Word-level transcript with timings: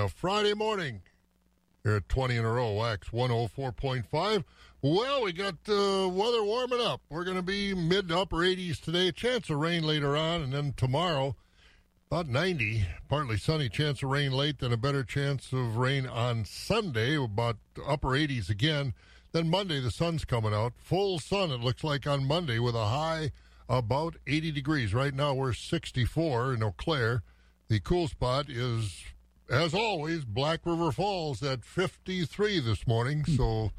A 0.00 0.08
Friday 0.08 0.54
morning 0.54 1.02
here 1.84 1.94
at 1.94 2.08
20 2.08 2.34
in 2.34 2.44
a 2.44 2.50
row, 2.50 2.72
Wax 2.72 3.10
104.5. 3.10 4.42
Well, 4.82 5.22
we 5.22 5.32
got 5.32 5.54
uh, 5.68 6.08
weather 6.08 6.42
warming 6.42 6.80
up. 6.80 7.00
We're 7.08 7.22
going 7.22 7.36
to 7.36 7.44
be 7.44 7.74
mid 7.74 8.08
to 8.08 8.18
upper 8.18 8.38
80s 8.38 8.80
today. 8.80 9.12
Chance 9.12 9.50
of 9.50 9.58
rain 9.58 9.84
later 9.84 10.16
on, 10.16 10.42
and 10.42 10.52
then 10.52 10.74
tomorrow, 10.76 11.36
about 12.10 12.26
90. 12.26 12.84
Partly 13.08 13.36
sunny, 13.36 13.68
chance 13.68 14.02
of 14.02 14.10
rain 14.10 14.32
late, 14.32 14.58
then 14.58 14.72
a 14.72 14.76
better 14.76 15.04
chance 15.04 15.52
of 15.52 15.76
rain 15.76 16.08
on 16.08 16.44
Sunday, 16.44 17.14
about 17.14 17.58
upper 17.86 18.08
80s 18.08 18.50
again. 18.50 18.94
Then 19.30 19.48
Monday, 19.48 19.78
the 19.78 19.92
sun's 19.92 20.24
coming 20.24 20.52
out. 20.52 20.72
Full 20.76 21.20
sun, 21.20 21.52
it 21.52 21.60
looks 21.60 21.84
like 21.84 22.04
on 22.04 22.26
Monday, 22.26 22.58
with 22.58 22.74
a 22.74 22.86
high 22.86 23.30
about 23.68 24.16
80 24.26 24.50
degrees. 24.50 24.92
Right 24.92 25.14
now, 25.14 25.34
we're 25.34 25.52
64 25.52 26.54
in 26.54 26.64
Eau 26.64 26.74
Claire. 26.76 27.22
The 27.68 27.78
cool 27.78 28.08
spot 28.08 28.50
is 28.50 29.04
as 29.50 29.74
always, 29.74 30.24
Black 30.24 30.60
River 30.64 30.92
Falls 30.92 31.42
at 31.42 31.64
53 31.64 32.60
this 32.60 32.86
morning. 32.86 33.22
Hmm. 33.24 33.36
So 33.36 33.72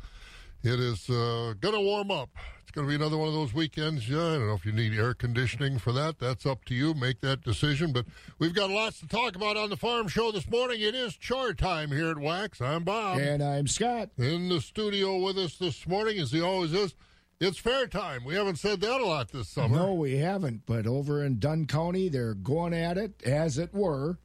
it 0.63 0.79
is 0.79 1.09
uh, 1.09 1.53
going 1.59 1.75
to 1.75 1.81
warm 1.81 2.11
up. 2.11 2.29
It's 2.61 2.71
going 2.71 2.87
to 2.87 2.89
be 2.89 2.95
another 2.95 3.17
one 3.17 3.27
of 3.27 3.33
those 3.33 3.53
weekends. 3.53 4.09
Yeah, 4.09 4.17
I 4.17 4.33
don't 4.37 4.47
know 4.47 4.53
if 4.53 4.65
you 4.65 4.71
need 4.71 4.97
air 4.97 5.13
conditioning 5.13 5.77
for 5.77 5.91
that. 5.93 6.17
That's 6.19 6.45
up 6.45 6.65
to 6.65 6.73
you. 6.73 6.93
Make 6.93 7.21
that 7.21 7.41
decision. 7.41 7.93
But 7.93 8.05
we've 8.39 8.53
got 8.53 8.69
lots 8.69 8.99
to 8.99 9.07
talk 9.07 9.35
about 9.35 9.57
on 9.57 9.69
the 9.69 9.77
farm 9.77 10.07
show 10.07 10.31
this 10.31 10.49
morning. 10.49 10.81
It 10.81 10.95
is 10.95 11.15
chore 11.15 11.53
time 11.53 11.91
here 11.91 12.09
at 12.09 12.17
Wax. 12.17 12.61
I'm 12.61 12.83
Bob. 12.83 13.19
And 13.19 13.43
I'm 13.43 13.67
Scott. 13.67 14.09
In 14.17 14.49
the 14.49 14.61
studio 14.61 15.17
with 15.17 15.37
us 15.37 15.57
this 15.57 15.87
morning, 15.87 16.19
as 16.19 16.31
he 16.31 16.41
always 16.41 16.73
is, 16.73 16.95
it's 17.39 17.57
fair 17.57 17.85
time. 17.85 18.23
We 18.23 18.35
haven't 18.35 18.57
said 18.57 18.81
that 18.81 19.01
a 19.01 19.05
lot 19.05 19.31
this 19.31 19.49
summer. 19.49 19.77
No, 19.77 19.93
we 19.93 20.17
haven't. 20.17 20.65
But 20.65 20.87
over 20.87 21.23
in 21.23 21.37
Dunn 21.37 21.67
County, 21.67 22.09
they're 22.09 22.33
going 22.33 22.73
at 22.73 22.97
it, 22.97 23.21
as 23.23 23.57
it 23.57 23.73
were. 23.73 24.17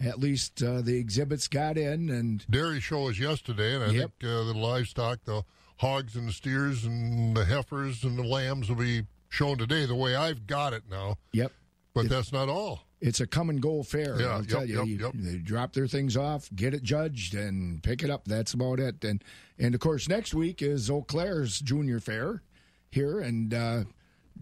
At 0.00 0.18
least 0.18 0.62
uh, 0.62 0.80
the 0.80 0.96
exhibits 0.96 1.46
got 1.46 1.76
in, 1.76 2.08
and 2.08 2.44
dairy 2.48 2.80
show 2.80 3.02
was 3.04 3.18
yesterday, 3.20 3.74
and 3.74 3.84
I 3.84 3.88
Yep. 3.88 4.12
think 4.20 4.32
uh, 4.32 4.44
the 4.44 4.54
livestock, 4.54 5.24
the 5.24 5.42
hogs 5.76 6.16
and 6.16 6.28
the 6.28 6.32
steers 6.32 6.84
and 6.84 7.36
the 7.36 7.44
heifers 7.44 8.02
and 8.04 8.18
the 8.18 8.22
lambs 8.24 8.68
will 8.68 8.76
be 8.76 9.02
shown 9.28 9.58
today 9.58 9.84
the 9.86 9.94
way 9.94 10.16
I've 10.16 10.46
got 10.46 10.72
it 10.72 10.84
now. 10.90 11.18
yep, 11.32 11.52
But 11.94 12.08
that's 12.08 12.32
not 12.32 12.48
all. 12.48 12.86
it's 13.00 13.20
a 13.20 13.26
come 13.26 13.50
and 13.50 13.60
go 13.62 13.82
fair. 13.82 14.18
Yeah, 14.20 14.26
I'll 14.28 14.44
tell 14.44 14.64
yep, 14.64 14.86
you, 14.86 14.92
yep, 14.98 15.14
you 15.14 15.20
yep. 15.22 15.32
they 15.32 15.38
drop 15.38 15.72
their 15.74 15.86
things 15.86 16.16
off, 16.16 16.48
get 16.54 16.72
it 16.74 16.82
judged, 16.82 17.34
and 17.34 17.82
pick 17.82 18.02
it 18.02 18.08
up. 18.10 18.24
That's 18.26 18.54
about 18.54 18.80
it. 18.80 19.04
And 19.04 19.22
and 19.58 19.74
of 19.74 19.80
course, 19.80 20.08
next 20.08 20.32
week 20.34 20.62
is 20.62 20.90
Eau 20.90 21.02
Claire's 21.02 21.60
Junior 21.60 22.00
Fair 22.00 22.42
here, 22.90 23.20
and 23.20 23.52
uh, 23.54 23.84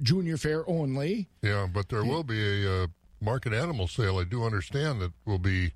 Junior 0.02 0.36
Fair 0.36 0.69
only. 0.70 1.28
Yeah, 1.42 1.66
but 1.72 1.88
there 1.88 2.04
will 2.04 2.22
be 2.25 2.64
a 2.64 2.84
uh, 2.84 2.86
market 3.20 3.52
animal 3.52 3.88
sale. 3.88 4.19
I 4.19 4.24
do 4.24 4.44
understand 4.44 5.00
that 5.00 5.12
will 5.24 5.38
be, 5.38 5.72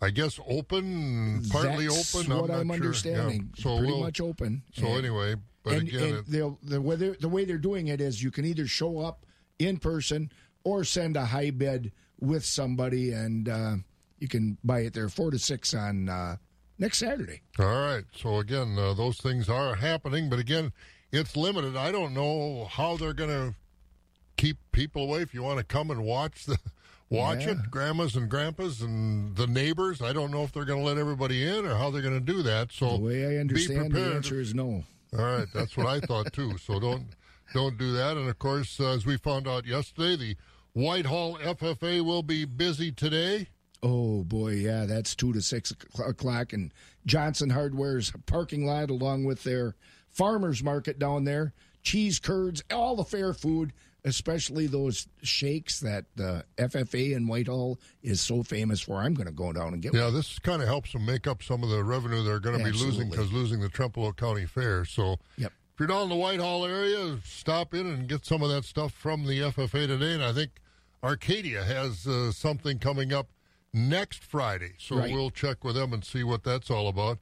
I 0.00 0.10
guess, 0.10 0.38
open, 0.48 1.42
partly 1.50 1.86
That's 1.86 2.14
open. 2.14 2.36
what 2.36 2.50
I'm, 2.50 2.60
I'm 2.60 2.66
not 2.68 2.76
sure. 2.76 2.84
understanding. 2.84 3.50
Yeah. 3.56 3.62
So 3.62 3.78
Pretty 3.78 3.92
we'll, 3.92 4.00
much 4.02 4.20
open. 4.20 4.62
So 4.74 4.86
And- 4.86 4.98
anyway, 4.98 5.36
but 5.62 5.72
and, 5.74 5.88
again, 5.88 6.02
and 6.02 6.14
it, 6.18 6.24
they'll, 6.28 6.58
the 6.62 6.80
way 6.80 6.96
they're, 6.96 7.16
the 7.18 7.28
way 7.28 7.44
they're 7.44 7.56
doing 7.58 7.88
it 7.88 8.00
is 8.00 8.22
you 8.22 8.30
can 8.30 8.44
either 8.44 8.66
show 8.66 8.98
up 8.98 9.24
in 9.58 9.78
person 9.78 10.30
or 10.64 10.84
send 10.84 11.16
a 11.16 11.24
high 11.26 11.50
bid 11.50 11.92
with 12.20 12.44
somebody, 12.44 13.12
and 13.12 13.48
uh, 13.48 13.76
you 14.18 14.28
can 14.28 14.56
buy 14.64 14.80
it 14.80 14.92
there 14.94 15.08
four 15.08 15.30
to 15.30 15.38
six 15.38 15.72
on 15.74 16.08
uh, 16.08 16.36
next 16.78 16.98
Saturday. 16.98 17.40
All 17.58 17.66
right. 17.66 18.04
So 18.14 18.38
again, 18.38 18.76
uh, 18.78 18.94
those 18.94 19.16
things 19.18 19.48
are 19.48 19.74
happening, 19.74 20.28
but 20.30 20.38
again, 20.38 20.72
it's 21.12 21.36
limited. 21.36 21.76
I 21.76 21.92
don't 21.92 22.12
know 22.14 22.66
how 22.70 22.96
they're 22.96 23.12
going 23.14 23.30
to 23.30 23.54
keep 24.44 24.58
people 24.72 25.04
away. 25.04 25.22
If 25.22 25.32
you 25.34 25.42
want 25.42 25.58
to 25.58 25.64
come 25.64 25.90
and 25.90 26.04
watch 26.04 26.44
the 26.44 26.58
watch 27.10 27.44
Yeah. 27.46 27.52
it, 27.52 27.70
grandmas 27.70 28.14
and 28.16 28.28
grandpas 28.28 28.82
and 28.82 29.34
the 29.36 29.46
neighbors, 29.46 30.02
I 30.02 30.12
don't 30.12 30.30
know 30.30 30.42
if 30.42 30.52
they're 30.52 30.64
going 30.66 30.80
to 30.80 30.86
let 30.86 30.98
everybody 30.98 31.46
in 31.46 31.64
or 31.64 31.74
how 31.76 31.90
they're 31.90 32.02
going 32.02 32.14
to 32.24 32.32
do 32.32 32.42
that. 32.42 32.70
So 32.72 32.96
The 32.98 33.02
way 33.02 33.36
I 33.36 33.40
understand, 33.40 33.92
the 33.92 34.14
answer 34.14 34.40
is 34.40 34.54
no. 34.54 34.84
all 35.16 35.24
right, 35.24 35.46
that's 35.54 35.76
what 35.76 35.86
I 35.86 36.00
thought 36.00 36.32
too. 36.32 36.58
So 36.58 36.78
don't 36.86 37.06
don't 37.54 37.78
do 37.78 37.92
that. 37.92 38.16
And 38.16 38.28
of 38.28 38.38
course, 38.38 38.78
uh, 38.80 38.90
as 38.92 39.06
we 39.06 39.16
found 39.16 39.48
out 39.48 39.64
yesterday, 39.66 40.16
the 40.16 40.36
Whitehall 40.74 41.38
FFA 41.38 42.04
will 42.04 42.22
be 42.22 42.44
busy 42.44 42.90
today. 42.92 43.48
Oh 43.82 44.24
boy, 44.24 44.52
yeah, 44.52 44.84
that's 44.86 45.14
two 45.14 45.32
to 45.34 45.40
six 45.42 45.72
o'clock, 46.04 46.52
and 46.52 46.72
Johnson 47.06 47.50
Hardware's 47.50 48.12
parking 48.26 48.66
lot, 48.66 48.90
along 48.90 49.24
with 49.24 49.42
their 49.44 49.74
farmers 50.08 50.62
market 50.64 50.98
down 50.98 51.24
there, 51.24 51.52
cheese 51.82 52.18
curds, 52.18 52.62
all 52.72 52.96
the 52.96 53.04
fair 53.04 53.34
food, 53.34 53.72
especially 54.04 54.66
those 54.66 55.08
shakes 55.22 55.80
that 55.80 56.04
the 56.16 56.44
FFA 56.58 57.14
in 57.14 57.26
Whitehall 57.26 57.78
is 58.02 58.20
so 58.20 58.42
famous 58.42 58.80
for. 58.80 59.00
I'm 59.00 59.14
going 59.14 59.26
to 59.26 59.32
go 59.32 59.52
down 59.52 59.72
and 59.72 59.82
get 59.82 59.94
Yeah, 59.94 60.04
one. 60.06 60.14
this 60.14 60.38
kind 60.38 60.60
of 60.60 60.68
helps 60.68 60.92
them 60.92 61.06
make 61.06 61.26
up 61.26 61.42
some 61.42 61.62
of 61.62 61.70
the 61.70 61.82
revenue 61.82 62.22
they're 62.22 62.40
going 62.40 62.58
to 62.58 62.64
be 62.64 62.72
losing 62.72 63.08
because 63.10 63.32
losing 63.32 63.60
the 63.60 63.68
Trempealeau 63.68 64.14
County 64.16 64.44
Fair. 64.46 64.84
So 64.84 65.16
Yep. 65.38 65.52
if 65.74 65.80
you're 65.80 65.88
down 65.88 66.02
in 66.04 66.08
the 66.10 66.16
Whitehall 66.16 66.66
area, 66.66 67.18
stop 67.24 67.72
in 67.74 67.86
and 67.86 68.06
get 68.08 68.26
some 68.26 68.42
of 68.42 68.50
that 68.50 68.64
stuff 68.64 68.92
from 68.92 69.24
the 69.26 69.40
FFA 69.40 69.86
today. 69.86 70.12
And 70.14 70.22
I 70.24 70.32
think 70.32 70.50
Arcadia 71.02 71.64
has 71.64 72.06
uh, 72.06 72.30
something 72.32 72.78
coming 72.78 73.12
up 73.12 73.28
next 73.72 74.22
Friday, 74.22 74.72
so 74.78 74.96
Right. 74.98 75.12
we'll 75.12 75.30
check 75.30 75.64
with 75.64 75.74
them 75.76 75.92
and 75.92 76.04
see 76.04 76.22
what 76.22 76.44
that's 76.44 76.70
all 76.70 76.88
about. 76.88 77.18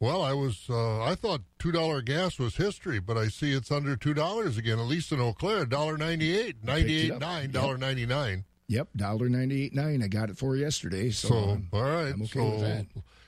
Well, 0.00 0.22
I 0.22 0.32
was 0.32 0.64
uh, 0.70 1.02
I 1.02 1.14
thought 1.14 1.42
two 1.58 1.72
dollar 1.72 2.00
gas 2.00 2.38
was 2.38 2.56
history, 2.56 3.00
but 3.00 3.18
I 3.18 3.28
see 3.28 3.52
it's 3.52 3.70
under 3.70 3.96
two 3.96 4.14
dollars 4.14 4.56
again. 4.56 4.78
At 4.78 4.86
least 4.86 5.12
in 5.12 5.20
Eau 5.20 5.34
Claire, 5.34 5.66
dollar 5.66 5.98
ninety 5.98 6.36
eight, 6.38 6.64
ninety 6.64 7.02
eight 7.12 7.18
nine, 7.18 7.44
Yep. 7.44 7.52
dollar 7.52 7.76
ninety 7.78 8.06
nine. 8.06 8.44
Yep, 8.68 8.88
dollar 8.96 9.28
ninety 9.28 9.64
eight 9.64 9.74
nine. 9.74 10.02
I 10.02 10.08
got 10.08 10.30
it 10.30 10.38
for 10.38 10.56
yesterday. 10.56 11.10
So, 11.10 11.28
So, 11.28 11.36
um, 11.50 11.68
all 11.72 11.82
right. 11.82 12.14
I'm 12.14 12.22
okay 12.22 12.38
so, 12.38 12.50
with 12.50 12.60
that. 12.62 12.86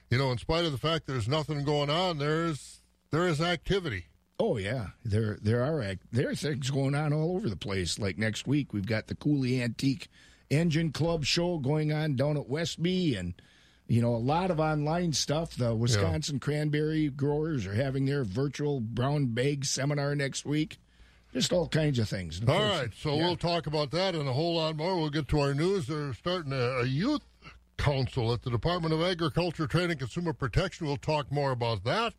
you 0.08 0.16
know, 0.16 0.30
in 0.32 0.38
spite 0.38 0.64
of 0.64 0.72
the 0.72 0.78
fact 0.78 1.06
there's 1.06 1.28
nothing 1.28 1.62
going 1.64 1.90
on, 1.90 2.16
there's 2.18 2.80
there 3.10 3.28
is 3.28 3.40
activity. 3.40 4.06
Oh 4.40 4.56
yeah, 4.56 4.88
there 5.04 5.36
there 5.42 5.62
are 5.62 5.82
act- 5.82 6.06
there 6.10 6.30
are 6.30 6.34
things 6.34 6.70
going 6.70 6.94
on 6.94 7.12
all 7.12 7.36
over 7.36 7.50
the 7.50 7.56
place. 7.56 7.98
Like 7.98 8.16
next 8.16 8.46
week, 8.46 8.72
we've 8.72 8.86
got 8.86 9.08
the 9.08 9.14
Coulee 9.14 9.60
Antique 9.62 10.08
Engine 10.48 10.90
Club 10.90 11.26
show 11.26 11.58
going 11.58 11.92
on 11.92 12.16
down 12.16 12.38
at 12.38 12.48
Westby, 12.48 13.14
and 13.14 13.34
you 13.86 14.00
know 14.00 14.14
a 14.14 14.16
lot 14.16 14.50
of 14.50 14.60
online 14.60 15.12
stuff. 15.12 15.56
The 15.56 15.74
Wisconsin 15.74 16.40
cranberry 16.40 17.08
growers 17.08 17.66
are 17.66 17.74
having 17.74 18.06
their 18.06 18.24
virtual 18.24 18.80
brown 18.80 19.26
bag 19.26 19.64
seminar 19.64 20.14
next 20.14 20.44
week. 20.44 20.78
Just 21.32 21.52
all 21.52 21.66
kinds 21.68 21.98
of 21.98 22.08
things. 22.08 22.40
All 22.46 22.60
right. 22.60 22.90
So 22.94 23.14
yeah. 23.14 23.22
we'll 23.22 23.36
talk 23.36 23.66
about 23.66 23.90
that 23.92 24.14
and 24.14 24.28
a 24.28 24.32
whole 24.32 24.56
lot 24.56 24.76
more. 24.76 24.96
We'll 24.96 25.08
get 25.08 25.28
to 25.28 25.40
our 25.40 25.54
news. 25.54 25.86
They're 25.86 26.12
starting 26.12 26.52
a, 26.52 26.80
a 26.80 26.84
youth 26.84 27.22
council 27.78 28.32
at 28.34 28.42
the 28.42 28.50
Department 28.50 28.92
of 28.92 29.02
Agriculture, 29.02 29.66
Trade, 29.66 29.90
and 29.90 29.98
Consumer 29.98 30.34
Protection. 30.34 30.86
We'll 30.86 30.98
talk 30.98 31.32
more 31.32 31.50
about 31.50 31.84
that 31.84 32.12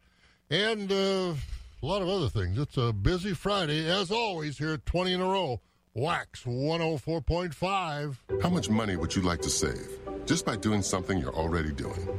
and 0.49 0.91
uh, 0.91 1.33
a 1.35 1.85
lot 1.85 2.01
of 2.01 2.09
other 2.09 2.29
things. 2.29 2.57
It's 2.57 2.77
a 2.77 2.93
busy 2.93 3.33
Friday, 3.33 3.89
as 3.89 4.11
always, 4.11 4.57
here 4.57 4.73
at 4.73 4.85
20 4.85 5.13
in 5.13 5.21
a 5.21 5.25
row. 5.25 5.61
Wax 5.95 6.43
104.5. 6.43 8.41
How 8.41 8.49
much 8.49 8.67
money 8.67 8.95
would 8.95 9.15
you 9.15 9.21
like 9.21 9.41
to 9.41 9.49
save 9.49 9.99
just 10.25 10.43
by 10.43 10.55
doing 10.55 10.81
something 10.81 11.19
you're 11.19 11.35
already 11.35 11.71
doing? 11.71 12.09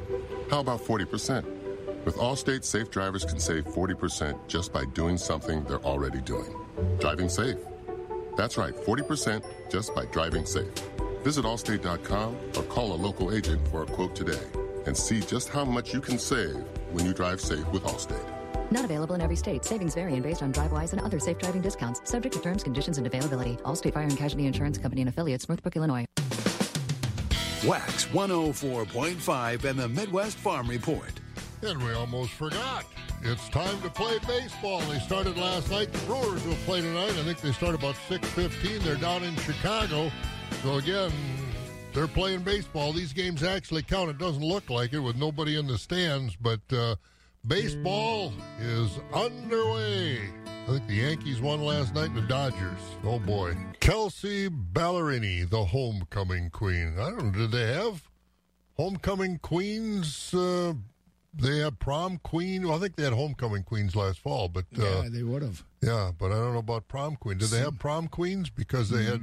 How 0.49 0.61
about 0.61 0.81
40%? 0.81 1.45
With 2.05 2.15
Allstate, 2.15 2.63
safe 2.63 2.89
drivers 2.91 3.25
can 3.25 3.41
save 3.41 3.65
40% 3.65 4.47
just 4.47 4.73
by 4.73 4.85
doing 4.85 5.19
something 5.19 5.65
they're 5.65 5.83
already 5.83 6.21
doing. 6.21 6.55
Driving 7.01 7.29
safe. 7.29 7.59
That's 8.37 8.57
right, 8.57 8.75
40% 8.77 9.45
just 9.71 9.93
by 9.93 10.05
driving 10.07 10.47
safe. 10.47 10.73
Visit 11.25 11.45
allstate.com 11.45 12.37
or 12.57 12.63
call 12.65 12.93
a 12.93 12.95
local 12.95 13.35
agent 13.35 13.67
for 13.69 13.83
a 13.83 13.87
quote 13.87 14.15
today 14.15 14.43
and 14.87 14.97
see 14.97 15.21
just 15.21 15.49
how 15.49 15.65
much 15.65 15.93
you 15.93 16.01
can 16.01 16.19
save 16.19 16.63
when 16.93 17.05
you 17.07 17.13
drive 17.13 17.41
safe 17.41 17.67
with 17.73 17.83
Allstate. 17.83 18.34
Not 18.75 18.85
available 18.85 19.15
in 19.15 19.21
every 19.21 19.37
state. 19.37 19.65
Savings 19.65 19.95
vary 19.95 20.15
and 20.15 20.23
based 20.23 20.43
on 20.43 20.53
DriveWise 20.53 20.91
and 20.91 21.01
other 21.01 21.21
safe 21.21 21.39
driving 21.39 21.63
discounts. 21.63 22.01
Subject 22.11 22.35
to 22.35 22.43
terms, 22.43 22.65
conditions, 22.65 22.99
and 22.99 23.07
availability. 23.07 23.57
Allstate 23.65 23.95
Fire 23.95 24.03
and 24.03 24.17
Casualty 24.17 24.47
Insurance 24.47 24.79
Company 24.79 25.01
and 25.03 25.09
affiliates, 25.09 25.49
Northbrook, 25.49 25.77
Illinois. 25.77 26.07
Wax 27.65 28.07
104.5 28.07 29.65
and 29.65 29.79
the 29.79 29.89
Midwest 29.89 30.37
Farm 30.39 30.69
Report. 30.69 31.13
And 31.63 31.81
we 31.85 31.93
almost 31.93 32.33
forgot. 32.33 32.85
It's 33.23 33.49
time 33.51 33.81
to 33.83 33.91
play 33.91 34.19
baseball. 34.27 34.81
They 34.81 34.99
started 34.99 35.39
last 35.39 35.71
night. 35.71 35.93
The 35.93 35.99
Brewers 36.07 36.45
will 36.45 36.57
play 36.67 36.81
tonight. 36.81 37.13
I 37.13 37.23
think 37.23 37.41
they 37.43 37.53
start 37.53 37.77
about 37.77 37.95
6.15. 38.09 38.81
They're 38.81 38.97
down 38.97 39.23
in 39.23 39.37
Chicago. 39.37 40.11
So, 40.65 40.79
again, 40.79 41.13
they're 41.93 42.09
playing 42.09 42.41
baseball. 42.41 42.93
These 42.93 43.13
games 43.13 43.45
actually 43.45 43.85
count. 43.85 44.11
It 44.11 44.19
doesn't 44.19 44.43
look 44.43 44.69
like 44.69 44.93
it 44.93 44.99
with 44.99 45.15
nobody 45.15 45.61
in 45.61 45.69
the 45.69 45.79
stands, 45.79 46.35
but 46.35 46.61
uh, 46.73 46.97
baseball 47.47 48.33
is 48.61 48.99
underway. 49.13 50.19
I 50.65 50.67
think 50.67 50.87
the 50.89 50.95
Yankees 50.95 51.41
won 51.41 51.61
last 51.63 51.95
night 51.95 52.07
and 52.11 52.17
the 52.17 52.23
Dodgers. 52.23 52.79
Oh, 53.05 53.19
boy. 53.19 53.55
Kelsey 53.81 54.49
Ballerini, 54.49 55.49
the 55.49 55.65
homecoming 55.65 56.51
queen. 56.51 56.95
I 56.99 57.11
don't 57.11 57.33
know, 57.33 57.39
did 57.47 57.51
they 57.53 57.73
have 57.75 58.09
homecoming 58.77 59.39
queens? 59.41 60.33
Uh, 60.33 60.73
they 61.35 61.59
had 61.59 61.79
prom 61.81 62.19
queen. 62.23 62.67
Well, 62.67 62.77
I 62.79 62.81
think 62.81 62.97
they 62.97 63.03
had 63.05 63.13
homecoming 63.13 63.63
queens 63.65 63.95
last 63.95 64.21
fall, 64.21 64.49
but 64.49 64.65
uh, 64.79 64.83
yeah, 65.03 65.09
they 65.11 65.23
would 65.23 65.43
have. 65.43 65.65
yeah, 65.83 66.13
but 66.19 66.27
I 66.33 66.37
don't 66.37 66.53
know 66.55 66.61
about 66.61 66.89
prom 66.89 67.17
queen. 67.17 67.39
Did 67.39 67.49
they 67.51 67.59
have 67.59 67.79
prom 67.79 68.09
queens 68.09 68.49
because 68.51 68.89
they 68.89 69.05
had 69.05 69.21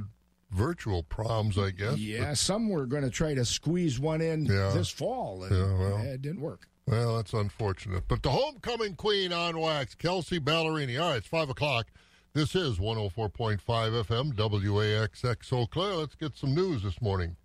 virtual 0.52 1.02
proms, 1.02 1.58
I 1.58 1.70
guess. 1.70 1.96
Yeah, 1.96 2.34
some 2.34 2.68
were 2.68 2.84
going 2.86 3.02
to 3.02 3.10
try 3.10 3.32
to 3.34 3.44
squeeze 3.44 3.98
one 3.98 4.20
in 4.20 4.44
Yeah. 4.44 4.70
this 4.74 4.90
fall, 4.90 5.42
and 5.44 5.56
Yeah, 5.56 5.78
well. 5.78 5.96
it 6.02 6.20
didn't 6.22 6.42
work. 6.42 6.68
Well, 6.86 7.16
that's 7.16 7.32
unfortunate. 7.32 8.04
But 8.08 8.22
the 8.22 8.30
homecoming 8.30 8.96
queen 8.96 9.32
on 9.32 9.58
wax, 9.58 9.94
Kelsey 9.94 10.40
Ballerini. 10.40 11.00
All 11.00 11.10
right, 11.10 11.18
it's 11.18 11.26
5 11.26 11.50
o'clock. 11.50 11.86
This 12.34 12.54
is 12.54 12.78
104.5 12.78 13.60
FM, 13.60 14.32
WAXX 14.32 15.52
Eau 15.52 15.66
Claire. 15.66 15.94
Let's 15.94 16.14
get 16.14 16.36
some 16.36 16.54
news 16.54 16.82
this 16.82 17.00
morning. 17.00 17.36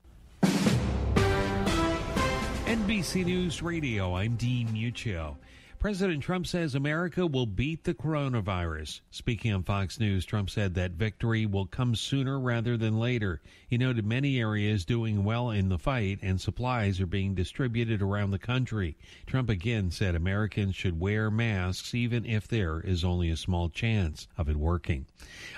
NBC 2.65 3.25
News 3.25 3.61
Radio, 3.61 4.15
I'm 4.15 4.35
Dean 4.35 4.69
Muccio. 4.69 5.35
President 5.79 6.23
Trump 6.23 6.47
says 6.47 6.73
America 6.73 7.27
will 7.27 7.45
beat 7.45 7.83
the 7.83 7.93
coronavirus. 7.93 9.01
Speaking 9.11 9.53
on 9.53 9.61
Fox 9.61 9.99
News, 9.99 10.25
Trump 10.25 10.49
said 10.49 10.73
that 10.73 10.93
victory 10.93 11.45
will 11.45 11.67
come 11.67 11.95
sooner 11.95 12.39
rather 12.39 12.77
than 12.77 12.97
later. 12.97 13.41
He 13.67 13.77
noted 13.77 14.03
many 14.03 14.39
areas 14.39 14.85
doing 14.85 15.23
well 15.23 15.51
in 15.51 15.69
the 15.69 15.77
fight 15.77 16.17
and 16.23 16.41
supplies 16.41 16.99
are 16.99 17.05
being 17.05 17.35
distributed 17.35 18.01
around 18.01 18.31
the 18.31 18.39
country. 18.39 18.97
Trump 19.27 19.51
again 19.51 19.91
said 19.91 20.15
Americans 20.15 20.75
should 20.75 20.99
wear 20.99 21.29
masks 21.29 21.93
even 21.93 22.25
if 22.25 22.47
there 22.47 22.79
is 22.79 23.03
only 23.03 23.29
a 23.29 23.37
small 23.37 23.69
chance 23.69 24.27
of 24.35 24.49
it 24.49 24.57
working. 24.57 25.05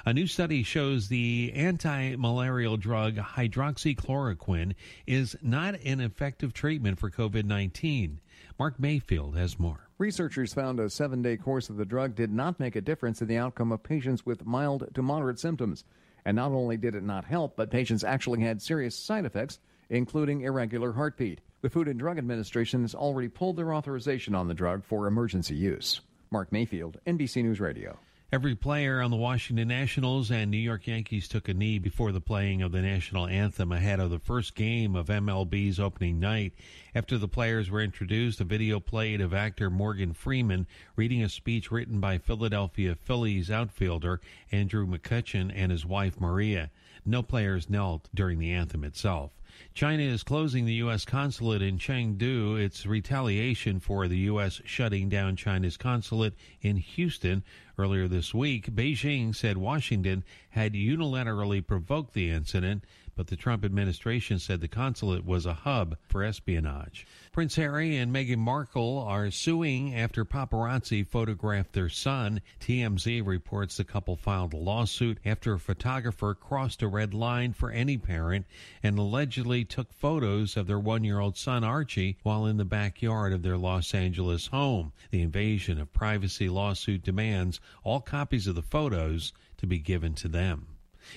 A 0.06 0.14
new 0.14 0.28
study 0.28 0.64
shows 0.64 1.08
the 1.08 1.54
anti-malarial 1.56 2.76
drug 2.76 3.16
hydroxychloroquine 3.16 4.76
is 5.08 5.38
not 5.42 5.76
an 5.86 6.02
effective 6.02 6.54
treatment 6.54 7.00
for 7.00 7.10
COVID-19. 7.10 8.18
Mark 8.58 8.80
Mayfield 8.80 9.38
has 9.38 9.60
more. 9.60 9.90
Researchers 9.98 10.54
found 10.54 10.80
a 10.80 10.90
seven 10.90 11.22
day 11.22 11.38
course 11.38 11.70
of 11.70 11.78
the 11.78 11.86
drug 11.86 12.16
did 12.16 12.32
not 12.32 12.60
make 12.60 12.76
a 12.76 12.82
difference 12.82 13.22
in 13.22 13.28
the 13.28 13.38
outcome 13.38 13.72
of 13.72 13.84
patients 13.84 14.26
with 14.26 14.46
mild 14.46 14.88
to 14.94 15.02
moderate 15.02 15.40
symptoms. 15.40 15.84
And 16.26 16.36
not 16.36 16.52
only 16.52 16.78
did 16.78 16.96
it 16.96 17.04
not 17.04 17.26
help, 17.26 17.56
but 17.56 17.72
patients 17.72 18.04
actually 18.04 18.42
had 18.42 18.62
serious 18.62 18.96
side 18.96 19.26
effects, 19.26 19.60
including 19.90 20.42
irregular 20.42 20.94
heartbeat. 20.94 21.42
The 21.62 21.70
Food 21.70 21.88
and 21.88 22.00
Drug 22.00 22.18
Administration 22.18 22.82
has 22.82 22.96
already 22.96 23.28
pulled 23.28 23.58
their 23.58 23.74
authorization 23.74 24.36
on 24.36 24.48
the 24.48 24.54
drug 24.54 24.84
for 24.84 25.08
emergency 25.08 25.56
use. 25.56 26.02
Mark 26.32 26.52
Mayfield, 26.52 27.00
NBC 27.08 27.44
News 27.44 27.60
Radio. 27.60 27.98
Every 28.32 28.54
player 28.54 29.02
on 29.02 29.10
the 29.10 29.18
Washington 29.18 29.70
Nationals 29.70 30.30
and 30.30 30.52
New 30.52 30.58
York 30.58 30.86
Yankees 30.86 31.28
took 31.28 31.50
a 31.50 31.54
knee 31.56 31.80
before 31.80 32.12
the 32.12 32.22
playing 32.22 32.62
of 32.62 32.72
the 32.72 32.80
national 32.84 33.26
anthem 33.26 33.72
ahead 33.72 34.00
of 34.00 34.12
the 34.12 34.20
first 34.20 34.54
game 34.54 34.96
of 34.96 35.08
MLB's 35.08 35.80
opening 35.80 36.20
night. 36.20 36.54
After 36.94 37.18
the 37.18 37.28
players 37.28 37.72
were 37.72 37.82
introduced, 37.82 38.40
a 38.40 38.44
video 38.44 38.80
played 38.80 39.20
of 39.20 39.34
actor 39.34 39.72
Morgan 39.72 40.14
Freeman 40.14 40.68
reading 40.96 41.24
a 41.24 41.30
speech 41.30 41.72
written 41.72 42.00
by 42.00 42.20
Philadelphia 42.20 42.94
Phillies 42.94 43.50
outfielder 43.50 44.22
Andrew 44.52 44.86
McCutchen 44.86 45.52
and 45.52 45.72
his 45.72 45.84
wife 45.84 46.22
Maria. 46.22 46.70
No 47.04 47.24
players 47.24 47.68
knelt 47.68 48.10
during 48.14 48.38
the 48.38 48.52
anthem 48.52 48.84
itself. 48.84 49.39
China 49.74 50.04
is 50.04 50.24
closing 50.24 50.66
the 50.66 50.74
U.S. 50.76 51.06
consulate 51.06 51.62
in 51.62 51.78
Chengdu. 51.78 52.60
It's 52.60 52.86
retaliation 52.86 53.80
for 53.80 54.08
the 54.08 54.18
U.S. 54.20 54.62
shutting 54.66 55.10
down 55.10 55.36
China's 55.36 55.78
consulate 55.78 56.34
in 56.62 56.78
Houston. 56.78 57.44
Earlier 57.78 58.08
this 58.08 58.34
week, 58.34 58.76
Beijing 58.76 59.34
said 59.34 59.58
Washington 59.58 60.24
had 60.50 60.74
unilaterally 60.74 61.66
provoked 61.66 62.14
the 62.14 62.30
incident, 62.30 62.84
but 63.16 63.28
the 63.28 63.38
Trump 63.38 63.64
administration 63.64 64.40
said 64.40 64.60
the 64.60 64.68
consulate 64.68 65.26
was 65.26 65.46
a 65.46 65.54
hub 65.54 65.98
for 66.08 66.24
espionage. 66.24 67.06
Prince 67.40 67.56
Harry 67.56 67.96
and 67.96 68.14
Meghan 68.14 68.40
Markle 68.40 69.00
are 69.00 69.32
suing 69.32 69.96
after 69.96 70.26
paparazzi 70.26 71.08
photographed 71.08 71.72
their 71.72 71.88
son. 71.88 72.42
TMZ 72.60 73.26
reports 73.26 73.78
the 73.78 73.86
couple 73.86 74.18
filed 74.18 74.52
a 74.54 74.58
lawsuit 74.58 75.20
after 75.24 75.54
a 75.54 75.60
photographer 75.60 76.36
crossed 76.36 76.82
a 76.82 76.88
red 76.90 77.14
line 77.14 77.54
for 77.54 77.72
any 77.72 77.98
parent 77.98 78.46
and 78.84 79.00
allegedly 79.00 79.64
took 79.64 79.94
photos 79.94 80.58
of 80.58 80.68
their 80.68 80.78
one 80.78 81.06
year 81.06 81.22
old 81.22 81.38
son 81.38 81.64
Archie 81.64 82.18
while 82.24 82.46
in 82.46 82.58
the 82.58 82.66
backyard 82.66 83.32
of 83.32 83.42
their 83.42 83.58
Los 83.58 83.94
Angeles 83.94 84.48
home. 84.48 84.92
The 85.10 85.22
invasion 85.22 85.80
of 85.80 85.94
privacy 85.94 86.50
lawsuit 86.50 87.04
demands 87.04 87.62
all 87.86 88.02
copies 88.02 88.48
of 88.48 88.56
the 88.56 88.62
photos 88.62 89.32
to 89.60 89.66
be 89.66 89.80
given 89.80 90.14
to 90.16 90.28
them. 90.28 90.68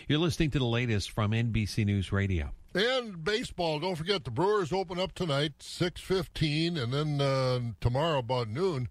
You're 0.07 0.21
listening 0.21 0.53
to 0.53 0.61
the 0.61 0.67
latest 0.67 1.11
from 1.11 1.33
NBC 1.33 1.85
News 1.85 2.13
Radio. 2.13 2.53
And 2.75 3.23
baseball, 3.23 3.81
don't 3.81 3.97
forget 3.97 4.25
the 4.25 4.31
Brewers 4.31 4.73
open 4.73 4.99
up 4.99 5.13
tonight, 5.15 5.59
6.15, 5.61 6.83
and 6.83 6.93
then 6.93 7.21
uh, 7.21 7.61
tomorrow 7.81 8.19
about 8.19 8.49
noon, 8.49 8.89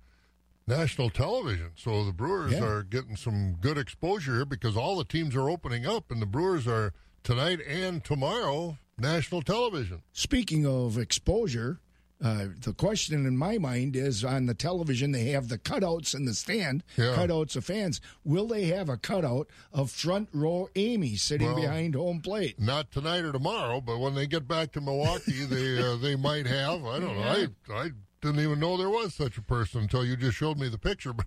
national 0.68 1.10
television. 1.10 1.72
So 1.76 2.06
the 2.06 2.14
Brewers 2.14 2.52
Yeah. 2.54 2.64
are 2.64 2.84
getting 2.84 3.16
some 3.16 3.54
good 3.60 3.78
exposure 3.80 4.36
here 4.36 4.46
because 4.46 4.78
all 4.78 4.98
the 4.98 5.04
teams 5.04 5.36
are 5.36 5.50
opening 5.50 5.88
up, 5.88 6.12
and 6.12 6.22
the 6.22 6.28
Brewers 6.28 6.68
are 6.68 6.94
tonight 7.24 7.60
and 7.68 8.04
tomorrow 8.04 8.78
national 9.00 9.42
television. 9.42 10.04
Speaking 10.14 10.66
of 10.68 11.00
exposure, 11.00 11.80
uh, 12.24 12.48
the 12.62 12.74
question 12.74 13.26
in 13.26 13.36
my 13.38 13.58
mind 13.58 13.96
is 13.96 14.24
on 14.24 14.46
the 14.46 14.54
television 14.54 15.12
they 15.12 15.26
have 15.32 15.48
the 15.50 15.58
cutouts 15.58 16.14
in 16.14 16.26
the 16.26 16.34
stand, 16.34 16.84
Yeah. 16.98 17.16
cutouts 17.16 17.56
of 17.56 17.66
fans. 17.66 18.00
Will 18.24 18.48
they 18.48 18.66
have 18.66 18.90
a 18.90 18.98
cutout 18.98 19.48
of 19.74 19.90
front 19.92 20.30
row 20.34 20.70
Amy 20.76 21.16
sitting 21.16 21.48
Well, 21.48 21.62
behind 21.62 21.96
home 21.96 22.22
plate? 22.22 22.60
Not 22.60 22.92
tonight 22.92 23.26
or 23.26 23.32
tomorrow, 23.32 23.82
but 23.82 23.98
when 24.00 24.14
they 24.16 24.28
get 24.28 24.48
back 24.48 24.72
to 24.74 24.82
Milwaukee, 24.82 25.46
they 25.46 25.80
uh, 25.82 25.96
they 25.98 26.16
might 26.16 26.46
have. 26.48 26.86
I 26.86 27.00
don't 27.00 27.16
know. 27.18 27.24
I 27.24 27.48
I 27.74 27.90
didn't 28.22 28.40
even 28.40 28.60
know 28.60 28.78
there 28.78 28.90
was 28.90 29.14
such 29.14 29.38
a 29.38 29.42
person 29.42 29.82
until 29.82 30.06
you 30.06 30.16
just 30.16 30.38
showed 30.38 30.60
me 30.60 30.70
the 30.70 30.78
picture. 30.78 31.14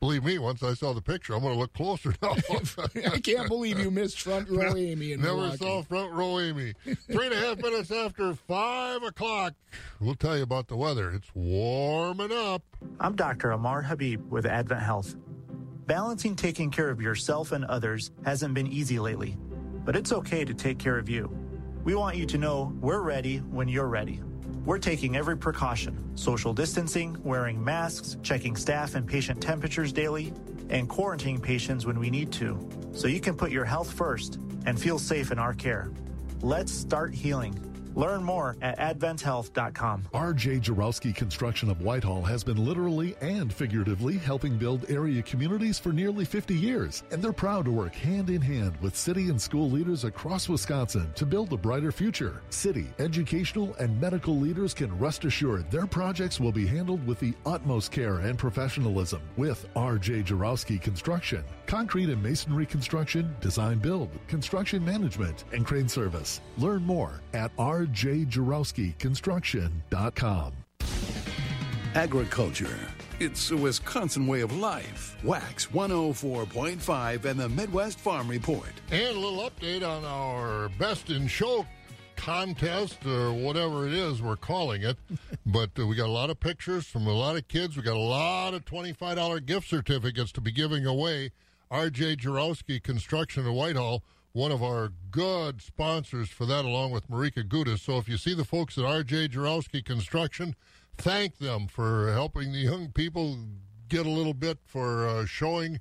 But 0.00 0.06
believe 0.06 0.24
me, 0.24 0.38
once 0.38 0.62
I 0.62 0.72
saw 0.74 0.94
the 0.94 1.02
picture, 1.02 1.34
I'm 1.34 1.42
going 1.42 1.52
to 1.52 1.58
look 1.60 1.74
closer 1.74 2.14
now. 2.22 2.34
I 3.12 3.20
can't 3.20 3.48
believe 3.48 3.78
you 3.78 3.90
missed 3.90 4.20
front 4.20 4.48
row 4.48 4.74
Amy 4.74 5.12
in 5.12 5.20
Never 5.20 5.34
Milwaukee. 5.36 5.56
saw 5.58 5.82
front 5.82 6.12
row 6.12 6.40
Amy. 6.40 6.72
Three 7.10 7.26
and 7.26 7.34
a 7.34 7.38
half 7.38 7.58
minutes 7.58 7.90
after 7.92 8.32
five 8.34 9.02
o'clock. 9.02 9.52
We'll 10.00 10.14
tell 10.14 10.36
you 10.38 10.42
about 10.42 10.68
the 10.68 10.76
weather. 10.76 11.10
It's 11.12 11.30
warming 11.34 12.32
up. 12.32 12.62
I'm 12.98 13.14
Dr. 13.14 13.50
Amar 13.50 13.82
Habib 13.82 14.30
with 14.30 14.46
Advent 14.46 14.80
Health. 14.80 15.16
Balancing 15.86 16.34
taking 16.34 16.70
care 16.70 16.88
of 16.88 17.00
yourself 17.02 17.52
and 17.52 17.64
others 17.66 18.10
hasn't 18.24 18.54
been 18.54 18.66
easy 18.68 18.98
lately, 18.98 19.36
but 19.84 19.96
it's 19.96 20.12
okay 20.12 20.44
to 20.46 20.54
take 20.54 20.78
care 20.78 20.96
of 20.98 21.10
you. 21.10 21.30
We 21.84 21.94
want 21.94 22.16
you 22.16 22.24
to 22.26 22.38
know 22.38 22.72
we're 22.80 23.02
ready 23.02 23.38
when 23.38 23.68
you're 23.68 23.88
ready. 23.88 24.22
We're 24.64 24.78
taking 24.78 25.16
every 25.16 25.38
precaution 25.38 26.16
social 26.16 26.52
distancing, 26.52 27.16
wearing 27.24 27.62
masks, 27.64 28.18
checking 28.22 28.56
staff 28.56 28.94
and 28.94 29.06
patient 29.06 29.40
temperatures 29.40 29.92
daily, 29.92 30.34
and 30.68 30.88
quarantining 30.88 31.42
patients 31.42 31.86
when 31.86 31.98
we 31.98 32.10
need 32.10 32.30
to, 32.32 32.68
so 32.92 33.08
you 33.08 33.20
can 33.20 33.36
put 33.36 33.50
your 33.50 33.64
health 33.64 33.90
first 33.90 34.38
and 34.66 34.78
feel 34.78 34.98
safe 34.98 35.32
in 35.32 35.38
our 35.38 35.54
care. 35.54 35.90
Let's 36.42 36.72
start 36.72 37.14
healing. 37.14 37.69
Learn 38.00 38.24
more 38.24 38.56
at 38.62 38.78
adventhealth.com. 38.78 40.08
RJ 40.14 40.62
Jurowski 40.62 41.14
Construction 41.14 41.68
of 41.68 41.82
Whitehall 41.82 42.22
has 42.22 42.42
been 42.42 42.56
literally 42.56 43.14
and 43.20 43.52
figuratively 43.52 44.16
helping 44.16 44.56
build 44.56 44.90
area 44.90 45.20
communities 45.20 45.78
for 45.78 45.92
nearly 45.92 46.24
50 46.24 46.54
years, 46.54 47.02
and 47.10 47.22
they're 47.22 47.30
proud 47.34 47.66
to 47.66 47.70
work 47.70 47.94
hand 47.94 48.30
in 48.30 48.40
hand 48.40 48.74
with 48.80 48.96
city 48.96 49.28
and 49.28 49.38
school 49.38 49.70
leaders 49.70 50.04
across 50.04 50.48
Wisconsin 50.48 51.12
to 51.14 51.26
build 51.26 51.52
a 51.52 51.58
brighter 51.58 51.92
future. 51.92 52.40
City, 52.48 52.86
educational, 52.98 53.74
and 53.74 54.00
medical 54.00 54.34
leaders 54.34 54.72
can 54.72 54.98
rest 54.98 55.26
assured 55.26 55.70
their 55.70 55.86
projects 55.86 56.40
will 56.40 56.52
be 56.52 56.66
handled 56.66 57.06
with 57.06 57.20
the 57.20 57.34
utmost 57.44 57.92
care 57.92 58.20
and 58.20 58.38
professionalism 58.38 59.20
with 59.36 59.66
RJ 59.76 60.24
Jurowski 60.24 60.80
Construction. 60.80 61.44
Concrete 61.70 62.08
and 62.08 62.20
masonry 62.20 62.66
construction, 62.66 63.32
design 63.40 63.78
build, 63.78 64.10
construction 64.26 64.84
management, 64.84 65.44
and 65.52 65.64
crane 65.64 65.88
service. 65.88 66.40
Learn 66.58 66.82
more 66.82 67.20
at 67.32 67.56
rjjurowskiconstruction.com. 67.58 70.52
Agriculture. 71.94 72.76
It's 73.20 73.52
a 73.52 73.56
Wisconsin 73.56 74.26
way 74.26 74.40
of 74.40 74.56
life. 74.56 75.16
Wax 75.22 75.66
104.5 75.66 77.24
and 77.24 77.38
the 77.38 77.48
Midwest 77.48 78.00
Farm 78.00 78.26
Report. 78.26 78.72
And 78.90 79.16
a 79.16 79.20
little 79.20 79.48
update 79.48 79.88
on 79.88 80.04
our 80.04 80.70
Best 80.70 81.10
in 81.10 81.28
Show 81.28 81.64
contest 82.16 83.06
or 83.06 83.32
whatever 83.32 83.86
it 83.86 83.94
is 83.94 84.20
we're 84.20 84.34
calling 84.34 84.82
it. 84.82 84.96
but 85.46 85.70
uh, 85.78 85.86
we 85.86 85.94
got 85.94 86.08
a 86.08 86.12
lot 86.12 86.30
of 86.30 86.40
pictures 86.40 86.88
from 86.88 87.06
a 87.06 87.12
lot 87.12 87.36
of 87.36 87.46
kids. 87.46 87.76
We 87.76 87.84
got 87.84 87.94
a 87.94 88.00
lot 88.00 88.54
of 88.54 88.64
$25 88.64 89.46
gift 89.46 89.68
certificates 89.68 90.32
to 90.32 90.40
be 90.40 90.50
giving 90.50 90.84
away. 90.84 91.30
RJ 91.70 92.16
Jurowski 92.18 92.82
Construction 92.82 93.46
in 93.46 93.52
Whitehall, 93.54 94.02
one 94.32 94.50
of 94.52 94.62
our 94.62 94.92
good 95.10 95.60
sponsors 95.62 96.28
for 96.28 96.46
that, 96.46 96.64
along 96.64 96.90
with 96.90 97.08
Marika 97.08 97.44
Gudis. 97.46 97.80
So 97.80 97.98
if 97.98 98.08
you 98.08 98.16
see 98.16 98.34
the 98.34 98.44
folks 98.44 98.76
at 98.76 98.84
RJ 98.84 99.28
Jurowski 99.30 99.84
Construction, 99.84 100.54
thank 100.96 101.38
them 101.38 101.66
for 101.68 102.12
helping 102.12 102.52
the 102.52 102.58
young 102.58 102.90
people 102.90 103.38
get 103.88 104.06
a 104.06 104.10
little 104.10 104.34
bit 104.34 104.58
for 104.64 105.06
uh, 105.08 105.26
showing 105.26 105.80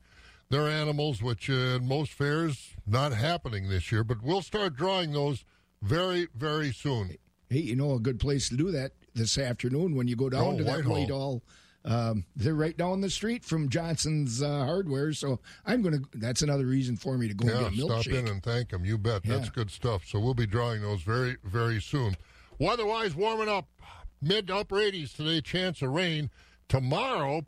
their 0.50 0.68
animals, 0.68 1.22
which 1.22 1.50
uh, 1.50 1.54
in 1.54 1.88
most 1.88 2.12
fairs 2.12 2.72
not 2.88 3.12
happening 3.14 3.70
this 3.70 3.92
year. 3.92 4.04
But 4.04 4.22
we'll 4.24 4.42
start 4.42 4.76
drawing 4.76 5.12
those 5.12 5.44
very, 5.82 6.28
very 6.36 6.72
soon. 6.72 7.16
Hey, 7.50 7.60
you 7.60 7.76
know 7.76 7.94
a 7.94 8.00
good 8.00 8.20
place 8.20 8.50
to 8.50 8.58
do 8.58 8.72
that 8.72 8.92
this 9.16 9.38
afternoon 9.38 9.96
when 9.96 10.08
you 10.08 10.16
go 10.16 10.30
down 10.30 10.44
Oh, 10.56 10.58
to 10.58 10.64
that 10.64 10.78
Whitehall. 10.86 10.94
Whitehall 11.00 11.44
Um, 11.86 12.26
they're 12.36 12.56
right 12.56 12.76
down 12.76 13.02
the 13.02 13.10
street 13.10 13.46
from 13.46 13.70
Johnson's 13.70 14.42
uh, 14.42 14.66
Hardware, 14.66 15.14
so 15.14 15.40
I'm 15.66 15.82
going 15.82 16.00
to. 16.00 16.06
That's 16.14 16.42
another 16.42 16.66
reason 16.66 16.98
for 16.98 17.18
me 17.18 17.28
to 17.30 17.34
go 17.34 17.48
yeah, 17.48 17.66
and 17.66 17.76
get 17.76 17.86
a 17.86 17.88
milkshake. 17.88 18.02
stop 18.02 18.14
in 18.14 18.28
and 18.28 18.44
thank 18.44 18.70
them. 18.70 18.84
You 18.84 18.98
bet. 18.98 19.26
Yeah. 19.26 19.38
That's 19.38 19.50
good 19.50 19.72
stuff. 19.72 20.06
So 20.06 20.20
we'll 20.20 20.34
be 20.34 20.46
drawing 20.46 20.82
those 20.82 21.02
very, 21.02 21.38
very 21.44 21.82
soon. 21.82 22.18
Weather-wise, 22.60 23.16
warming 23.16 23.48
up, 23.48 23.68
mid 24.22 24.48
to 24.48 24.58
upper 24.58 24.76
80s 24.76 25.16
today. 25.16 25.40
Chance 25.40 25.82
of 25.82 25.92
rain 25.92 26.30
tomorrow. 26.68 27.46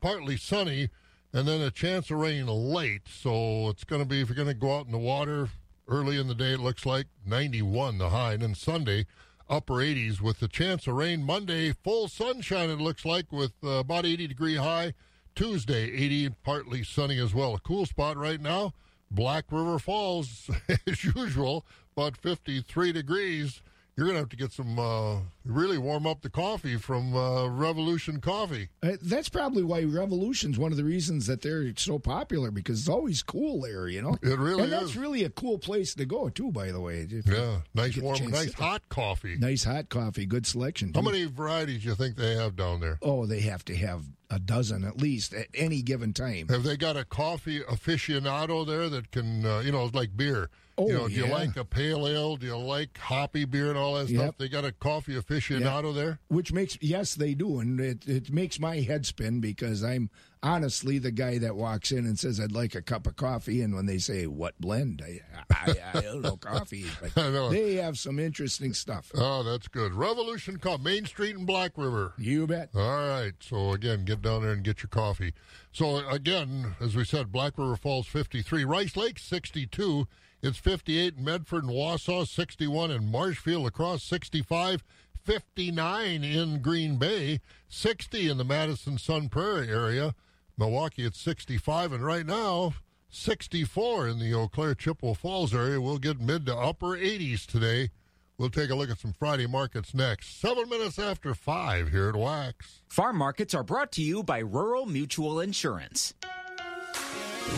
Partly 0.00 0.36
sunny, 0.36 0.90
and 1.32 1.46
then 1.46 1.60
a 1.60 1.70
chance 1.70 2.10
of 2.10 2.18
rain 2.18 2.46
late. 2.46 3.02
So 3.08 3.68
it's 3.68 3.84
going 3.84 4.02
to 4.02 4.08
be 4.08 4.20
if 4.20 4.28
you're 4.28 4.36
going 4.36 4.48
to 4.48 4.54
go 4.54 4.76
out 4.76 4.86
in 4.86 4.92
the 4.92 4.98
water 4.98 5.50
early 5.88 6.18
in 6.18 6.28
the 6.28 6.34
day. 6.34 6.52
It 6.52 6.60
looks 6.60 6.84
like 6.84 7.06
91 7.24 7.98
the 7.98 8.10
high, 8.10 8.34
and 8.34 8.42
then 8.42 8.54
Sunday 8.54 9.06
upper 9.48 9.74
80s 9.74 10.20
with 10.20 10.40
the 10.40 10.48
chance 10.48 10.86
of 10.86 10.94
rain. 10.94 11.22
Monday 11.22 11.72
full 11.72 12.08
sunshine. 12.08 12.70
It 12.70 12.80
looks 12.80 13.04
like 13.04 13.32
with 13.32 13.52
uh, 13.64 13.68
about 13.70 14.06
80 14.06 14.26
degree 14.26 14.56
high. 14.56 14.94
Tuesday 15.34 15.84
80 15.92 16.26
and 16.26 16.42
partly 16.42 16.82
sunny 16.82 17.18
as 17.18 17.32
well. 17.34 17.54
A 17.54 17.60
cool 17.60 17.86
spot 17.86 18.16
right 18.16 18.40
now. 18.40 18.74
Black 19.10 19.44
River 19.50 19.78
Falls, 19.78 20.50
as 20.86 21.04
usual, 21.04 21.64
about 21.96 22.16
53 22.16 22.92
degrees. 22.92 23.62
You're 23.98 24.06
going 24.06 24.14
to 24.14 24.20
have 24.20 24.28
to 24.28 24.36
get 24.36 24.52
some, 24.52 24.78
uh, 24.78 25.16
really 25.44 25.76
warm 25.76 26.06
up 26.06 26.22
the 26.22 26.30
coffee 26.30 26.76
from 26.76 27.16
uh, 27.16 27.48
Revolution 27.48 28.20
Coffee. 28.20 28.68
Uh, 28.80 28.92
that's 29.02 29.28
probably 29.28 29.64
why 29.64 29.82
Revolution's 29.82 30.56
one 30.56 30.70
of 30.70 30.76
the 30.78 30.84
reasons 30.84 31.26
that 31.26 31.42
they're 31.42 31.72
so 31.74 31.98
popular 31.98 32.52
because 32.52 32.78
it's 32.78 32.88
always 32.88 33.24
cool 33.24 33.62
there, 33.62 33.88
you 33.88 34.00
know. 34.00 34.16
It 34.22 34.38
really 34.38 34.62
and 34.62 34.72
that's 34.72 34.90
is. 34.90 34.96
really 34.96 35.24
a 35.24 35.30
cool 35.30 35.58
place 35.58 35.96
to 35.96 36.04
go 36.06 36.28
too. 36.28 36.52
By 36.52 36.70
the 36.70 36.80
way, 36.80 37.08
Yeah, 37.10 37.62
nice 37.74 37.96
you 37.96 38.02
get 38.02 38.20
a 38.20 38.22
warm, 38.22 38.30
nice 38.30 38.52
hot 38.52 38.88
coffee. 38.88 39.36
nice 39.36 39.64
hot 39.64 39.88
coffee, 39.88 40.26
good 40.26 40.46
selection. 40.46 40.92
How 40.94 41.02
many 41.02 41.24
varieties 41.24 41.82
do 41.82 41.88
you 41.88 41.94
think 41.96 42.14
they 42.14 42.36
have 42.36 42.54
down 42.54 42.78
there? 42.78 43.00
Oh, 43.02 43.26
they 43.26 43.40
have 43.40 43.64
to 43.64 43.74
have 43.74 44.04
a 44.30 44.38
dozen 44.38 44.84
at 44.84 44.98
least 44.98 45.34
at 45.34 45.48
any 45.54 45.82
given 45.82 46.12
time. 46.12 46.46
Have 46.50 46.62
they 46.62 46.76
got 46.76 46.96
a 46.96 47.04
coffee 47.04 47.62
aficionado 47.62 48.64
there 48.64 48.88
that 48.88 49.10
can, 49.10 49.44
uh, 49.44 49.58
you 49.58 49.72
know, 49.72 49.86
it's 49.86 49.94
like 49.96 50.16
beer? 50.16 50.50
Oh, 50.78 50.86
you 50.86 50.92
know, 50.94 51.08
do 51.08 51.14
you 51.14 51.26
like 51.26 51.56
a 51.56 51.64
pale 51.64 52.06
ale? 52.06 52.36
Do 52.36 52.46
you 52.46 52.56
like 52.56 52.96
hoppy 52.98 53.44
beer 53.44 53.68
and 53.68 53.76
all 53.76 53.94
that 53.94 54.08
stuff? 54.08 54.38
They 54.38 54.48
got 54.48 54.64
a 54.64 54.70
coffee 54.70 55.14
aficionado 55.14 55.92
there. 55.94 56.20
Which 56.28 56.52
makes 56.52 56.78
yes, 56.80 57.14
they 57.16 57.34
do, 57.34 57.58
and 57.58 57.80
it 57.80 58.06
it 58.06 58.32
makes 58.32 58.60
my 58.60 58.76
head 58.76 59.04
spin 59.04 59.40
because 59.40 59.82
I'm 59.82 60.08
honestly 60.40 60.98
the 60.98 61.10
guy 61.10 61.38
that 61.38 61.56
walks 61.56 61.90
in 61.90 62.06
and 62.06 62.16
says 62.16 62.38
I'd 62.38 62.52
like 62.52 62.76
a 62.76 62.82
cup 62.82 63.08
of 63.08 63.16
coffee, 63.16 63.60
and 63.60 63.74
when 63.74 63.86
they 63.86 63.98
say 63.98 64.26
what 64.26 64.58
blend, 64.60 65.02
I 65.04 65.20
I, 65.50 65.74
I 65.94 66.00
don't 66.00 66.22
know 66.22 66.36
coffee, 66.40 66.86
know. 67.16 67.50
they 67.50 67.74
have 67.74 67.98
some 67.98 68.20
interesting 68.20 68.72
stuff. 68.72 69.10
Oh, 69.16 69.42
that's 69.42 69.66
good. 69.66 69.94
Revolution 69.94 70.58
Coffee, 70.58 70.84
Main 70.84 71.06
Street 71.06 71.36
and 71.36 71.46
Black 71.46 71.72
River. 71.76 72.12
You 72.18 72.46
bet. 72.46 72.70
All 72.74 73.08
right. 73.08 73.32
So 73.40 73.72
again, 73.72 74.04
get 74.04 74.22
down 74.22 74.42
there 74.42 74.52
and 74.52 74.62
get 74.62 74.82
your 74.82 74.90
coffee. 74.90 75.34
So 75.72 76.08
again, 76.08 76.76
as 76.80 76.94
we 76.94 77.04
said, 77.04 77.32
Black 77.32 77.58
River 77.58 77.76
Falls 77.76 78.06
53, 78.06 78.64
Rice 78.64 78.96
Lake 78.96 79.18
62. 79.18 80.06
It's 80.42 80.58
58 80.58 81.16
in 81.16 81.24
Medford 81.24 81.64
and 81.64 81.72
Wausau, 81.72 82.26
61 82.26 82.90
in 82.90 83.10
Marshfield, 83.10 83.66
across 83.66 84.02
65, 84.04 84.84
59 85.24 86.24
in 86.24 86.62
Green 86.62 86.96
Bay, 86.96 87.40
60 87.68 88.30
in 88.30 88.38
the 88.38 88.44
Madison 88.44 88.98
Sun 88.98 89.30
Prairie 89.30 89.68
area. 89.68 90.14
Milwaukee 90.56 91.04
at 91.04 91.14
65, 91.14 91.92
and 91.92 92.04
right 92.04 92.26
now 92.26 92.74
64 93.10 94.08
in 94.08 94.18
the 94.18 94.34
Eau 94.34 94.48
Claire 94.48 94.74
Chippewa 94.74 95.14
Falls 95.14 95.54
area. 95.54 95.80
We'll 95.80 95.98
get 95.98 96.20
mid 96.20 96.46
to 96.46 96.56
upper 96.56 96.96
80s 96.96 97.46
today. 97.46 97.90
We'll 98.38 98.50
take 98.50 98.70
a 98.70 98.74
look 98.74 98.90
at 98.90 98.98
some 98.98 99.12
Friday 99.12 99.46
markets 99.46 99.94
next. 99.94 100.40
Seven 100.40 100.68
minutes 100.68 100.98
after 100.98 101.34
five 101.34 101.90
here 101.90 102.08
at 102.08 102.14
Wax. 102.14 102.82
Farm 102.86 103.16
markets 103.16 103.54
are 103.54 103.64
brought 103.64 103.90
to 103.92 104.02
you 104.02 104.22
by 104.22 104.38
Rural 104.38 104.86
Mutual 104.86 105.40
Insurance. 105.40 106.14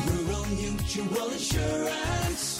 Rural 0.06 0.46
Mutual 0.46 1.30
Insurance, 1.30 2.59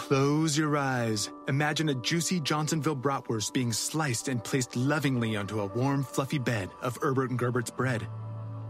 Close 0.00 0.56
your 0.56 0.78
eyes. 0.78 1.30
Imagine 1.46 1.90
a 1.90 1.94
juicy 1.94 2.40
Johnsonville 2.40 2.96
bratwurst 2.96 3.52
being 3.52 3.70
sliced 3.70 4.28
and 4.28 4.42
placed 4.42 4.74
lovingly 4.74 5.36
onto 5.36 5.60
a 5.60 5.66
warm, 5.66 6.04
fluffy 6.04 6.38
bed 6.38 6.70
of 6.80 6.96
Erbert 7.02 7.28
and 7.28 7.38
Gerbert's 7.38 7.70
bread. 7.70 8.08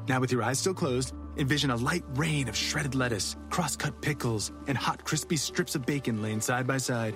Now, 0.08 0.18
with 0.18 0.32
your 0.32 0.42
eyes 0.42 0.58
still 0.58 0.74
closed, 0.74 1.14
envision 1.36 1.70
a 1.70 1.76
light 1.76 2.02
rain 2.16 2.48
of 2.48 2.56
shredded 2.56 2.96
lettuce, 2.96 3.36
cross-cut 3.48 4.02
pickles, 4.02 4.50
and 4.66 4.76
hot, 4.76 5.04
crispy 5.04 5.36
strips 5.36 5.76
of 5.76 5.86
bacon 5.86 6.20
laying 6.20 6.40
side 6.40 6.66
by 6.66 6.78
side. 6.78 7.14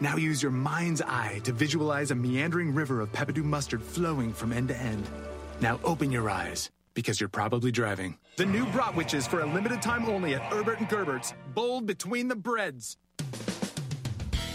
Now 0.00 0.16
use 0.16 0.42
your 0.42 0.50
mind's 0.50 1.00
eye 1.00 1.40
to 1.44 1.52
visualize 1.52 2.10
a 2.10 2.16
meandering 2.16 2.74
river 2.74 3.00
of 3.00 3.12
Peppadew 3.12 3.44
mustard 3.44 3.80
flowing 3.80 4.32
from 4.32 4.52
end 4.52 4.68
to 4.68 4.76
end. 4.76 5.08
Now 5.60 5.78
open 5.84 6.10
your 6.10 6.28
eyes, 6.28 6.68
because 6.94 7.20
you're 7.20 7.28
probably 7.28 7.70
driving. 7.70 8.18
The 8.36 8.44
new 8.44 8.66
bratwitches 8.66 9.28
for 9.28 9.40
a 9.40 9.46
limited 9.46 9.80
time 9.80 10.06
only 10.06 10.34
at 10.34 10.52
Erbert 10.52 10.80
and 10.80 10.88
Gerbert's. 10.88 11.32
Bold 11.54 11.86
between 11.86 12.26
the 12.26 12.36
breads. 12.36 12.96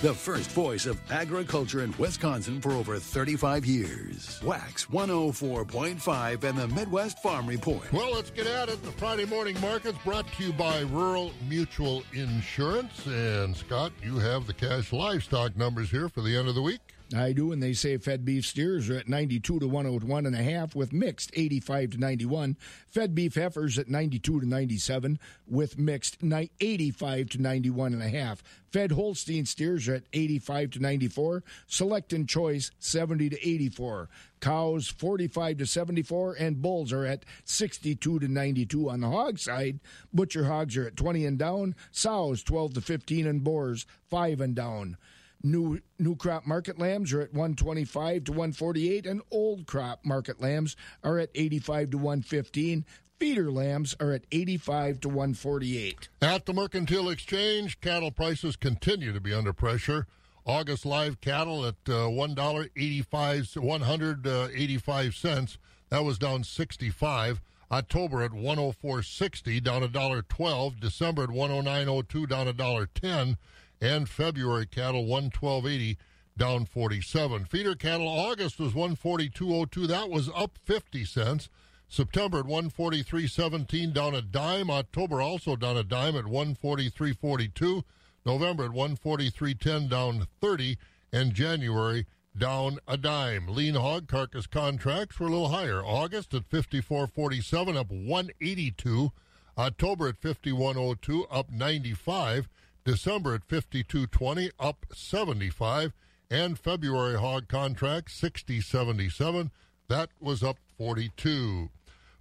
The 0.04 0.14
first 0.14 0.52
voice 0.52 0.86
of 0.86 1.02
agriculture 1.12 1.82
in 1.82 1.92
Wisconsin 1.98 2.62
for 2.62 2.74
over 2.74 3.00
35 3.00 3.66
years. 3.66 4.40
Wax 4.44 4.86
104.5 4.86 6.44
and 6.44 6.56
the 6.56 6.68
Midwest 6.68 7.18
Farm 7.24 7.48
Report. 7.48 7.92
Well, 7.92 8.14
let's 8.14 8.30
get 8.30 8.46
at 8.46 8.70
it. 8.70 8.84
The 8.84 8.92
Friday 8.92 9.26
morning 9.26 9.60
markets 9.60 9.98
brought 10.06 10.32
to 10.34 10.44
you 10.44 10.54
by 10.54 10.82
Rural 10.82 11.32
Mutual 11.50 12.04
Insurance. 12.14 13.08
And 13.08 13.58
Scott, 13.58 13.92
you 14.04 14.20
have 14.20 14.46
the 14.46 14.54
cash 14.54 14.94
livestock 14.94 15.58
numbers 15.58 15.90
here 15.90 16.10
for 16.10 16.22
the 16.22 16.38
end 16.38 16.48
of 16.48 16.54
the 16.54 16.62
week. 16.62 16.94
I 17.16 17.32
do, 17.32 17.54
and 17.54 17.64
they 17.64 17.72
say 17.72 17.98
fed 17.98 18.26
beef 18.26 18.46
steers 18.46 18.90
are 18.90 18.98
at 18.98 19.08
92 19.08 19.60
to 19.60 19.68
101 19.68 20.26
and 20.26 20.36
a 20.36 20.44
half 20.44 20.76
with 20.76 20.92
mixed 20.92 21.32
85 21.34 21.92
to 21.92 21.98
91. 21.98 22.58
Fed 22.90 23.16
beef 23.16 23.36
heifers 23.36 23.80
at 23.80 23.88
92 23.88 24.42
to 24.42 24.46
97 24.46 25.18
with 25.48 25.78
mixed 25.78 26.18
85 26.22 27.30
to 27.30 27.42
91 27.42 27.94
and 27.94 28.04
a 28.04 28.10
half. 28.10 28.44
Fed 28.74 28.92
Holstein 28.92 29.46
steers 29.46 29.88
are 29.88 29.96
at 29.96 30.04
85 30.12 30.72
to 30.72 30.80
94. 30.80 31.44
Select 31.66 32.12
and 32.12 32.28
choice 32.28 32.72
70 32.80 33.30
to 33.30 33.50
84. 33.50 34.10
Cows 34.42 34.90
45 34.90 35.60
to 35.60 35.66
74 35.66 36.34
and 36.34 36.62
bulls 36.62 36.92
are 36.92 37.06
at 37.06 37.24
62 37.46 38.20
to 38.20 38.28
92 38.28 38.90
on 38.90 39.00
the 39.00 39.10
hog 39.10 39.40
side. 39.40 39.80
Butcher 40.14 40.44
hogs 40.44 40.76
are 40.76 40.88
at 40.88 40.98
20 40.98 41.26
and 41.26 41.40
down. 41.40 41.74
Sows 41.92 42.44
12 42.44 42.74
to 42.74 42.82
15 42.82 43.28
and 43.28 43.44
boars 43.46 43.86
5 44.10 44.42
and 44.42 44.54
down. 44.54 44.98
New 45.44 45.80
new 46.00 46.16
crop 46.16 46.48
market 46.48 46.80
lambs 46.80 47.14
are 47.14 47.22
at 47.22 47.34
125 47.34 48.24
to 48.26 48.32
148 48.32 49.06
and 49.06 49.22
old 49.32 49.68
crop 49.68 50.04
market 50.04 50.42
lambs 50.42 50.76
are 51.04 51.20
at 51.20 51.30
85 51.36 51.92
to 51.92 51.98
115. 51.98 52.86
Feeder 53.20 53.52
lambs 53.52 53.96
are 54.00 54.12
at 54.12 54.24
85 54.32 55.00
to 55.02 55.08
148. 55.10 56.10
At 56.22 56.46
the 56.46 56.54
Mercantile 56.54 57.10
Exchange, 57.10 57.80
cattle 57.82 58.12
prices 58.12 58.56
continue 58.56 59.12
to 59.12 59.20
be 59.20 59.34
under 59.34 59.54
pressure. 59.54 60.08
August 60.48 60.86
live 60.86 61.20
cattle 61.20 61.66
at 61.66 61.76
uh, 61.90 62.08
one 62.08 62.34
dollar 62.34 62.68
eighty 62.78 63.02
five 63.02 63.50
one 63.56 63.82
hundred 63.82 64.26
eighty 64.26 64.78
five 64.78 65.14
cents. 65.14 65.58
That 65.90 66.06
was 66.06 66.18
down 66.18 66.46
sixty 66.46 66.90
five. 66.90 67.42
October 67.70 68.22
at 68.22 68.32
one 68.34 68.58
hundred 68.58 68.78
four 68.78 69.04
sixty, 69.04 69.60
down 69.60 69.84
a 69.84 69.90
dollar 69.90 70.22
twelve. 70.22 70.80
December 70.80 71.24
at 71.24 71.32
one 71.32 71.50
hundred 71.50 71.64
nine 71.64 71.90
oh 71.90 72.02
two, 72.02 72.26
down 72.26 72.48
a 72.48 72.54
dollar 72.54 72.86
ten. 72.86 73.38
And 73.80 74.10
February 74.10 74.66
cattle 74.66 75.06
one 75.06 75.30
twelve 75.30 75.68
eighty, 75.68 75.98
down 76.36 76.66
forty 76.66 77.02
seven. 77.02 77.46
Feeder 77.46 77.76
cattle 77.76 78.08
August 78.08 78.60
was 78.60 78.74
one 78.74 78.96
forty 78.96 79.30
two 79.30 79.54
oh 79.54 79.66
two. 79.66 79.88
That 79.88 80.10
was 80.10 80.30
up 80.36 80.58
fifty 80.64 81.06
cents. 81.06 81.50
September 81.90 82.40
at 82.40 82.46
143.17 82.46 83.94
down 83.94 84.14
a 84.14 84.22
dime. 84.22 84.70
October 84.70 85.22
also 85.22 85.56
down 85.56 85.78
a 85.78 85.84
dime 85.84 86.18
at 86.18 86.26
143.42. 86.26 87.84
November 88.26 88.66
at 88.66 88.72
143.10 88.72 89.90
down 89.90 90.28
30. 90.42 90.78
And 91.14 91.34
January 91.34 92.06
down 92.38 92.80
a 92.88 92.98
dime. 92.98 93.48
Lean 93.48 93.76
hog 93.76 94.08
carcass 94.08 94.48
contracts 94.48 95.20
were 95.20 95.28
a 95.28 95.30
little 95.30 95.50
higher. 95.50 95.82
August 95.82 96.34
at 96.34 96.50
54.47 96.50 97.78
up 97.78 97.90
182. 97.90 99.12
October 99.58 100.10
at 100.10 100.20
51.02 100.22 101.26
up 101.32 101.50
95. 101.50 102.50
December 102.88 103.36
at 103.36 103.46
52.20 103.46 104.50
up 104.58 104.86
75. 104.94 105.92
And 106.32 106.58
February 106.58 107.20
hog 107.20 107.50
contract 107.50 108.08
60.77. 108.10 109.52
That 109.90 110.10
was 110.22 110.42
up 110.42 110.58
42. 110.78 111.70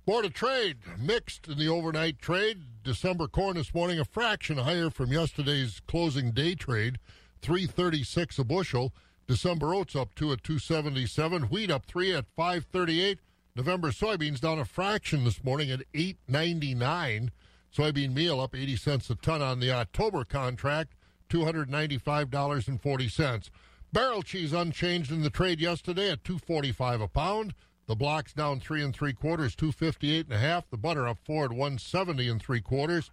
Board 0.04 0.24
of 0.24 0.34
Trade 0.34 0.78
mixed 0.98 1.46
in 1.46 1.56
the 1.58 1.68
overnight 1.68 2.18
trade. 2.18 2.64
December 2.82 3.28
corn 3.28 3.54
this 3.56 3.72
morning 3.72 4.00
a 4.00 4.04
fraction 4.04 4.58
higher 4.58 4.90
from 4.90 5.12
yesterday's 5.12 5.80
closing 5.86 6.32
day 6.32 6.56
trade, 6.56 6.98
336 7.42 8.40
a 8.40 8.44
bushel. 8.44 8.92
December 9.28 9.72
oats 9.72 9.94
up 9.94 10.16
two 10.16 10.32
at 10.32 10.42
277, 10.42 11.44
wheat 11.44 11.70
up 11.70 11.86
three 11.86 12.12
at 12.12 12.26
538. 12.34 13.20
November 13.54 13.92
soybeans 13.92 14.40
down 14.40 14.58
a 14.58 14.64
fraction 14.64 15.22
this 15.22 15.44
morning 15.44 15.70
at 15.70 15.84
899. 15.94 17.30
Soybean 17.76 18.14
meal 18.14 18.40
up 18.40 18.56
80 18.56 18.76
cents 18.76 19.10
a 19.10 19.16
ton 19.16 19.42
on 19.42 19.60
the 19.60 19.70
October 19.70 20.24
contract, 20.24 20.94
$295.40. 21.28 23.50
Barrel 23.92 24.22
cheese 24.22 24.54
unchanged 24.54 25.12
in 25.12 25.20
the 25.22 25.28
trade 25.28 25.60
yesterday 25.60 26.10
at 26.10 26.24
245 26.24 27.02
a 27.02 27.08
pound. 27.08 27.52
The 27.86 27.94
blocks 27.94 28.32
down 28.32 28.60
three 28.60 28.82
and 28.82 28.94
three 28.94 29.12
quarters, 29.12 29.54
258 29.54 30.24
and 30.26 30.34
a 30.34 30.38
half. 30.38 30.70
The 30.70 30.78
butter 30.78 31.06
up 31.06 31.18
four 31.24 31.44
at 31.44 31.50
170 31.50 32.26
and 32.28 32.40
three 32.40 32.62
quarters. 32.62 33.10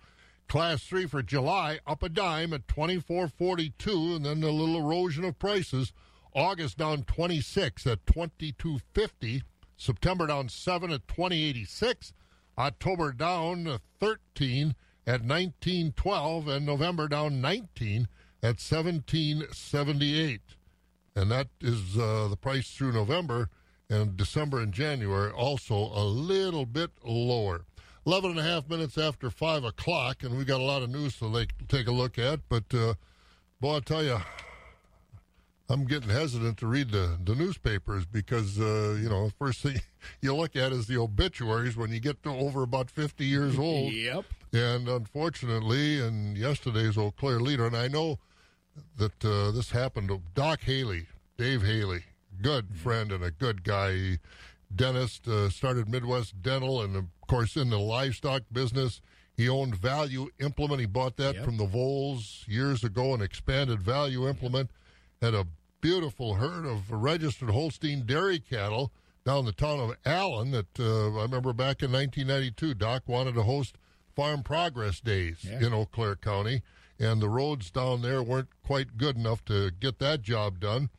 Class 0.47 0.83
three 0.83 1.07
for 1.07 1.21
July 1.21 1.79
up 1.85 2.01
a 2.01 2.07
dime 2.09 2.53
at 2.53 2.67
24.42, 2.67 4.15
and 4.15 4.25
then 4.25 4.41
a 4.43 4.49
little 4.49 4.77
erosion 4.77 5.25
of 5.25 5.37
prices. 5.39 5.91
August 6.33 6.77
down 6.77 7.03
26 7.03 7.85
at 7.85 8.05
22.50. 8.05 9.41
September 9.75 10.27
down 10.27 10.47
seven 10.47 10.89
at 10.91 11.05
20.86. 11.07 12.13
October 12.57 13.11
down 13.11 13.79
13 13.99 14.75
at 15.05 15.23
19.12, 15.23 16.47
and 16.47 16.65
November 16.65 17.07
down 17.07 17.41
19 17.41 18.07
at 18.41 18.57
17.78. 18.57 20.39
And 21.15 21.31
that 21.31 21.47
is 21.61 21.97
uh, 21.97 22.27
the 22.29 22.37
price 22.37 22.71
through 22.71 22.93
November 22.93 23.49
and 23.89 24.17
December 24.17 24.59
and 24.59 24.73
January 24.73 25.31
also 25.31 25.75
a 25.75 26.03
little 26.03 26.65
bit 26.65 26.91
lower. 27.03 27.65
11 28.05 28.31
and 28.31 28.39
a 28.39 28.43
half 28.43 28.67
minutes 28.67 28.97
after 28.97 29.29
5 29.29 29.63
o'clock, 29.63 30.23
and 30.23 30.37
we 30.37 30.43
got 30.43 30.59
a 30.59 30.63
lot 30.63 30.81
of 30.81 30.89
news 30.89 31.17
to 31.19 31.25
like, 31.25 31.53
take 31.67 31.87
a 31.87 31.91
look 31.91 32.17
at. 32.17 32.41
But, 32.49 32.73
uh, 32.73 32.95
boy, 33.61 33.77
I 33.77 33.79
tell 33.79 34.03
you, 34.03 34.17
I'm 35.69 35.85
getting 35.85 36.09
hesitant 36.09 36.57
to 36.59 36.67
read 36.67 36.91
the, 36.91 37.17
the 37.23 37.35
newspapers 37.35 38.05
because, 38.05 38.59
uh, 38.59 38.97
you 39.01 39.09
know, 39.09 39.31
first 39.39 39.61
thing 39.61 39.79
you 40.21 40.35
look 40.35 40.55
at 40.55 40.71
is 40.71 40.87
the 40.87 40.97
obituaries 40.99 41.77
when 41.77 41.91
you 41.91 41.99
get 41.99 42.21
to 42.23 42.29
over 42.29 42.63
about 42.63 42.89
50 42.91 43.23
years 43.25 43.57
old. 43.59 43.93
Yep. 43.93 44.25
And 44.51 44.87
unfortunately, 44.87 45.99
in 45.99 46.35
yesterday's 46.35 46.97
Eau 46.97 47.11
Claire 47.11 47.39
leader, 47.39 47.65
and 47.65 47.75
I 47.77 47.87
know 47.87 48.19
that 48.97 49.23
uh, 49.23 49.51
this 49.51 49.71
happened 49.71 50.09
to 50.09 50.21
Doc 50.35 50.61
Haley, 50.61 51.07
Dave 51.37 51.63
Haley, 51.63 52.03
good 52.41 52.75
friend 52.75 53.11
and 53.11 53.23
a 53.23 53.31
good 53.31 53.63
guy. 53.63 54.19
Dentist, 54.75 55.27
uh, 55.27 55.49
started 55.49 55.87
Midwest 55.87 56.41
Dental, 56.41 56.81
and 56.81 56.95
of 56.95 57.05
course, 57.27 57.55
in 57.55 57.69
the 57.69 57.77
livestock 57.79 58.41
business. 58.51 59.01
He 59.37 59.47
owned 59.47 59.75
Value 59.75 60.29
Implement. 60.39 60.79
He 60.79 60.85
bought 60.87 61.15
that 61.17 61.35
Yep. 61.35 61.45
from 61.45 61.57
the 61.57 61.65
Voles 61.65 62.43
years 62.47 62.83
ago 62.83 63.13
and 63.13 63.21
expanded 63.23 63.81
Value 63.81 64.27
Implement. 64.27 64.71
Had 65.23 65.35
a 65.35 65.47
beautiful 65.79 66.33
herd 66.33 66.65
of 66.65 66.91
registered 66.91 67.49
Holstein 67.51 68.05
dairy 68.05 68.39
cattle 68.41 68.91
down 69.25 69.45
the 69.45 69.53
town 69.53 69.79
of 69.79 69.95
Allen 70.05 70.51
that 70.51 70.77
uh, 70.77 71.17
I 71.17 71.21
remember 71.21 71.53
back 71.53 71.81
in 71.81 71.93
1992. 71.93 72.73
Doc 72.73 73.03
wanted 73.07 73.35
to 73.35 73.43
host 73.43 73.77
Farm 74.17 74.43
Progress 74.43 74.99
Days 74.99 75.37
Yeah. 75.45 75.65
in 75.67 75.73
Eau 75.73 75.85
Claire 75.85 76.17
County, 76.17 76.61
and 76.99 77.21
the 77.21 77.29
roads 77.29 77.71
down 77.71 78.01
there 78.01 78.21
weren't 78.21 78.49
quite 78.65 78.97
good 78.97 79.15
enough 79.15 79.45
to 79.45 79.71
get 79.71 79.99
that 79.99 80.23
job 80.23 80.59
done. 80.59 80.89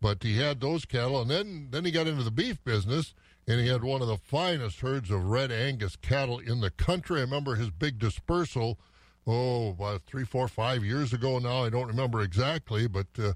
But 0.00 0.22
he 0.22 0.36
had 0.38 0.60
those 0.60 0.84
cattle, 0.84 1.20
and 1.20 1.28
then 1.28 1.66
then 1.72 1.84
he 1.84 1.90
got 1.90 2.06
into 2.06 2.22
the 2.22 2.30
beef 2.30 2.62
business, 2.62 3.14
and 3.48 3.58
he 3.60 3.66
had 3.66 3.82
one 3.82 4.00
of 4.00 4.06
the 4.06 4.16
finest 4.16 4.78
herds 4.78 5.10
of 5.10 5.24
red 5.24 5.50
Angus 5.50 5.96
cattle 5.96 6.38
in 6.38 6.60
the 6.60 6.70
country. 6.70 7.18
I 7.18 7.22
remember 7.22 7.56
his 7.56 7.70
big 7.70 7.98
dispersal, 7.98 8.78
oh, 9.26 9.70
about 9.70 10.02
three, 10.06 10.24
four, 10.24 10.46
five 10.46 10.84
years 10.84 11.12
ago 11.12 11.40
now. 11.40 11.64
I 11.64 11.68
don't 11.68 11.88
remember 11.88 12.20
exactly, 12.20 12.86
but 12.86 13.08
uh, 13.18 13.32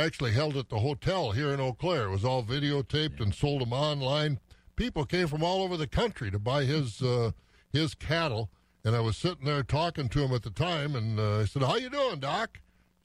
actually 0.00 0.32
held 0.32 0.56
at 0.56 0.68
the 0.68 0.78
hotel 0.78 1.32
here 1.32 1.52
in 1.52 1.60
Eau 1.60 1.72
Claire. 1.72 2.04
It 2.04 2.10
was 2.10 2.24
all 2.24 2.42
videotaped 2.42 3.20
and 3.20 3.34
sold 3.34 3.62
them 3.62 3.72
online. 3.72 4.38
People 4.76 5.04
came 5.04 5.28
from 5.28 5.42
all 5.42 5.62
over 5.62 5.76
the 5.76 5.86
country 5.86 6.30
to 6.30 6.38
buy 6.38 6.64
his 6.64 7.02
uh, 7.02 7.32
his 7.72 7.94
cattle, 7.94 8.50
and 8.84 8.96
I 8.96 9.00
was 9.00 9.16
sitting 9.16 9.44
there 9.44 9.62
talking 9.62 10.08
to 10.08 10.22
him 10.22 10.32
at 10.32 10.42
the 10.42 10.50
time, 10.50 10.96
and 10.96 11.18
uh, 11.18 11.40
I 11.40 11.44
said, 11.44 11.62
"How 11.62 11.76
you 11.76 11.90
doing, 11.90 12.20
Doc?" 12.20 12.60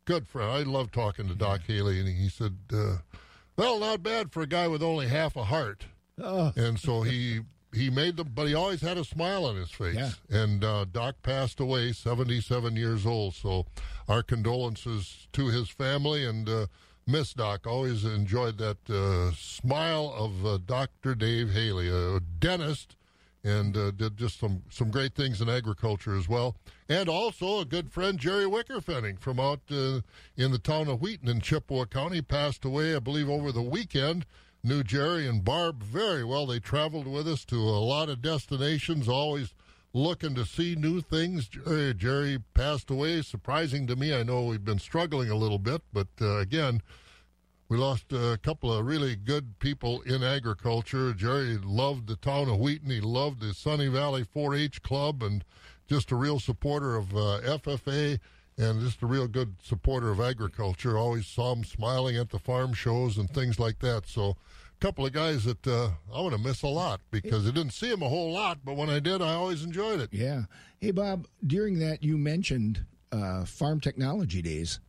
Good 0.05 0.27
friend. 0.27 0.51
I 0.51 0.62
love 0.63 0.91
talking 0.91 1.27
to 1.27 1.36
Doc 1.36 1.62
Haley, 1.67 1.99
and 1.99 2.08
he 2.08 2.29
said, 2.29 2.58
uh, 2.73 2.97
"Well, 3.58 3.79
not 3.79 4.03
bad 4.03 4.31
for 4.31 4.41
a 4.41 4.47
guy 4.47 4.67
with 4.67 4.84
only 4.84 5.08
half 5.08 5.36
a 5.36 5.43
heart." 5.43 5.86
Oh. 6.21 6.53
And 6.55 6.79
so 6.79 7.01
he 7.01 7.41
he 7.75 7.89
made 7.89 8.17
them, 8.17 8.31
but 8.33 8.47
he 8.47 8.55
always 8.55 8.81
had 8.81 8.97
a 8.97 9.03
smile 9.03 9.45
on 9.45 9.55
his 9.55 9.71
face. 9.71 9.95
Yeah. 9.95 10.11
And 10.29 10.63
uh, 10.63 10.85
Doc 10.91 11.15
passed 11.21 11.59
away, 11.59 11.91
seventy-seven 11.91 12.75
years 12.75 13.05
old. 13.05 13.35
So 13.35 13.65
our 14.07 14.23
condolences 14.23 15.27
to 15.33 15.47
his 15.47 15.69
family 15.69 16.25
and 16.25 16.49
uh, 16.49 16.65
Miss 17.07 17.33
Doc. 17.33 17.67
Always 17.67 18.03
enjoyed 18.03 18.57
that 18.57 18.89
uh, 18.89 19.31
smile 19.35 20.13
of 20.17 20.45
uh, 20.45 20.57
Doctor 20.65 21.13
Dave 21.13 21.51
Haley, 21.51 21.89
a 21.89 22.19
dentist 22.39 22.95
and 23.43 23.77
uh, 23.77 23.91
did 23.91 24.17
just 24.17 24.39
some, 24.39 24.63
some 24.71 24.89
great 24.89 25.13
things 25.13 25.39
in 25.39 25.47
agriculture 25.47 26.17
as 26.17 26.27
well. 26.27 26.55
And 26.89 27.07
also 27.07 27.59
a 27.59 27.65
good 27.65 27.91
friend, 27.91 28.17
Jerry 28.17 28.45
Wickerfenning, 28.45 29.19
from 29.19 29.39
out 29.39 29.59
uh, 29.69 30.01
in 30.35 30.51
the 30.51 30.57
town 30.57 30.88
of 30.88 30.99
Wheaton 30.99 31.29
in 31.29 31.41
Chippewa 31.41 31.85
County, 31.85 32.23
passed 32.23 32.65
away, 32.65 32.95
I 32.95 32.99
believe, 32.99 33.29
over 33.29 33.51
the 33.51 33.61
weekend. 33.61 34.25
Knew 34.65 34.82
Jerry 34.82 35.28
and 35.28 35.45
Barb 35.45 35.84
very 35.84 36.23
well. 36.23 36.47
They 36.47 36.60
traveled 36.60 37.06
with 37.06 37.28
us 37.28 37.45
to 37.45 37.56
a 37.56 37.86
lot 37.86 38.10
of 38.10 38.23
destinations, 38.23 39.08
always 39.08 39.54
looking 39.93 40.34
to 40.34 40.43
see 40.43 40.75
new 40.75 41.01
things. 41.01 41.47
Jerry, 41.47 41.93
Jerry 41.93 42.39
passed 42.56 42.89
away, 42.89 43.21
surprising 43.21 43.86
to 43.86 43.95
me. 43.95 44.12
I 44.12 44.23
know 44.23 44.45
we've 44.45 44.65
been 44.65 44.80
struggling 44.80 45.30
a 45.30 45.36
little 45.36 45.60
bit, 45.60 45.84
but 45.93 46.08
uh, 46.19 46.38
again, 46.38 46.82
we 47.69 47.78
lost 47.78 48.12
a 48.12 48.39
couple 48.41 48.73
of 48.73 48.88
really 48.88 49.15
good 49.15 49.60
people 49.60 50.01
in 50.01 50.23
agriculture. 50.23 51.13
Jerry 51.13 51.60
loved 51.63 52.08
the 52.08 52.15
town 52.15 52.49
of 52.49 52.58
Wheaton. 52.58 52.89
He 52.89 53.01
loved 53.01 53.41
the 53.41 53.54
Sunny 53.54 53.88
Valley 53.88 54.25
4-H 54.25 54.82
Club 54.82 55.21
and 55.21 55.45
just 55.88 56.12
a 56.12 56.15
real 56.15 56.39
supporter 56.39 56.95
of 56.95 57.15
uh, 57.15 57.41
FFA 57.43 58.17
and 58.58 58.82
just 58.82 59.02
a 59.02 59.06
real 59.06 59.28
good 59.28 59.56
supporter 59.62 60.12
of 60.12 60.20
agriculture. 60.20 60.98
Always 60.98 61.28
saw 61.28 61.54
him 61.54 61.63
smiling 61.63 62.18
at 62.18 62.30
the 62.30 62.39
farm 62.39 62.74
shows 62.74 63.18
and 63.18 63.30
things 63.30 63.60
like 63.60 63.80
that. 63.80 64.08
So 64.08 64.30
a 64.30 64.80
couple 64.80 65.06
of 65.06 65.12
guys 65.12 65.44
that 65.46 65.65
uh, 65.68 65.89
I'm 66.13 66.22
going 66.22 66.32
to 66.32 66.38
miss 66.38 66.62
a 66.63 66.68
lot 66.68 67.02
because 67.12 67.48
I 67.48 67.52
didn't 67.52 67.74
see 67.74 67.91
him 67.91 68.02
a 68.02 68.10
whole 68.10 68.32
lot, 68.32 68.60
but 68.63 68.76
when 68.76 68.89
I 68.89 69.00
did, 69.00 69.22
I 69.22 69.34
always 69.34 69.63
enjoyed 69.63 70.00
it. 70.00 70.10
Yeah. 70.12 70.44
Hey, 70.80 70.91
Bob, 70.91 71.28
during 71.46 71.80
that, 71.80 72.04
you 72.04 72.18
mentioned 72.18 72.86
uh, 73.12 73.46
Farm 73.46 73.80
Technology 73.80 74.41
Days. 74.41 74.80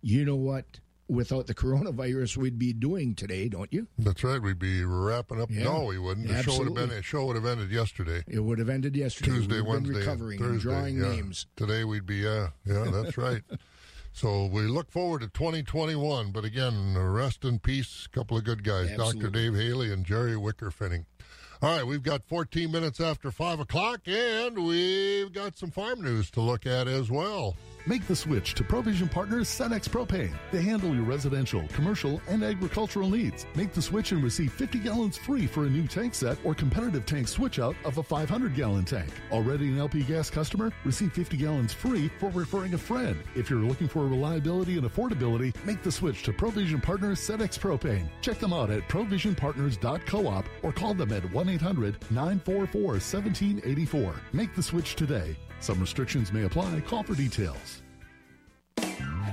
You 0.00 0.24
know 0.24 0.36
what? 0.36 0.80
Without 1.08 1.46
the 1.46 1.54
coronavirus, 1.54 2.36
we'd 2.36 2.58
be 2.58 2.74
doing 2.74 3.14
today, 3.14 3.48
don't 3.48 3.72
you? 3.72 3.86
That's 3.98 4.22
right. 4.22 4.40
We'd 4.40 4.58
be 4.58 4.84
wrapping 4.84 5.40
up. 5.40 5.50
Yeah. 5.50 5.64
No, 5.64 5.84
we 5.84 5.98
wouldn't. 5.98 6.28
The 6.28 6.42
show 6.42 6.58
would 6.58 6.66
have 6.66 6.74
been. 6.74 6.84
Absolutely. 6.84 6.96
The 6.96 7.02
show 7.02 7.24
would 7.26 7.36
have 7.36 7.46
ended 7.46 7.70
yesterday. 7.70 8.24
It 8.28 8.40
would 8.40 8.58
have 8.58 8.68
ended 8.68 8.94
yesterday. 8.94 9.30
Tuesday, 9.30 9.56
been 9.56 9.66
Wednesday, 9.66 9.94
and 9.94 9.98
recovering 9.98 10.42
and 10.42 10.50
Thursday, 10.50 10.70
drawing 10.70 10.98
yeah. 10.98 11.08
names. 11.08 11.46
Today 11.56 11.84
we'd 11.84 12.04
be, 12.04 12.16
yeah, 12.16 12.48
yeah, 12.66 12.90
that's 12.92 13.16
right. 13.18 13.42
So 14.12 14.46
we 14.46 14.62
look 14.62 14.90
forward 14.90 15.22
to 15.22 15.28
2021. 15.28 16.30
But 16.30 16.44
again, 16.44 16.98
rest 16.98 17.44
in 17.44 17.58
peace. 17.58 18.06
A 18.06 18.14
couple 18.14 18.36
of 18.36 18.44
good 18.44 18.62
guys, 18.62 18.94
Dr. 18.96 19.30
Dave 19.30 19.54
Haley 19.54 19.92
and 19.92 20.04
Jerry 20.04 20.34
Wickerfinning. 20.34 21.06
All 21.60 21.76
right, 21.76 21.86
we've 21.86 22.04
got 22.04 22.22
14 22.24 22.70
minutes 22.70 23.00
after 23.00 23.32
5 23.32 23.58
o'clock, 23.58 24.06
and 24.06 24.64
we've 24.64 25.32
got 25.32 25.58
some 25.58 25.72
farm 25.72 26.02
news 26.02 26.30
to 26.32 26.40
look 26.40 26.66
at 26.66 26.86
as 26.86 27.10
well. 27.10 27.56
Make 27.88 28.06
the 28.06 28.14
switch 28.14 28.52
to 28.52 28.62
Provision 28.62 29.08
Partners 29.08 29.48
Cenex 29.48 29.88
Propane. 29.88 30.36
They 30.52 30.60
handle 30.60 30.94
your 30.94 31.04
residential, 31.04 31.66
commercial, 31.68 32.20
and 32.28 32.44
agricultural 32.44 33.08
needs. 33.08 33.46
Make 33.54 33.72
the 33.72 33.80
switch 33.80 34.12
and 34.12 34.22
receive 34.22 34.52
50 34.52 34.80
gallons 34.80 35.16
free 35.16 35.46
for 35.46 35.64
a 35.64 35.70
new 35.70 35.86
tank 35.86 36.14
set 36.14 36.36
or 36.44 36.54
competitive 36.54 37.06
tank 37.06 37.28
switch 37.28 37.58
out 37.58 37.74
of 37.86 37.96
a 37.96 38.02
500 38.02 38.54
gallon 38.54 38.84
tank. 38.84 39.08
Already 39.32 39.68
an 39.68 39.78
LP 39.78 40.02
gas 40.02 40.28
customer? 40.28 40.70
Receive 40.84 41.14
50 41.14 41.38
gallons 41.38 41.72
free 41.72 42.10
for 42.20 42.28
referring 42.28 42.74
a 42.74 42.78
friend. 42.78 43.16
If 43.34 43.48
you're 43.48 43.60
looking 43.60 43.88
for 43.88 44.06
reliability 44.06 44.76
and 44.76 44.86
affordability, 44.86 45.54
make 45.64 45.82
the 45.82 45.90
switch 45.90 46.22
to 46.24 46.32
Provision 46.34 46.82
Partners 46.82 47.18
Cenex 47.20 47.58
Propane. 47.58 48.10
Check 48.20 48.38
them 48.38 48.52
out 48.52 48.68
at 48.68 48.86
provisionpartners.coop 48.88 50.44
or 50.62 50.72
call 50.72 50.92
them 50.92 51.10
at 51.10 51.32
1 51.32 51.48
800 51.48 51.96
944 52.10 52.82
1784. 52.82 54.14
Make 54.34 54.54
the 54.54 54.62
switch 54.62 54.94
today. 54.94 55.38
Some 55.60 55.80
restrictions 55.80 56.32
may 56.32 56.44
apply. 56.44 56.80
Call 56.80 57.02
for 57.02 57.14
details. 57.14 57.82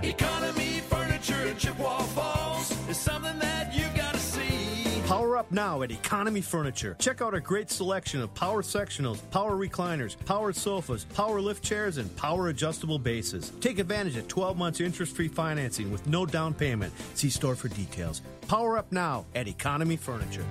Economy 0.03 0.81
furniture 0.81 1.47
in 1.47 1.57
Chippewa 1.57 1.99
Falls 1.99 2.71
is 2.89 2.97
something 2.97 3.39
that 3.39 3.73
you've 3.73 3.95
got 3.95 4.13
to 4.13 4.19
see. 4.19 5.01
Power 5.07 5.37
up 5.37 5.51
now 5.51 5.83
at 5.83 5.91
Economy 5.91 6.41
Furniture. 6.41 6.95
Check 6.99 7.21
out 7.21 7.33
our 7.33 7.39
great 7.39 7.69
selection 7.69 8.21
of 8.21 8.33
power 8.33 8.61
sectionals, 8.61 9.21
power 9.31 9.55
recliners, 9.55 10.15
power 10.25 10.51
sofas, 10.51 11.05
power 11.05 11.39
lift 11.39 11.63
chairs, 11.63 11.97
and 11.97 12.13
power 12.17 12.49
adjustable 12.49 12.99
bases. 12.99 13.51
Take 13.61 13.79
advantage 13.79 14.17
of 14.17 14.27
12 14.27 14.57
months 14.57 14.81
interest 14.81 15.15
free 15.15 15.27
financing 15.27 15.91
with 15.91 16.07
no 16.07 16.25
down 16.25 16.53
payment. 16.53 16.93
See 17.13 17.29
store 17.29 17.55
for 17.55 17.67
details. 17.69 18.21
Power 18.47 18.77
up 18.77 18.91
now 18.91 19.25
at 19.35 19.47
Economy 19.47 19.95
Furniture. 19.95 20.45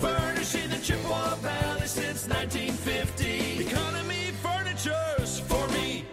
Furnishing 0.00 0.70
the 0.70 0.78
Chippewa 0.78 1.34
Valley 1.36 1.86
since 1.86 2.26
1950. 2.26 3.66
Economy 3.66 3.97
For 4.78 5.66
me. 5.72 6.04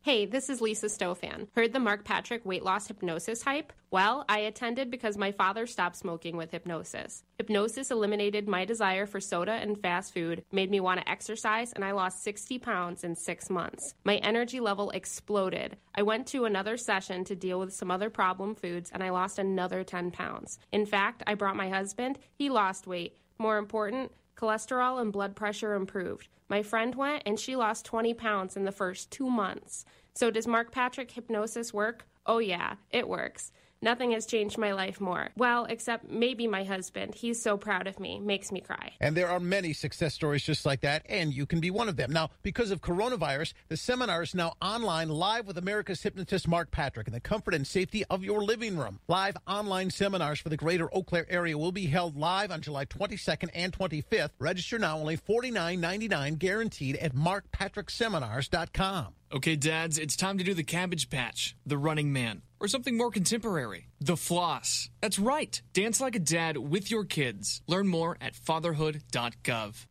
Hey, 0.00 0.26
this 0.26 0.50
is 0.50 0.60
Lisa 0.60 0.86
Stofan. 0.86 1.46
Heard 1.54 1.72
the 1.72 1.78
Mark 1.78 2.04
Patrick 2.04 2.44
weight 2.44 2.64
loss 2.64 2.88
hypnosis 2.88 3.42
hype? 3.42 3.72
Well, 3.92 4.24
I 4.28 4.40
attended 4.40 4.90
because 4.90 5.16
my 5.16 5.30
father 5.30 5.68
stopped 5.68 5.94
smoking 5.94 6.36
with 6.36 6.50
hypnosis. 6.50 7.22
Hypnosis 7.38 7.92
eliminated 7.92 8.48
my 8.48 8.64
desire 8.64 9.06
for 9.06 9.20
soda 9.20 9.52
and 9.52 9.80
fast 9.80 10.14
food, 10.14 10.44
made 10.50 10.68
me 10.68 10.80
want 10.80 10.98
to 10.98 11.08
exercise, 11.08 11.72
and 11.74 11.84
I 11.84 11.92
lost 11.92 12.24
60 12.24 12.58
pounds 12.58 13.04
in 13.04 13.14
six 13.14 13.50
months. 13.50 13.94
My 14.02 14.16
energy 14.16 14.58
level 14.58 14.90
exploded. 14.90 15.76
I 15.94 16.02
went 16.02 16.26
to 16.28 16.44
another 16.44 16.76
session 16.76 17.22
to 17.26 17.36
deal 17.36 17.60
with 17.60 17.72
some 17.72 17.92
other 17.92 18.10
problem 18.10 18.56
foods, 18.56 18.90
and 18.92 19.00
I 19.00 19.10
lost 19.10 19.38
another 19.38 19.84
10 19.84 20.10
pounds. 20.10 20.58
In 20.72 20.84
fact, 20.84 21.22
I 21.28 21.34
brought 21.34 21.54
my 21.54 21.68
husband, 21.68 22.18
he 22.34 22.50
lost 22.50 22.88
weight. 22.88 23.16
More 23.38 23.58
important, 23.58 24.10
cholesterol 24.36 25.00
and 25.00 25.12
blood 25.12 25.34
pressure 25.34 25.74
improved. 25.74 26.28
My 26.48 26.62
friend 26.62 26.94
went 26.94 27.22
and 27.26 27.38
she 27.38 27.56
lost 27.56 27.84
20 27.84 28.14
pounds 28.14 28.56
in 28.56 28.64
the 28.64 28.72
first 28.72 29.10
two 29.10 29.28
months. 29.28 29.84
So, 30.14 30.30
does 30.30 30.46
Mark 30.46 30.72
Patrick 30.72 31.10
hypnosis 31.10 31.74
work? 31.74 32.06
Oh, 32.24 32.38
yeah, 32.38 32.74
it 32.90 33.08
works. 33.08 33.52
Nothing 33.82 34.12
has 34.12 34.26
changed 34.26 34.58
my 34.58 34.72
life 34.72 35.00
more. 35.00 35.28
Well, 35.36 35.66
except 35.66 36.10
maybe 36.10 36.46
my 36.46 36.64
husband. 36.64 37.14
He's 37.14 37.40
so 37.40 37.56
proud 37.56 37.86
of 37.86 38.00
me, 38.00 38.18
makes 38.18 38.50
me 38.50 38.60
cry. 38.60 38.92
And 39.00 39.16
there 39.16 39.28
are 39.28 39.38
many 39.38 39.72
success 39.72 40.14
stories 40.14 40.42
just 40.42 40.64
like 40.64 40.80
that, 40.80 41.04
and 41.08 41.32
you 41.32 41.46
can 41.46 41.60
be 41.60 41.70
one 41.70 41.88
of 41.88 41.96
them. 41.96 42.12
Now, 42.12 42.30
because 42.42 42.70
of 42.70 42.80
coronavirus, 42.80 43.52
the 43.68 43.76
seminar 43.76 44.22
is 44.22 44.34
now 44.34 44.54
online 44.62 45.08
live 45.08 45.46
with 45.46 45.58
America's 45.58 46.02
hypnotist 46.02 46.48
Mark 46.48 46.70
Patrick 46.70 47.06
in 47.06 47.12
the 47.12 47.20
comfort 47.20 47.54
and 47.54 47.66
safety 47.66 48.04
of 48.10 48.24
your 48.24 48.42
living 48.42 48.76
room. 48.76 48.98
Live 49.08 49.36
online 49.46 49.90
seminars 49.90 50.40
for 50.40 50.48
the 50.48 50.56
greater 50.56 50.92
Eau 50.94 51.02
Claire 51.02 51.30
area 51.30 51.58
will 51.58 51.72
be 51.72 51.86
held 51.86 52.16
live 52.16 52.50
on 52.50 52.62
July 52.62 52.86
22nd 52.86 53.50
and 53.54 53.72
25th. 53.72 54.30
Register 54.38 54.78
now 54.78 54.98
only 54.98 55.16
$49.99 55.16 56.38
guaranteed 56.38 56.96
at 56.96 57.14
markpatrickseminars.com. 57.14 59.12
Okay, 59.32 59.56
dads, 59.56 59.98
it's 59.98 60.14
time 60.14 60.38
to 60.38 60.44
do 60.44 60.54
the 60.54 60.62
Cabbage 60.62 61.10
Patch, 61.10 61.56
the 61.66 61.76
Running 61.76 62.12
Man, 62.12 62.42
or 62.60 62.68
something 62.68 62.96
more 62.96 63.10
contemporary, 63.10 63.88
the 64.00 64.16
Floss. 64.16 64.90
That's 65.00 65.18
right. 65.18 65.60
Dance 65.72 66.00
like 66.00 66.16
a 66.16 66.20
dad 66.20 66.56
with 66.56 66.90
your 66.90 67.04
kids. 67.04 67.62
Learn 67.66 67.88
more 67.88 68.16
at 68.20 68.34
fatherhood.gov. 68.34 69.86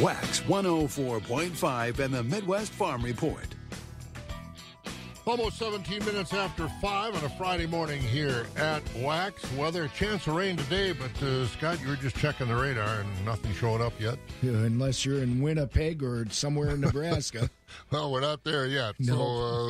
Wax 0.00 0.40
104.5 0.40 1.98
and 1.98 2.14
the 2.14 2.22
Midwest 2.22 2.72
Farm 2.72 3.02
Report. 3.02 3.46
Almost 5.26 5.58
17 5.58 6.04
minutes 6.06 6.32
after 6.32 6.66
5 6.80 7.14
on 7.14 7.24
a 7.24 7.28
Friday 7.28 7.66
morning 7.66 8.00
here 8.00 8.46
at 8.56 8.82
Wax. 8.96 9.44
Weather, 9.52 9.86
chance 9.88 10.26
of 10.26 10.34
rain 10.34 10.56
today, 10.56 10.92
but 10.92 11.22
uh, 11.22 11.46
Scott, 11.46 11.80
you 11.80 11.88
were 11.88 11.96
just 11.96 12.16
checking 12.16 12.48
the 12.48 12.56
radar 12.56 13.00
and 13.00 13.24
nothing 13.24 13.52
showing 13.52 13.82
up 13.82 13.92
yet. 14.00 14.18
Yeah, 14.42 14.52
unless 14.52 15.04
you're 15.04 15.22
in 15.22 15.40
Winnipeg 15.40 16.02
or 16.02 16.26
somewhere 16.30 16.70
in 16.70 16.80
Nebraska. 16.80 17.48
well, 17.92 18.10
we're 18.10 18.22
not 18.22 18.42
there 18.44 18.66
yet. 18.66 18.94
No. 18.98 19.14
So 19.14 19.22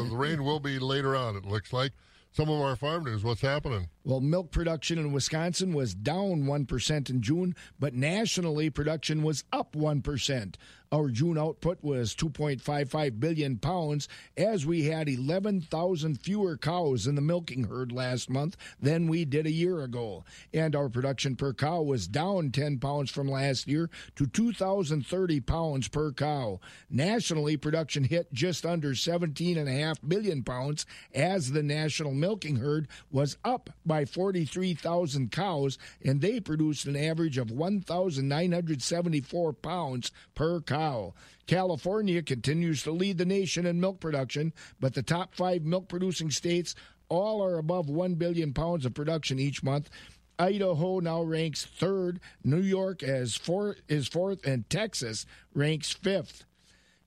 uh, 0.06 0.08
the 0.08 0.16
rain 0.16 0.44
will 0.44 0.60
be 0.60 0.78
later 0.78 1.14
on, 1.16 1.36
it 1.36 1.44
looks 1.44 1.72
like. 1.72 1.92
Some 2.32 2.48
of 2.48 2.60
our 2.60 2.76
farm 2.76 3.04
news, 3.04 3.24
what's 3.24 3.40
happening? 3.40 3.88
Well, 4.02 4.20
milk 4.20 4.50
production 4.50 4.98
in 4.98 5.12
Wisconsin 5.12 5.74
was 5.74 5.94
down 5.94 6.44
1% 6.44 7.10
in 7.10 7.20
June, 7.20 7.54
but 7.78 7.92
nationally 7.92 8.70
production 8.70 9.22
was 9.22 9.44
up 9.52 9.72
1%. 9.72 10.54
Our 10.92 11.08
June 11.10 11.38
output 11.38 11.78
was 11.82 12.16
2.55 12.16 13.20
billion 13.20 13.58
pounds 13.58 14.08
as 14.36 14.66
we 14.66 14.86
had 14.86 15.08
11,000 15.08 16.20
fewer 16.20 16.56
cows 16.56 17.06
in 17.06 17.14
the 17.14 17.20
milking 17.20 17.64
herd 17.64 17.92
last 17.92 18.28
month 18.28 18.56
than 18.80 19.06
we 19.06 19.24
did 19.24 19.46
a 19.46 19.52
year 19.52 19.82
ago. 19.82 20.24
And 20.52 20.74
our 20.74 20.88
production 20.88 21.36
per 21.36 21.52
cow 21.52 21.82
was 21.82 22.08
down 22.08 22.50
10 22.50 22.80
pounds 22.80 23.12
from 23.12 23.30
last 23.30 23.68
year 23.68 23.88
to 24.16 24.26
2,030 24.26 25.40
pounds 25.42 25.86
per 25.86 26.10
cow. 26.10 26.58
Nationally, 26.90 27.56
production 27.56 28.02
hit 28.02 28.32
just 28.32 28.66
under 28.66 28.90
17.5 28.90 29.94
billion 30.08 30.42
pounds 30.42 30.86
as 31.14 31.52
the 31.52 31.62
national 31.62 32.14
milking 32.14 32.56
herd 32.56 32.88
was 33.12 33.36
up 33.44 33.70
by 33.90 34.04
43,000 34.04 35.32
cows 35.32 35.76
and 36.04 36.20
they 36.20 36.38
produced 36.38 36.86
an 36.86 36.94
average 36.94 37.38
of 37.38 37.50
1,974 37.50 39.52
pounds 39.54 40.12
per 40.36 40.60
cow. 40.60 41.12
California 41.48 42.22
continues 42.22 42.84
to 42.84 42.92
lead 42.92 43.18
the 43.18 43.24
nation 43.24 43.66
in 43.66 43.80
milk 43.80 43.98
production, 43.98 44.52
but 44.78 44.94
the 44.94 45.02
top 45.02 45.34
five 45.34 45.64
milk 45.64 45.88
producing 45.88 46.30
states 46.30 46.76
all 47.08 47.42
are 47.42 47.58
above 47.58 47.90
1 47.90 48.14
billion 48.14 48.54
pounds 48.54 48.86
of 48.86 48.94
production 48.94 49.40
each 49.40 49.64
month. 49.64 49.90
Idaho 50.38 51.00
now 51.00 51.22
ranks 51.22 51.66
third, 51.66 52.20
New 52.44 52.62
York 52.62 53.02
as 53.02 53.34
four, 53.34 53.74
is 53.88 54.06
fourth, 54.06 54.46
and 54.46 54.70
Texas 54.70 55.26
ranks 55.52 55.92
fifth. 55.92 56.44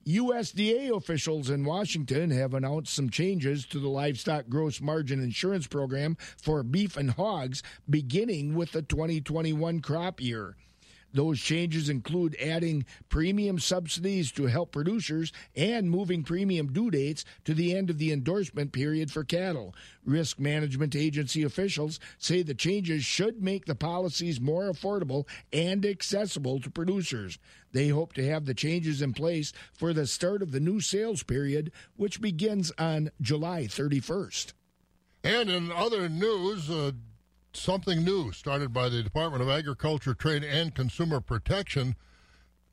USDA 0.06 0.94
officials 0.94 1.48
in 1.48 1.64
Washington 1.64 2.30
have 2.30 2.52
announced 2.52 2.92
some 2.92 3.08
changes 3.08 3.64
to 3.66 3.78
the 3.78 3.88
livestock 3.88 4.48
gross 4.50 4.80
margin 4.82 5.22
insurance 5.22 5.66
program 5.66 6.18
for 6.36 6.62
beef 6.62 6.98
and 6.98 7.12
hogs 7.12 7.62
beginning 7.88 8.54
with 8.54 8.72
the 8.72 8.82
2021 8.82 9.80
crop 9.80 10.20
year. 10.20 10.56
Those 11.14 11.40
changes 11.40 11.88
include 11.88 12.36
adding 12.40 12.84
premium 13.08 13.60
subsidies 13.60 14.32
to 14.32 14.46
help 14.46 14.72
producers 14.72 15.32
and 15.54 15.88
moving 15.88 16.24
premium 16.24 16.72
due 16.72 16.90
dates 16.90 17.24
to 17.44 17.54
the 17.54 17.74
end 17.74 17.88
of 17.88 17.98
the 17.98 18.12
endorsement 18.12 18.72
period 18.72 19.12
for 19.12 19.22
cattle. 19.22 19.76
Risk 20.04 20.40
Management 20.40 20.96
Agency 20.96 21.44
officials 21.44 22.00
say 22.18 22.42
the 22.42 22.52
changes 22.52 23.04
should 23.04 23.40
make 23.40 23.64
the 23.64 23.76
policies 23.76 24.40
more 24.40 24.64
affordable 24.64 25.28
and 25.52 25.86
accessible 25.86 26.60
to 26.60 26.68
producers. 26.68 27.38
They 27.70 27.88
hope 27.88 28.12
to 28.14 28.28
have 28.28 28.44
the 28.44 28.54
changes 28.54 29.00
in 29.00 29.12
place 29.14 29.52
for 29.72 29.92
the 29.92 30.08
start 30.08 30.42
of 30.42 30.50
the 30.50 30.60
new 30.60 30.80
sales 30.80 31.22
period, 31.22 31.70
which 31.96 32.20
begins 32.20 32.72
on 32.76 33.12
July 33.20 33.64
31st. 33.64 34.52
And 35.22 35.48
in 35.48 35.70
other 35.70 36.08
news, 36.08 36.68
uh, 36.68 36.92
something 37.56 38.04
new 38.04 38.32
started 38.32 38.72
by 38.72 38.88
the 38.88 39.02
Department 39.02 39.42
of 39.42 39.48
Agriculture, 39.48 40.14
Trade, 40.14 40.44
and 40.44 40.74
Consumer 40.74 41.20
Protection. 41.20 41.96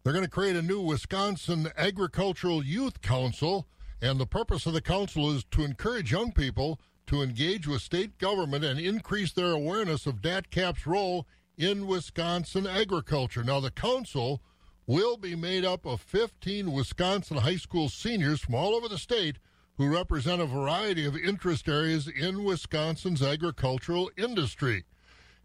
They're 0.04 0.13
going 0.13 0.26
to 0.26 0.32
create 0.32 0.56
a 0.56 0.62
new 0.62 0.82
Wisconsin 0.82 1.72
Agricultural 1.78 2.63
Youth 2.63 3.02
Council, 3.02 3.67
and 4.02 4.20
the 4.20 4.26
purpose 4.26 4.65
of 4.65 4.74
the 4.74 4.82
council 4.82 5.32
is 5.32 5.44
to 5.52 5.63
encourage 5.63 6.12
young 6.12 6.32
people 6.32 6.80
to 7.08 7.22
engage 7.22 7.67
with 7.67 7.82
state 7.82 8.17
government 8.17 8.63
and 8.63 8.80
increase 8.80 9.32
their 9.32 9.52
awareness 9.52 10.06
of 10.06 10.22
DATCAP's 10.22 10.88
role 10.88 11.28
in 11.58 11.86
Wisconsin 11.86 12.65
agriculture. 12.65 13.44
Now, 13.44 13.60
the 13.60 13.72
council 13.72 14.41
will 14.88 15.17
be 15.17 15.36
made 15.36 15.63
up 15.63 15.86
of 15.86 16.02
15 16.02 16.72
Wisconsin 16.72 17.38
high 17.38 17.58
school 17.58 17.89
seniors 17.89 18.41
from 18.41 18.56
all 18.56 18.76
over 18.76 18.88
the 18.88 18.98
state 18.98 19.38
who 19.82 19.88
represent 19.88 20.39
a 20.39 20.46
variety 20.46 21.08
of 21.08 21.17
interest 21.17 21.67
areas 21.67 22.08
in 22.08 22.44
Wisconsin's 22.44 23.24
agricultural 23.24 24.12
industry. 24.15 24.84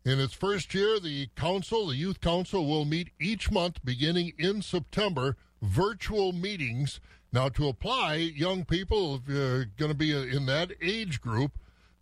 In 0.05 0.21
its 0.21 0.35
first 0.35 0.75
year, 0.75 1.01
the 1.01 1.31
council, 1.37 1.87
the 1.87 1.97
youth 1.97 2.21
council, 2.21 2.67
will 2.67 2.85
meet 2.85 3.13
each 3.19 3.51
month 3.51 3.83
beginning 3.83 4.35
in 4.39 4.61
September, 4.61 5.39
virtual 5.63 6.33
meetings. 6.33 7.01
Now, 7.33 7.49
to 7.49 7.69
apply, 7.69 8.17
young 8.17 8.67
people 8.67 9.15
if 9.15 9.23
you're 9.27 9.65
going 9.65 9.91
to 9.91 9.97
be 9.97 10.13
in 10.13 10.45
that 10.45 10.73
age 10.83 11.23
group, 11.23 11.53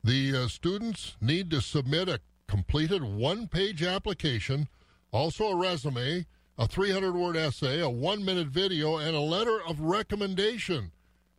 the 0.02 0.36
uh, 0.36 0.48
students 0.48 1.16
need 1.20 1.52
to 1.52 1.60
submit 1.60 2.08
a 2.08 2.18
completed 2.48 3.04
one 3.04 3.46
page 3.46 3.80
application, 3.80 4.66
also 5.12 5.50
a 5.50 5.56
resume, 5.56 6.26
a 6.58 6.66
300 6.66 7.14
word 7.14 7.36
essay, 7.36 7.80
a 7.80 7.88
one 7.88 8.24
minute 8.24 8.48
video, 8.48 8.96
and 8.96 9.14
a 9.14 9.20
letter 9.20 9.60
of 9.64 9.78
recommendation. 9.78 10.90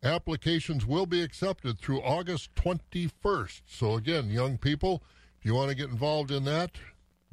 Applications 0.06 0.86
will 0.86 1.06
be 1.06 1.20
accepted 1.20 1.78
through 1.80 2.00
August 2.00 2.54
21st. 2.54 3.62
So, 3.66 3.94
again, 3.94 4.30
young 4.30 4.56
people, 4.56 5.02
if 5.38 5.44
you 5.44 5.54
want 5.54 5.70
to 5.70 5.74
get 5.74 5.90
involved 5.90 6.30
in 6.30 6.44
that, 6.44 6.72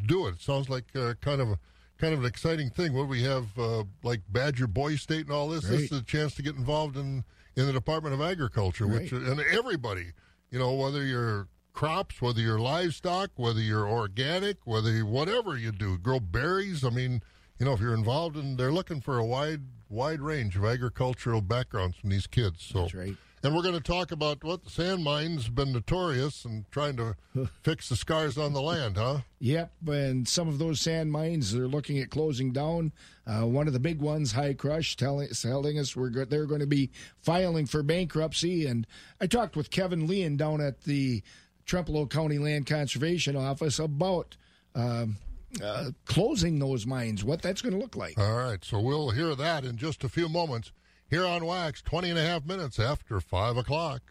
do 0.05 0.27
it. 0.27 0.35
It 0.35 0.41
sounds 0.41 0.69
like 0.69 0.85
uh, 0.95 1.13
kind 1.21 1.39
of 1.39 1.49
a 1.49 1.59
kind 1.99 2.13
of 2.13 2.21
an 2.21 2.25
exciting 2.25 2.69
thing. 2.71 2.93
What 2.93 3.07
we 3.07 3.23
have, 3.23 3.57
uh, 3.57 3.83
like 4.01 4.21
Badger 4.27 4.67
Boy 4.67 4.95
State 4.95 5.27
and 5.27 5.31
all 5.31 5.47
this, 5.47 5.63
Right. 5.65 5.79
this 5.79 5.91
is 5.91 5.99
a 5.99 6.03
chance 6.03 6.35
to 6.35 6.41
get 6.41 6.55
involved 6.55 6.97
in 6.97 7.23
in 7.55 7.67
the 7.67 7.73
Department 7.73 8.15
of 8.15 8.21
Agriculture, 8.21 8.87
which 8.87 9.11
and 9.11 9.39
everybody, 9.39 10.13
you 10.49 10.57
know, 10.57 10.73
whether 10.73 11.03
you're 11.03 11.47
crops, 11.73 12.21
whether 12.21 12.41
you're 12.41 12.59
livestock, 12.59 13.31
whether 13.35 13.59
you're 13.61 13.87
organic, 13.87 14.57
whether 14.65 14.91
you, 14.91 15.05
whatever 15.05 15.57
you 15.57 15.71
do, 15.71 15.97
grow 15.97 16.19
berries. 16.19 16.83
I 16.83 16.89
mean, 16.89 17.21
you 17.59 17.65
know, 17.65 17.73
if 17.73 17.79
you're 17.79 17.93
involved 17.93 18.37
in, 18.37 18.57
they're 18.57 18.71
looking 18.71 19.01
for 19.01 19.17
a 19.17 19.25
wide 19.25 19.61
wide 19.93 20.21
range 20.21 20.55
of 20.57 20.65
agricultural 20.65 21.41
backgrounds 21.41 21.95
from 21.97 22.09
these 22.09 22.27
kids. 22.27 22.63
So, 22.63 22.81
That's 22.81 22.93
right. 22.95 23.15
and 23.43 23.55
we're 23.55 23.61
going 23.61 23.75
to 23.75 23.79
talk 23.81 24.11
about 24.11 24.43
what 24.43 24.63
the 24.63 24.69
sand 24.69 25.03
mines 25.03 25.47
been 25.49 25.71
notorious 25.71 26.45
and 26.45 26.65
trying 26.71 26.97
to 26.97 27.15
fix 27.61 27.89
the 27.89 27.95
scars 27.95 28.37
on 28.37 28.53
the 28.53 28.61
land, 28.61 28.97
huh? 28.97 29.19
Yep, 29.39 29.71
and 29.87 30.27
some 30.27 30.47
of 30.47 30.57
those 30.59 30.81
sand 30.81 31.11
mines 31.11 31.53
they're 31.53 31.67
looking 31.67 31.99
at 31.99 32.09
closing 32.09 32.51
down. 32.51 32.91
Uh, 33.27 33.45
one 33.45 33.67
of 33.67 33.73
the 33.73 33.79
big 33.79 33.99
ones, 34.01 34.31
Hi-Crush, 34.33 34.95
telling 34.97 35.29
telling 35.29 35.77
us 35.79 35.95
we're 35.95 36.09
go- 36.09 36.25
they're 36.25 36.45
going 36.47 36.59
to 36.61 36.67
be 36.67 36.89
filing 37.21 37.65
for 37.67 37.83
bankruptcy. 37.83 38.65
And 38.65 38.85
I 39.21 39.27
talked 39.27 39.55
with 39.55 39.69
Kevin 39.71 40.07
Lien 40.07 40.35
down 40.37 40.59
at 40.59 40.81
the 40.83 41.21
Trempealeau 41.65 42.09
County 42.09 42.37
Land 42.39 42.65
Conservation 42.67 43.35
Office 43.37 43.79
about 43.79 44.35
um, 44.75 45.17
uh, 45.61 45.91
closing 46.05 46.59
those 46.59 46.85
mines, 46.85 47.23
what 47.23 47.41
that's 47.41 47.61
going 47.61 47.73
to 47.73 47.79
look 47.79 47.95
like. 47.95 48.17
All 48.17 48.35
right, 48.35 48.63
so 48.63 48.79
we'll 48.79 49.09
hear 49.09 49.35
that 49.35 49.65
in 49.65 49.77
just 49.77 50.03
a 50.03 50.09
few 50.09 50.29
moments 50.29 50.71
here 51.09 51.25
on 51.25 51.45
Wax, 51.45 51.81
20 51.81 52.09
and 52.09 52.19
a 52.19 52.23
half 52.23 52.45
minutes 52.45 52.79
after 52.79 53.19
5 53.19 53.57
o'clock. 53.57 54.01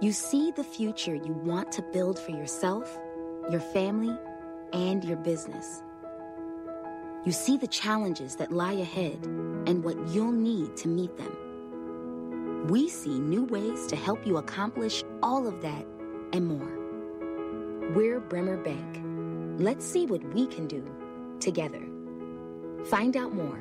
You 0.00 0.12
see 0.12 0.50
the 0.50 0.64
future 0.64 1.14
you 1.14 1.32
want 1.32 1.70
to 1.72 1.82
build 1.92 2.18
for 2.18 2.32
yourself, 2.32 2.98
your 3.50 3.60
family, 3.60 4.16
and 4.72 5.04
your 5.04 5.16
business. 5.16 5.82
You 7.24 7.30
see 7.30 7.56
the 7.56 7.68
challenges 7.68 8.34
that 8.36 8.50
lie 8.50 8.72
ahead 8.72 9.24
and 9.66 9.84
what 9.84 9.96
you'll 10.08 10.32
need 10.32 10.76
to 10.78 10.88
meet 10.88 11.16
them. 11.16 12.66
We 12.68 12.88
see 12.88 13.18
new 13.18 13.44
ways 13.44 13.86
to 13.88 13.96
help 13.96 14.26
you 14.26 14.38
accomplish 14.38 15.04
all 15.22 15.46
of 15.46 15.62
that 15.62 15.86
and 16.32 16.46
more. 16.46 17.92
We're 17.94 18.20
Bremer 18.20 18.56
Bank. 18.56 19.11
Let's 19.58 19.84
see 19.84 20.06
what 20.06 20.22
we 20.34 20.46
can 20.46 20.66
do 20.66 20.84
together. 21.40 21.82
Find 22.86 23.16
out 23.16 23.34
more 23.34 23.58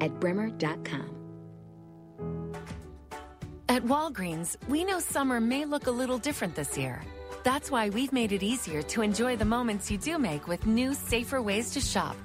at 0.00 0.18
bremer.com. 0.20 1.16
At 3.68 3.84
Walgreens, 3.84 4.56
we 4.68 4.84
know 4.84 4.98
summer 4.98 5.40
may 5.40 5.64
look 5.64 5.86
a 5.86 5.90
little 5.92 6.18
different 6.18 6.56
this 6.56 6.76
year. 6.76 7.02
That's 7.44 7.70
why 7.70 7.88
we've 7.88 8.12
made 8.12 8.32
it 8.32 8.42
easier 8.42 8.82
to 8.82 9.02
enjoy 9.02 9.36
the 9.36 9.44
moments 9.44 9.90
you 9.90 9.96
do 9.96 10.18
make 10.18 10.48
with 10.48 10.66
new, 10.66 10.92
safer 10.92 11.40
ways 11.40 11.70
to 11.70 11.80
shop. 11.80 12.16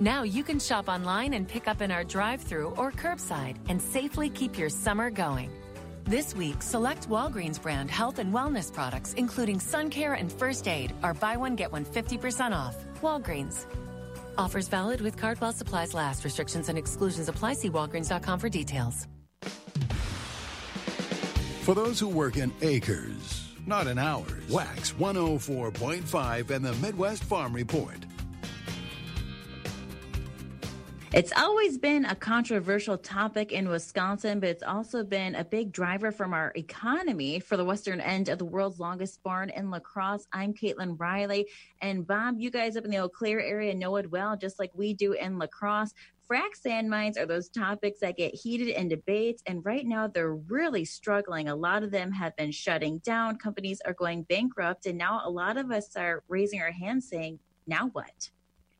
Now 0.00 0.24
you 0.24 0.42
can 0.42 0.58
shop 0.58 0.88
online 0.88 1.34
and 1.34 1.46
pick 1.46 1.68
up 1.68 1.80
in 1.80 1.92
our 1.92 2.04
drive 2.04 2.42
through 2.42 2.70
or 2.76 2.90
curbside 2.90 3.56
and 3.68 3.80
safely 3.80 4.28
keep 4.28 4.58
your 4.58 4.68
summer 4.68 5.10
going. 5.10 5.50
This 6.06 6.36
week, 6.36 6.60
select 6.60 7.08
Walgreens 7.08 7.60
brand 7.60 7.90
health 7.90 8.18
and 8.18 8.30
wellness 8.30 8.70
products, 8.70 9.14
including 9.14 9.58
sun 9.58 9.88
care 9.88 10.12
and 10.12 10.30
first 10.30 10.68
aid, 10.68 10.92
are 11.02 11.14
buy 11.14 11.38
one, 11.38 11.56
get 11.56 11.72
one 11.72 11.86
50% 11.86 12.52
off. 12.54 12.76
Walgreens. 13.00 13.64
Offers 14.36 14.68
valid 14.68 15.00
with 15.00 15.16
card 15.16 15.40
while 15.40 15.52
supplies 15.52 15.94
last. 15.94 16.22
Restrictions 16.22 16.68
and 16.68 16.76
exclusions 16.76 17.30
apply. 17.30 17.54
See 17.54 17.70
walgreens.com 17.70 18.38
for 18.38 18.50
details. 18.50 19.06
For 21.62 21.74
those 21.74 21.98
who 21.98 22.08
work 22.08 22.36
in 22.36 22.52
acres, 22.60 23.54
not 23.64 23.86
in 23.86 23.98
hours, 23.98 24.46
Wax 24.50 24.92
104.5 24.92 26.50
and 26.50 26.62
the 26.62 26.74
Midwest 26.74 27.24
Farm 27.24 27.54
Report. 27.54 27.96
It's 31.14 31.30
always 31.36 31.78
been 31.78 32.06
a 32.06 32.16
controversial 32.16 32.98
topic 32.98 33.52
in 33.52 33.68
Wisconsin, 33.68 34.40
but 34.40 34.48
it's 34.48 34.64
also 34.64 35.04
been 35.04 35.36
a 35.36 35.44
big 35.44 35.70
driver 35.70 36.10
from 36.10 36.34
our 36.34 36.50
economy 36.56 37.38
for 37.38 37.56
the 37.56 37.64
western 37.64 38.00
end 38.00 38.28
of 38.28 38.38
the 38.40 38.44
world's 38.44 38.80
longest 38.80 39.22
barn 39.22 39.48
in 39.50 39.70
La 39.70 39.78
Crosse. 39.78 40.26
I'm 40.32 40.52
Caitlin 40.52 40.98
Riley. 40.98 41.46
And 41.80 42.04
Bob, 42.04 42.40
you 42.40 42.50
guys 42.50 42.76
up 42.76 42.84
in 42.84 42.90
the 42.90 42.98
Eau 42.98 43.08
Claire 43.08 43.40
area 43.40 43.72
know 43.76 43.94
it 43.94 44.10
well, 44.10 44.36
just 44.36 44.58
like 44.58 44.72
we 44.74 44.92
do 44.92 45.12
in 45.12 45.38
La 45.38 45.46
Crosse. 45.46 45.94
Frac 46.28 46.56
sand 46.60 46.90
mines 46.90 47.16
are 47.16 47.26
those 47.26 47.48
topics 47.48 48.00
that 48.00 48.16
get 48.16 48.34
heated 48.34 48.66
in 48.66 48.88
debates, 48.88 49.40
and 49.46 49.64
right 49.64 49.86
now 49.86 50.08
they're 50.08 50.34
really 50.34 50.84
struggling. 50.84 51.48
A 51.48 51.54
lot 51.54 51.84
of 51.84 51.92
them 51.92 52.10
have 52.10 52.34
been 52.34 52.50
shutting 52.50 52.98
down, 52.98 53.38
companies 53.38 53.80
are 53.86 53.94
going 53.94 54.24
bankrupt, 54.24 54.86
and 54.86 54.98
now 54.98 55.20
a 55.24 55.30
lot 55.30 55.58
of 55.58 55.70
us 55.70 55.94
are 55.94 56.24
raising 56.26 56.60
our 56.60 56.72
hands 56.72 57.08
saying, 57.08 57.38
now 57.68 57.88
what? 57.92 58.30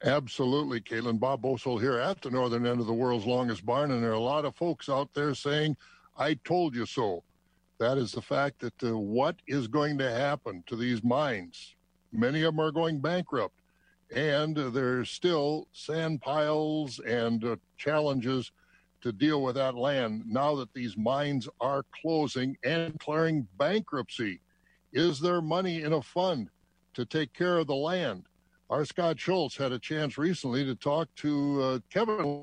Absolutely, 0.05 0.83
Caitlin. 0.83 1.19
Bob 1.19 1.41
Bosold 1.41 1.81
here 1.81 1.99
at 1.99 2.21
the 2.21 2.31
northern 2.31 2.67
end 2.67 2.79
of 2.79 2.87
the 2.87 2.93
world's 2.93 3.25
longest 3.25 3.65
barn, 3.65 3.91
and 3.91 4.03
there 4.03 4.11
are 4.11 4.15
a 4.15 4.21
lot 4.21 4.45
of 4.45 4.55
folks 4.55 4.91
out 4.91 5.09
there 5.15 5.35
saying, 5.35 5.79
I 6.19 6.35
told 6.45 6.75
you 6.75 6.85
so. 6.85 7.23
That 7.79 7.97
is 7.97 8.13
the 8.13 8.21
fact 8.21 8.61
that 8.61 8.85
uh, 8.85 8.99
what 8.99 9.37
is 9.47 9.67
going 9.67 9.97
to 9.99 10.11
happen 10.11 10.63
to 10.67 10.77
these 10.77 11.03
mines? 11.03 11.75
Many 12.13 12.43
of 12.43 12.55
them 12.55 12.61
are 12.61 12.71
going 12.71 13.01
bankrupt, 13.01 13.59
and 14.15 14.59
uh, 14.59 14.69
there's 14.69 15.09
still 15.09 15.69
sand 15.73 16.21
piles 16.21 16.99
and 17.01 17.43
uh, 17.43 17.57
challenges 17.79 18.53
to 19.01 19.11
deal 19.11 19.43
with 19.43 19.55
that 19.55 19.75
land 19.75 20.25
now 20.27 20.55
that 20.57 20.73
these 20.75 20.99
mines 20.99 21.49
are 21.63 21.85
closing 22.03 22.59
and 22.63 22.93
declaring 22.93 23.49
bankruptcy. 23.59 24.41
Is 24.93 25.19
there 25.19 25.41
money 25.41 25.83
in 25.83 25.95
a 25.95 26.03
fund 26.03 26.51
to 26.93 27.07
take 27.07 27.33
care 27.33 27.57
of 27.57 27.69
the 27.69 27.75
land? 27.75 28.25
Our 28.71 28.85
Scott 28.87 29.21
Schultz 29.21 29.57
had 29.57 29.73
a 29.73 29.79
chance 29.79 30.17
recently 30.17 30.65
to 30.65 30.75
talk 30.75 31.09
to 31.17 31.63
uh, 31.63 31.79
Kevin. 31.91 32.43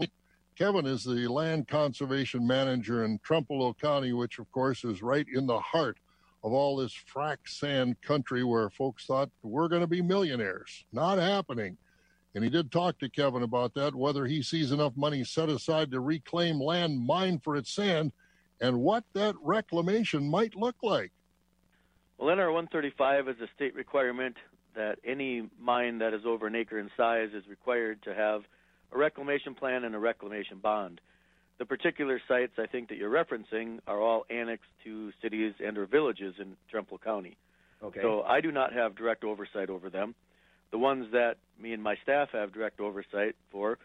Kevin 0.55 0.85
is 0.85 1.03
the 1.03 1.27
land 1.27 1.67
conservation 1.67 2.45
manager 2.45 3.03
in 3.05 3.17
Trempealeau 3.19 3.77
County, 3.79 4.13
which, 4.13 4.37
of 4.37 4.51
course, 4.51 4.83
is 4.83 5.01
right 5.01 5.25
in 5.33 5.47
the 5.47 5.59
heart 5.59 5.97
of 6.43 6.53
all 6.53 6.75
this 6.75 6.95
frac 7.11 7.37
sand 7.47 7.99
country 8.03 8.43
where 8.43 8.69
folks 8.69 9.05
thought 9.05 9.31
we're 9.41 9.67
going 9.67 9.81
to 9.81 9.87
be 9.87 10.01
millionaires. 10.01 10.85
Not 10.91 11.17
happening. 11.17 11.77
And 12.35 12.43
he 12.43 12.49
did 12.49 12.71
talk 12.71 12.99
to 12.99 13.09
Kevin 13.09 13.41
about 13.41 13.73
that, 13.73 13.95
whether 13.95 14.25
he 14.25 14.43
sees 14.43 14.71
enough 14.71 14.93
money 14.95 15.23
set 15.23 15.49
aside 15.49 15.89
to 15.91 15.99
reclaim 15.99 16.61
land 16.61 16.99
mined 16.99 17.43
for 17.43 17.55
its 17.55 17.73
sand 17.73 18.11
and 18.61 18.79
what 18.79 19.03
that 19.13 19.35
reclamation 19.41 20.29
might 20.29 20.55
look 20.55 20.75
like. 20.83 21.11
Well, 22.17 22.35
NR 22.35 22.53
135 22.53 23.29
is 23.29 23.35
a 23.41 23.47
state 23.55 23.73
requirement 23.73 24.37
that 24.75 24.97
any 25.05 25.49
mine 25.59 25.99
that 25.99 26.13
is 26.13 26.21
over 26.25 26.47
an 26.47 26.55
acre 26.55 26.79
in 26.79 26.89
size 26.97 27.29
is 27.33 27.47
required 27.47 28.01
to 28.03 28.13
have 28.13 28.41
a 28.91 28.97
reclamation 28.97 29.55
plan 29.55 29.83
and 29.83 29.95
a 29.95 29.99
reclamation 29.99 30.59
bond. 30.59 31.01
The 31.59 31.65
particular 31.65 32.19
sites 32.27 32.53
I 32.57 32.65
think 32.65 32.89
that 32.89 32.97
you're 32.97 33.11
referencing 33.11 33.79
are 33.87 34.01
all 34.01 34.25
annexed 34.29 34.71
to 34.83 35.11
cities 35.21 35.53
and 35.63 35.77
or 35.77 35.85
villages 35.85 36.35
in 36.39 36.55
Trempealeau 36.73 37.01
County. 37.01 37.37
Okay. 37.83 37.99
So 38.01 38.21
I 38.23 38.41
do 38.41 38.51
not 38.51 38.73
have 38.73 38.95
direct 38.95 39.23
oversight 39.23 39.69
over 39.69 39.89
them. 39.89 40.15
The 40.71 40.77
ones 40.77 41.07
that 41.11 41.35
me 41.61 41.73
and 41.73 41.83
my 41.83 41.95
staff 42.03 42.29
have 42.31 42.53
direct 42.53 42.79
oversight 42.79 43.35
for, 43.51 43.77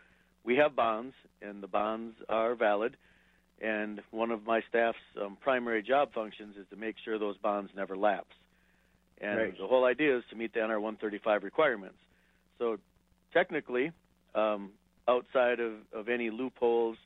we 0.44 0.57
have 0.57 0.77
bonds, 0.77 1.14
and 1.42 1.62
the 1.62 1.66
bonds 1.66 2.16
are 2.29 2.55
valid. 2.55 2.96
And 3.61 4.01
one 4.11 4.31
of 4.31 4.44
my 4.46 4.61
staff's 4.68 4.99
um, 5.20 5.37
primary 5.40 5.83
job 5.83 6.12
functions 6.14 6.57
is 6.57 6.66
to 6.70 6.77
make 6.77 6.96
sure 7.05 7.18
those 7.18 7.37
bonds 7.38 7.70
never 7.75 7.96
lapse. 7.96 8.35
And 9.20 9.38
Right. 9.38 9.59
the 9.59 9.66
whole 9.66 9.85
idea 9.85 10.16
is 10.16 10.24
to 10.31 10.37
meet 10.37 10.52
the 10.52 10.61
NR 10.61 10.81
135 10.81 11.42
requirements. 11.42 11.98
So 12.59 12.79
technically, 13.33 13.92
um, 14.35 14.72
outside 15.09 15.61
of, 15.61 15.74
of 15.92 16.09
any 16.09 16.31
loopholes 16.31 16.98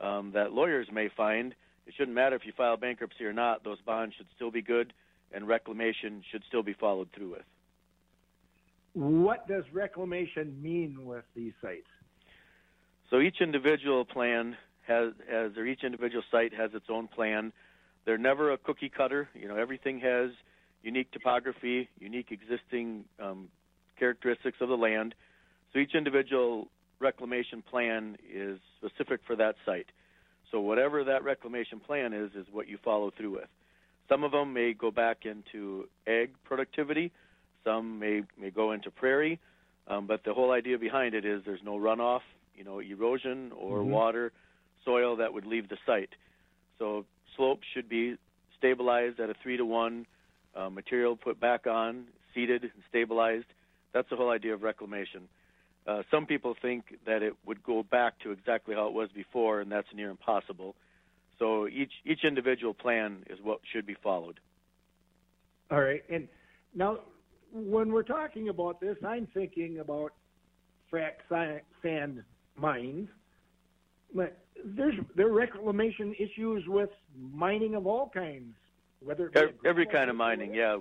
um, 0.00 0.32
that 0.32 0.52
lawyers 0.52 0.90
may 0.92 1.08
find, 1.08 1.54
it 1.86 1.94
shouldn't 1.94 2.14
matter 2.14 2.36
if 2.36 2.44
you 2.44 2.52
file 2.52 2.76
bankruptcy 2.76 3.24
or 3.24 3.32
not, 3.32 3.64
those 3.64 3.80
bonds 3.80 4.14
should 4.16 4.26
still 4.36 4.50
be 4.50 4.62
good 4.62 4.92
and 5.32 5.46
reclamation 5.46 6.22
should 6.30 6.42
still 6.46 6.62
be 6.62 6.74
followed 6.74 7.08
through 7.12 7.30
with. 7.30 7.44
What 8.94 9.46
does 9.46 9.64
reclamation 9.72 10.60
mean 10.62 11.04
with 11.04 11.24
these 11.34 11.52
sites? 11.62 11.86
So 13.10 13.20
each 13.20 13.40
individual 13.40 14.04
plan 14.04 14.56
has, 14.86 15.12
has 15.30 15.56
or 15.56 15.66
each 15.66 15.84
individual 15.84 16.22
site 16.30 16.52
has 16.54 16.70
its 16.74 16.86
own 16.88 17.08
plan. 17.08 17.52
They're 18.04 18.18
never 18.18 18.52
a 18.52 18.58
cookie 18.58 18.88
cutter. 18.88 19.28
You 19.34 19.48
know, 19.48 19.56
everything 19.56 20.00
has 20.00 20.30
unique 20.82 21.10
topography, 21.10 21.88
unique 21.98 22.30
existing 22.30 23.04
um, 23.20 23.48
characteristics 23.98 24.58
of 24.60 24.68
the 24.68 24.76
land. 24.76 25.14
So 25.72 25.78
each 25.78 25.94
individual 25.94 26.68
reclamation 27.00 27.62
plan 27.62 28.16
is 28.32 28.58
specific 28.78 29.20
for 29.26 29.36
that 29.36 29.56
site. 29.66 29.86
So 30.50 30.60
whatever 30.60 31.04
that 31.04 31.22
reclamation 31.24 31.78
plan 31.80 32.12
is, 32.12 32.30
is 32.34 32.46
what 32.50 32.68
you 32.68 32.78
follow 32.82 33.10
through 33.16 33.32
with. 33.32 33.48
Some 34.08 34.24
of 34.24 34.32
them 34.32 34.54
may 34.54 34.72
go 34.72 34.90
back 34.90 35.26
into 35.26 35.88
ag 36.06 36.30
productivity. 36.44 37.12
Some 37.64 37.98
may 37.98 38.22
may 38.40 38.50
go 38.50 38.72
into 38.72 38.90
prairie. 38.90 39.38
Um, 39.88 40.06
but 40.06 40.24
the 40.24 40.32
whole 40.32 40.52
idea 40.52 40.78
behind 40.78 41.14
it 41.14 41.24
is 41.24 41.42
there's 41.44 41.62
no 41.64 41.76
runoff, 41.76 42.20
you 42.54 42.64
know, 42.64 42.78
erosion 42.80 43.52
or 43.52 43.80
Mhm. 43.80 43.86
water, 43.86 44.32
soil 44.84 45.16
that 45.16 45.32
would 45.32 45.46
leave 45.46 45.68
the 45.68 45.78
site. 45.84 46.14
So 46.78 47.04
slopes 47.36 47.66
should 47.66 47.88
be 47.88 48.16
stabilized 48.56 49.20
at 49.20 49.30
a 49.30 49.34
three 49.34 49.56
to 49.56 49.64
one, 49.64 50.06
uh, 50.54 50.70
material 50.70 51.16
put 51.16 51.40
back 51.40 51.66
on, 51.66 52.04
seeded 52.34 52.62
and 52.62 52.82
stabilized. 52.88 53.46
That's 53.92 54.08
the 54.10 54.16
whole 54.16 54.30
idea 54.30 54.54
of 54.54 54.62
reclamation. 54.62 55.28
Uh, 55.86 56.02
some 56.10 56.26
people 56.26 56.54
think 56.60 56.84
that 57.06 57.22
it 57.22 57.34
would 57.46 57.62
go 57.62 57.82
back 57.82 58.18
to 58.20 58.30
exactly 58.30 58.74
how 58.74 58.88
it 58.88 58.92
was 58.92 59.08
before, 59.14 59.60
and 59.60 59.72
that's 59.72 59.88
near 59.94 60.10
impossible. 60.10 60.74
So 61.38 61.68
each 61.68 61.92
each 62.04 62.24
individual 62.24 62.74
plan 62.74 63.24
is 63.30 63.38
what 63.42 63.60
should 63.72 63.86
be 63.86 63.96
followed. 64.02 64.40
All 65.70 65.80
right. 65.80 66.02
And 66.10 66.28
now, 66.74 66.98
when 67.52 67.92
we're 67.92 68.02
talking 68.02 68.48
about 68.48 68.80
this, 68.80 68.96
I'm 69.06 69.28
thinking 69.32 69.78
about 69.78 70.12
frac 70.92 71.12
sand 71.82 72.22
mines. 72.56 73.08
But 74.14 74.38
there's 74.64 74.94
there 75.16 75.28
are 75.28 75.32
reclamation 75.32 76.14
issues 76.18 76.64
with 76.66 76.90
mining 77.16 77.74
of 77.74 77.86
all 77.86 78.10
kinds, 78.12 78.54
whether 79.04 79.30
Every, 79.34 79.54
every 79.64 79.86
kind 79.86 80.10
of 80.10 80.16
mining, 80.16 80.54
yeah. 80.54 80.78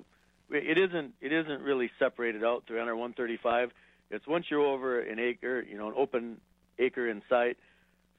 It 0.50 0.78
isn't 0.78 1.14
it 1.20 1.34
isn't 1.34 1.62
really 1.62 1.92
separated 2.00 2.44
out 2.44 2.64
through 2.66 2.78
NR 2.78 2.96
135. 2.96 3.72
It's 4.10 4.26
once 4.26 4.46
you're 4.50 4.62
over 4.62 5.02
an 5.02 5.20
acre, 5.20 5.62
you 5.70 5.78
know, 5.78 5.90
an 5.90 5.94
open 5.98 6.40
acre 6.80 7.10
in 7.10 7.22
site 7.28 7.58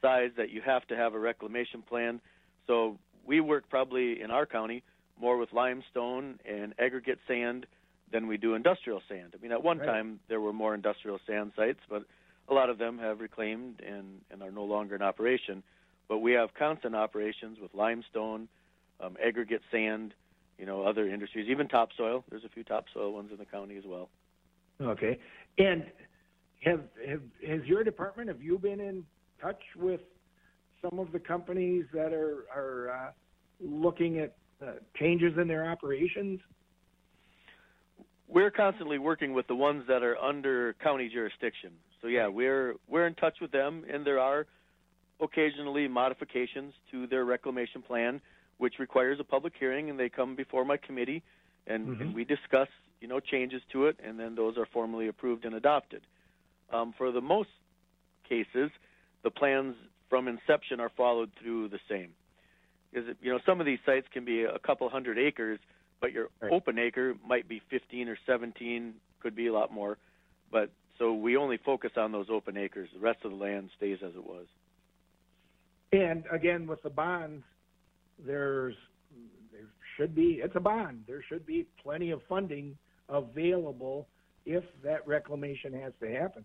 size 0.02 0.30
that 0.37 0.50
you 0.50 0.61
have 0.61 0.87
to 0.88 0.96
have 0.96 1.14
a 1.14 1.18
reclamation 1.18 1.80
plan. 1.82 2.20
So 2.66 2.98
we 3.26 3.40
work 3.40 3.68
probably 3.70 4.20
in 4.20 4.30
our 4.30 4.44
county 4.44 4.82
more 5.18 5.38
with 5.38 5.52
limestone 5.52 6.38
and 6.44 6.74
aggregate 6.78 7.18
sand 7.26 7.66
than 8.12 8.26
we 8.26 8.37
do 8.37 8.54
industrial 8.54 9.02
sand. 9.08 9.34
I 9.37 9.42
mean, 9.42 9.52
at 9.52 9.62
one 9.62 9.78
Right. 9.78 9.87
time 9.87 10.20
there 10.28 10.40
were 10.40 10.52
more 10.52 10.74
industrial 10.74 11.18
sand 11.26 11.52
sites, 11.56 11.80
but 11.88 12.04
a 12.48 12.54
lot 12.54 12.68
of 12.70 12.78
them 12.78 12.98
have 12.98 13.20
reclaimed 13.20 13.80
and, 13.80 14.20
and 14.30 14.42
are 14.42 14.50
no 14.52 14.64
longer 14.64 14.94
in 14.94 15.02
operation. 15.02 15.62
But 16.08 16.18
we 16.18 16.32
have 16.32 16.54
constant 16.54 16.94
operations 16.94 17.58
with 17.58 17.74
limestone, 17.74 18.48
um, 19.00 19.16
aggregate 19.24 19.62
sand, 19.70 20.14
you 20.58 20.66
know, 20.66 20.82
other 20.82 21.08
industries, 21.08 21.48
even 21.48 21.68
topsoil. 21.68 22.24
There's 22.30 22.44
a 22.44 22.48
few 22.48 22.64
topsoil 22.64 23.12
ones 23.12 23.30
in 23.30 23.38
the 23.38 23.44
county 23.44 23.76
as 23.76 23.84
well. 23.87 24.08
Okay. 24.80 25.18
And 25.58 25.84
have 26.64 26.82
have 27.06 27.20
has 27.46 27.64
your 27.64 27.84
department 27.84 28.28
have 28.28 28.42
you 28.42 28.58
been 28.58 28.80
in 28.80 29.04
touch 29.40 29.61
with 29.76 30.00
some 30.82 30.98
of 30.98 31.12
the 31.12 31.18
companies 31.18 31.84
that 31.92 32.12
are 32.12 32.46
are 32.54 32.90
uh, 32.90 33.11
looking 33.61 34.18
at 34.18 34.37
uh, 34.62 34.72
changes 34.96 35.32
in 35.40 35.48
their 35.48 35.70
operations? 35.70 36.40
We're 38.28 38.50
constantly 38.50 38.98
working 38.98 39.32
with 39.32 39.46
the 39.46 39.54
ones 39.54 39.84
that 39.88 40.02
are 40.02 40.18
under 40.18 40.74
county 40.82 41.08
jurisdiction. 41.08 41.70
So 42.02 42.08
yeah, 42.08 42.28
we're 42.28 42.74
we're 42.88 43.06
in 43.06 43.14
touch 43.14 43.37
with 43.40 43.52
them, 43.52 43.84
and 43.92 44.06
there 44.06 44.18
are 44.18 44.46
occasionally 45.20 45.88
modifications 45.88 46.74
to 46.90 47.06
their 47.06 47.24
reclamation 47.24 47.82
plan, 47.82 48.20
which 48.59 48.75
requires 48.79 49.18
a 49.21 49.25
public 49.25 49.55
hearing, 49.59 49.90
and 49.90 49.99
they 49.99 50.09
come 50.09 50.37
before 50.37 50.64
my 50.64 50.77
committee, 50.77 51.23
and, 51.66 52.01
and 52.01 52.14
we 52.14 52.25
discuss 52.25 52.68
you 53.01 53.09
know 53.09 53.21
changes 53.21 53.62
to 53.73 53.87
it, 53.87 53.97
and 54.05 54.18
then 54.18 54.35
those 54.35 54.57
are 54.59 54.66
formally 54.66 55.09
approved 55.09 55.44
and 55.44 55.55
adopted. 55.55 56.03
Um, 56.73 56.94
for 56.99 57.11
the 57.12 57.21
most 57.21 57.49
cases, 58.29 58.71
the 59.25 59.31
plans 59.31 59.75
from 60.09 60.29
inception 60.29 60.81
are 60.81 60.90
followed 60.97 61.31
through 61.40 61.68
the 61.68 61.79
same. 61.88 62.11
Because 62.92 63.14
you 63.21 63.33
know 63.33 63.38
some 63.47 63.61
of 63.61 63.66
these 63.66 63.79
sites 63.87 64.07
can 64.12 64.25
be 64.25 64.44
a 64.44 64.59
couple 64.59 64.88
hundred 64.88 65.18
acres, 65.18 65.59
but 66.01 66.12
your 66.12 66.29
open 66.51 66.79
acre 66.79 67.14
might 67.27 67.49
be 67.49 67.61
15 67.71 68.09
or 68.09 68.18
17, 68.27 68.94
could 69.21 69.35
be 69.35 69.47
a 69.47 69.53
lot 69.53 69.73
more. 69.73 69.99
But 70.51 70.71
so 70.99 71.12
we 71.12 71.37
only 71.37 71.59
focus 71.59 71.92
on 71.97 72.12
those 72.12 72.27
open 72.31 72.57
acres. 72.57 72.88
The 72.94 73.01
rest 73.01 73.25
of 73.25 73.31
the 73.31 73.37
land 73.37 73.71
stays 73.77 73.99
as 74.03 74.14
it 74.14 74.25
was. 74.25 74.47
And 75.92 76.25
again, 76.31 76.66
with 76.66 76.83
the 76.83 76.90
bonds, 76.90 77.44
there's 78.26 78.74
there 79.52 79.66
should 79.96 80.14
be 80.14 80.40
it's 80.42 80.57
a 80.57 80.61
bond. 80.61 81.04
There 81.07 81.22
should 81.28 81.46
be 81.46 81.66
plenty 81.83 82.11
of 82.11 82.20
funding 82.28 82.76
available 83.09 84.07
if 84.44 84.64
that 84.83 85.07
reclamation 85.07 85.72
has 85.74 85.92
to 86.00 86.11
happen. 86.11 86.44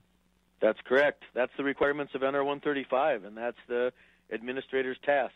That's 0.62 0.80
correct. 0.86 1.24
That's 1.34 1.52
the 1.58 1.64
requirements 1.64 2.14
of 2.16 2.22
NR 2.22 2.46
135, 2.46 3.26
and 3.26 3.36
that's 3.36 3.58
the 3.68 3.92
administrator's 4.32 4.98
task. 5.06 5.34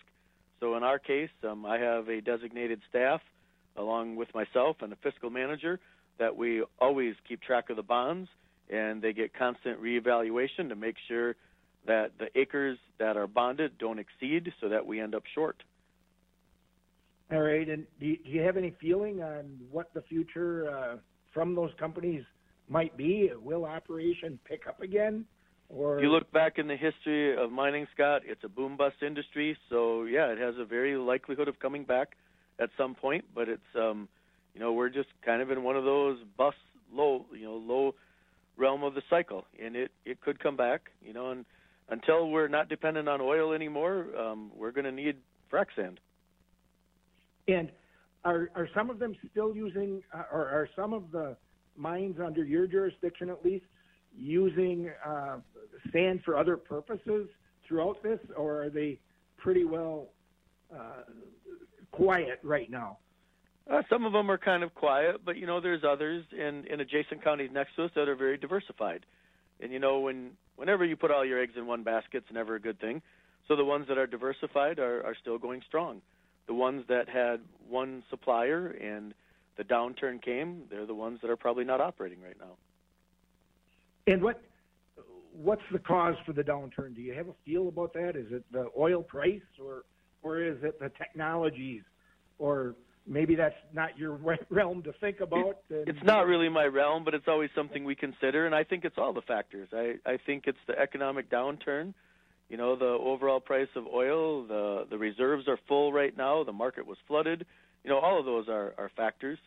So 0.59 0.75
in 0.75 0.83
our 0.83 0.99
case, 0.99 1.29
um, 1.47 1.65
I 1.65 1.77
have 1.77 2.07
a 2.07 2.21
designated 2.21 2.81
staff 2.89 3.21
along 3.75 4.15
with 4.15 4.33
myself 4.33 4.77
and 4.81 4.91
a 4.91 4.95
fiscal 4.97 5.29
manager 5.29 5.79
that 6.17 6.35
we 6.35 6.63
always 6.79 7.15
keep 7.27 7.41
track 7.41 7.69
of 7.69 7.75
the 7.75 7.83
bonds, 7.83 8.29
and 8.69 9.01
they 9.01 9.13
get 9.13 9.33
constant 9.33 9.81
reevaluation 9.81 10.69
to 10.69 10.75
make 10.75 10.95
sure 11.07 11.35
that 11.85 12.11
the 12.17 12.27
acres 12.39 12.77
that 12.97 13.17
are 13.17 13.27
bonded 13.27 13.77
don't 13.77 13.99
exceed 13.99 14.51
so 14.59 14.69
that 14.69 14.85
we 14.85 14.99
end 14.99 15.13
up 15.13 15.23
short. 15.33 15.61
All 17.31 17.41
right. 17.41 17.67
And 17.67 17.85
do 17.99 18.05
you, 18.05 18.17
do 18.17 18.29
you 18.29 18.41
have 18.41 18.57
any 18.57 18.73
feeling 18.79 19.21
on 19.21 19.57
what 19.71 19.93
the 19.93 20.01
future 20.03 20.69
uh, 20.69 20.97
from 21.33 21.55
those 21.55 21.71
companies 21.79 22.23
might 22.69 22.95
be? 22.97 23.29
Will 23.41 23.65
operation 23.65 24.39
pick 24.45 24.67
up 24.67 24.81
again? 24.81 25.25
Or 25.69 25.97
If 25.97 26.03
you 26.03 26.11
look 26.11 26.31
back 26.31 26.57
in 26.57 26.67
the 26.67 26.77
history 26.77 27.35
of 27.35 27.51
mining, 27.51 27.87
Scott, 27.93 28.21
it's 28.25 28.43
a 28.45 28.49
boom 28.49 28.77
bust 28.77 28.95
industry. 29.05 29.57
So 29.69 30.03
yeah, 30.03 30.27
it 30.27 30.37
has 30.37 30.55
a 30.57 30.65
very 30.65 30.95
likelihood 30.95 31.49
of 31.49 31.59
coming 31.59 31.83
back 31.83 32.13
at 32.59 32.69
some 32.77 32.95
point. 32.95 33.25
But 33.35 33.49
it's 33.49 33.61
um, 33.75 34.07
you 34.53 34.61
know 34.61 34.71
we're 34.71 34.89
just 34.89 35.09
kind 35.25 35.41
of 35.41 35.51
in 35.51 35.63
one 35.63 35.75
of 35.75 35.83
those 35.83 36.19
bust 36.37 36.55
low 36.93 37.25
you 37.37 37.43
know 37.43 37.55
low 37.55 37.95
realm 38.55 38.83
of 38.83 38.93
the 38.93 39.01
cycle, 39.09 39.45
and 39.61 39.75
it 39.75 39.91
it 40.05 40.21
could 40.21 40.39
come 40.39 40.55
back. 40.55 40.89
You 41.01 41.11
know, 41.11 41.31
and 41.31 41.43
until 41.89 42.29
we're 42.29 42.47
not 42.47 42.69
dependent 42.69 43.09
on 43.09 43.19
oil 43.19 43.51
anymore, 43.51 44.07
um, 44.17 44.51
we're 44.55 44.71
going 44.71 44.85
to 44.85 44.91
need 44.91 45.17
frac 45.51 45.65
sand. 45.75 45.99
And 47.47 47.71
are 48.25 48.49
are 48.55 48.67
some 48.75 48.89
of 48.89 48.99
them 48.99 49.15
still 49.31 49.55
using, 49.55 50.01
uh, 50.13 50.23
or 50.31 50.47
are 50.47 50.69
some 50.75 50.93
of 50.93 51.11
the 51.11 51.37
mines 51.75 52.17
under 52.23 52.43
your 52.43 52.67
jurisdiction 52.67 53.29
at 53.29 53.43
least 53.45 53.65
using 54.15 54.89
uh, 55.05 55.37
sand 55.91 56.21
for 56.25 56.37
other 56.37 56.57
purposes 56.57 57.29
throughout 57.67 58.01
this, 58.03 58.19
or 58.35 58.63
are 58.63 58.69
they 58.69 58.99
pretty 59.37 59.63
well 59.63 60.07
uh, 60.73 61.03
quiet 61.91 62.39
right 62.43 62.69
now? 62.69 62.97
Uh, 63.71 63.81
some 63.89 64.05
of 64.05 64.13
them 64.13 64.31
are 64.31 64.37
kind 64.37 64.63
of 64.63 64.73
quiet, 64.73 65.17
but 65.25 65.35
you 65.35 65.45
know, 65.45 65.59
there's 65.59 65.83
others 65.83 66.23
in, 66.31 66.65
in 66.65 66.79
adjacent 66.79 67.21
counties 67.23 67.49
next 67.53 67.75
to 67.75 67.83
us 67.83 67.91
that 67.95 68.07
are 68.07 68.15
very 68.15 68.37
diversified. 68.37 69.05
And 69.59 69.71
you 69.71 69.79
know, 69.79 69.99
when 69.99 70.31
whenever 70.55 70.85
you 70.85 70.95
put 70.95 71.11
all 71.11 71.25
your 71.25 71.41
eggs 71.41 71.53
in 71.57 71.67
one 71.67 71.83
basket, 71.83 72.23
it's 72.25 72.33
never 72.33 72.55
a 72.55 72.61
good 72.61 72.79
thing. 72.79 73.01
So 73.47 73.55
the 73.55 73.65
ones 73.65 73.87
that 73.87 73.97
are 73.97 74.07
diversified 74.07 74.79
are, 74.79 75.05
are 75.05 75.15
still 75.21 75.37
going 75.37 75.61
strong. 75.67 76.01
The 76.47 76.53
ones 76.53 76.83
that 76.87 77.09
had 77.09 77.41
one 77.67 78.03
supplier 78.09 78.67
and 78.67 79.13
the 79.57 79.63
downturn 79.63 80.21
came, 80.21 80.63
they're 80.69 80.85
the 80.85 80.93
ones 80.95 81.19
that 81.21 81.29
are 81.29 81.35
probably 81.35 81.65
not 81.65 81.81
operating 81.81 82.21
right 82.21 82.37
now. 82.39 82.55
And 84.05 84.21
what 84.21 84.41
what's 85.33 85.61
the 85.71 85.79
cause 85.79 86.15
for 86.25 86.33
the 86.33 86.41
downturn? 86.43 86.95
Do 86.95 87.01
you 87.01 87.13
have 87.13 87.27
a 87.27 87.33
feel 87.45 87.67
about 87.67 87.93
that? 87.93 88.15
Is 88.15 88.27
it 88.31 88.43
the 88.51 88.67
oil 88.77 89.03
price, 89.03 89.41
or 89.63 89.83
or 90.23 90.41
is 90.41 90.57
it 90.63 90.79
the 90.79 90.89
technologies, 90.97 91.83
or 92.39 92.75
maybe 93.05 93.35
that's 93.35 93.55
not 93.73 93.97
your 93.97 94.13
realm 94.49 94.83
to 94.83 94.93
think 94.93 95.19
about? 95.19 95.57
and- 95.69 95.87
It's 95.87 96.03
not 96.03 96.27
really 96.27 96.49
my 96.49 96.65
realm, 96.65 97.03
but 97.03 97.13
it's 97.13 97.27
always 97.27 97.49
something 97.55 97.83
we 97.83 97.95
consider, 97.95 98.45
and 98.45 98.55
I 98.55 98.63
think 98.63 98.85
it's 98.85 98.97
all 98.97 99.13
the 99.13 99.21
factors. 99.21 99.69
I, 99.73 99.95
I 100.05 100.17
think 100.25 100.43
it's 100.47 100.57
the 100.67 100.77
economic 100.79 101.29
downturn, 101.29 101.93
you 102.49 102.57
know, 102.57 102.75
the 102.75 102.85
overall 102.85 103.39
price 103.39 103.67
of 103.75 103.85
oil, 103.87 104.43
the 104.45 104.87
the 104.89 104.97
reserves 104.97 105.47
are 105.47 105.59
full 105.67 105.91
right 105.91 106.15
now, 106.15 106.43
the 106.43 106.53
market 106.53 106.85
was 106.85 106.97
flooded, 107.07 107.45
you 107.83 107.89
know, 107.89 107.99
all 107.99 108.19
of 108.19 108.25
those 108.25 108.47
are, 108.47 108.73
are 108.77 108.89
factors, 108.95 109.39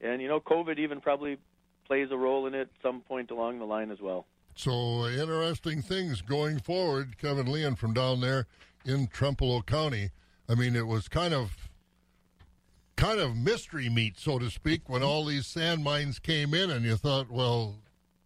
and 0.00 0.20
you 0.20 0.28
know, 0.28 0.40
COVID 0.40 0.78
even 0.78 1.00
probably 1.00 1.38
plays 1.86 2.08
a 2.10 2.16
role 2.16 2.46
in 2.46 2.54
it 2.54 2.68
some 2.82 3.00
point 3.02 3.30
along 3.30 3.58
the 3.58 3.64
line 3.64 3.90
as 3.90 4.00
well. 4.00 4.26
So 4.56 5.06
interesting 5.06 5.82
things 5.82 6.22
going 6.22 6.60
forward. 6.60 7.18
Kevin 7.18 7.50
Lien 7.50 7.74
from 7.74 7.92
down 7.92 8.20
there 8.20 8.46
in 8.84 9.08
Trempealeau 9.08 9.66
County. 9.66 10.10
I 10.48 10.54
mean, 10.54 10.76
it 10.76 10.86
was 10.86 11.08
kind 11.08 11.34
of 11.34 11.70
kind 12.96 13.18
of 13.18 13.36
mystery 13.36 13.88
meat, 13.88 14.18
so 14.18 14.38
to 14.38 14.50
speak, 14.50 14.88
when 14.88 15.02
all 15.02 15.24
these 15.24 15.46
sand 15.46 15.82
mines 15.82 16.18
came 16.18 16.54
in, 16.54 16.70
and 16.70 16.84
you 16.84 16.96
thought, 16.96 17.30
well, 17.30 17.76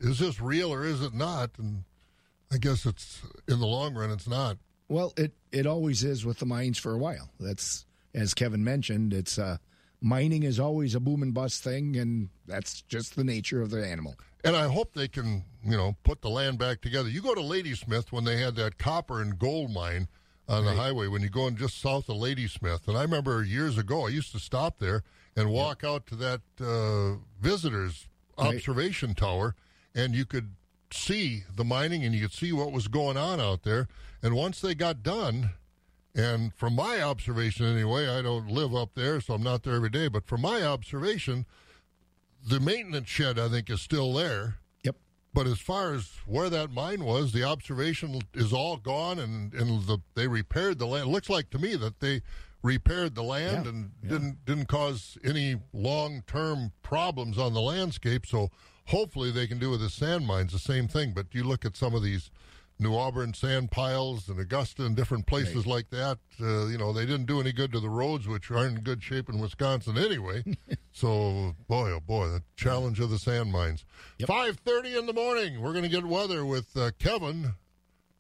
is 0.01 0.19
this 0.19 0.41
real 0.41 0.73
or 0.73 0.85
is 0.85 1.03
it 1.03 1.15
not? 1.15 1.51
And 1.59 1.85
I 2.53 2.59
guess 2.59 2.87
it's 2.87 3.21
in 3.47 3.61
the 3.61 3.67
long 3.67 3.95
run, 3.95 4.11
it's 4.11 4.29
not. 4.29 4.59
Well, 4.89 5.13
it 5.17 5.33
it 5.53 5.67
always 5.67 6.03
is 6.05 6.25
with 6.25 6.39
the 6.39 6.47
mines 6.47 6.79
for 6.79 6.93
a 6.93 6.99
while. 6.99 7.31
That's 7.39 7.85
as 8.15 8.33
Kevin 8.35 8.65
mentioned. 8.65 9.13
It's 9.13 9.39
uh, 9.39 9.59
mining 10.01 10.45
is 10.45 10.59
always 10.59 10.95
a 10.95 11.01
boom 11.01 11.23
and 11.23 11.35
bust 11.35 11.63
thing, 11.63 11.97
and 11.97 12.31
that's 12.47 12.81
just 12.83 13.17
the 13.17 13.25
nature 13.25 13.61
of 13.61 13.71
the 13.71 13.87
animal. 13.87 14.15
And 14.45 14.57
I 14.57 14.69
hope 14.69 14.95
they 14.95 15.09
can, 15.09 15.45
you 15.65 15.77
know, 15.77 15.97
put 16.05 16.23
the 16.23 16.31
land 16.31 16.59
back 16.59 16.81
together. 16.81 17.09
You 17.09 17.21
go 17.21 17.35
to 17.35 17.41
Ladysmith 17.43 18.13
when 18.13 18.25
they 18.25 18.39
had 18.41 18.55
that 18.57 18.79
copper 18.79 19.21
and 19.21 19.39
gold 19.39 19.71
mine 19.73 20.09
on 20.49 20.65
the 20.65 20.73
highway 20.73 21.09
when 21.09 21.21
you 21.21 21.29
go 21.29 21.47
in 21.49 21.57
just 21.57 21.79
south 21.83 22.09
of 22.09 22.17
Ladysmith. 22.17 22.89
And 22.89 22.97
I 22.97 23.03
remember 23.03 23.43
years 23.45 23.77
ago, 23.77 24.07
I 24.07 24.11
used 24.11 24.33
to 24.33 24.39
stop 24.39 24.79
there 24.79 25.03
and 25.37 25.51
walk 25.51 25.85
out 25.85 26.07
to 26.07 26.15
that 26.17 26.41
uh, 26.61 27.19
visitors 27.41 28.07
Right. 28.39 28.55
observation 28.55 29.15
tower, 29.17 29.57
and 29.97 30.15
you 30.15 30.25
could 30.25 30.55
see 30.93 31.45
the 31.55 31.65
mining 31.65 32.05
and 32.05 32.15
you 32.15 32.21
could 32.23 32.33
see 32.33 32.53
what 32.53 32.73
was 32.73 32.89
going 32.89 33.17
on 33.17 33.41
out 33.41 33.63
there. 33.63 33.89
And 34.23 34.35
once 34.35 34.61
they 34.61 34.75
got 34.75 35.03
done, 35.03 35.51
and 36.15 36.53
from 36.55 36.75
my 36.75 37.01
observation 37.01 37.67
anyway, 37.67 38.09
I 38.09 38.23
don't 38.23 38.49
live 38.49 38.75
up 38.75 38.95
there, 38.95 39.21
so 39.21 39.35
I'm 39.35 39.43
not 39.43 39.63
there 39.63 39.75
every 39.75 39.91
day, 39.91 40.09
but 40.09 40.27
from 40.27 40.41
my 40.41 40.63
observation, 40.63 41.47
the 42.47 42.61
maintenance 42.61 43.09
shed 43.09 43.39
I 43.39 43.49
think 43.49 43.71
is 43.71 43.81
still 43.81 44.13
there. 44.13 44.57
Yep. 44.83 44.97
But 45.33 45.47
as 45.47 45.61
far 45.61 45.95
as 45.95 46.11
where 46.27 46.51
that 46.51 46.73
mine 46.73 47.05
was, 47.05 47.33
the 47.33 47.45
observation 47.45 48.21
is 48.35 48.53
all 48.53 48.79
gone, 48.79 49.19
and 49.19 49.53
and 49.55 49.87
the, 49.87 49.99
they 50.15 50.27
repaired 50.27 50.79
the 50.79 50.87
land. 50.87 51.09
It 51.09 51.13
looks 51.13 51.31
like 51.31 51.51
to 51.51 51.59
me 51.59 51.77
that 51.77 52.01
they 52.01 52.23
repaired 52.63 53.15
the 53.15 53.23
land 53.23 53.67
Yeah, 53.67 53.71
and 53.71 53.91
didn't 54.03 54.45
didn't 54.45 54.67
cause 54.67 55.19
any 55.23 55.57
long 55.73 56.23
term 56.27 56.73
problems 56.83 57.39
on 57.39 57.55
the 57.55 57.61
landscape. 57.61 58.27
So 58.27 58.51
hopefully 58.89 59.31
they 59.31 59.47
can 59.47 59.59
do 59.59 59.71
with 59.71 59.81
the 59.81 59.91
sand 59.91 60.27
mines 60.27 60.53
the 60.53 60.59
same 60.59 60.89
thing. 60.89 61.13
But 61.15 61.27
you 61.33 61.45
look 61.45 61.65
at 61.65 61.77
some 61.77 61.95
of 61.95 62.03
these 62.03 62.31
New 62.81 62.95
Auburn 62.95 63.35
sand 63.35 63.71
piles 63.71 64.29
and 64.29 64.39
Augusta 64.39 64.85
and 64.85 64.95
different 64.95 65.27
places 65.27 65.67
like 65.67 65.91
that. 65.91 66.19
Uh, 66.41 66.67
you 66.67 66.79
know, 66.79 66.93
they 66.93 67.05
didn't 67.05 67.27
do 67.27 67.41
any 67.41 67.53
good 67.53 67.73
to 67.73 67.81
the 67.81 67.89
roads, 67.89 68.29
which 68.29 68.51
aren't 68.51 68.79
in 68.79 68.85
good 68.85 69.03
shape 69.03 69.29
in 69.29 69.41
Wisconsin 69.41 69.99
anyway. 69.99 70.45
so, 70.93 71.57
boy, 71.67 71.91
oh 71.91 72.01
boy, 72.01 72.29
the 72.29 72.43
challenge 72.57 73.01
of 73.01 73.11
the 73.11 73.19
sand 73.19 73.51
mines. 73.51 73.85
Five 74.27 74.59
thirty 74.59 74.97
in 74.97 75.07
the 75.07 75.13
morning. 75.13 75.61
We're 75.61 75.73
going 75.73 75.85
to 75.85 75.91
get 75.91 76.07
weather 76.07 76.47
with 76.47 76.77
uh, 76.77 76.93
Kevin, 77.01 77.55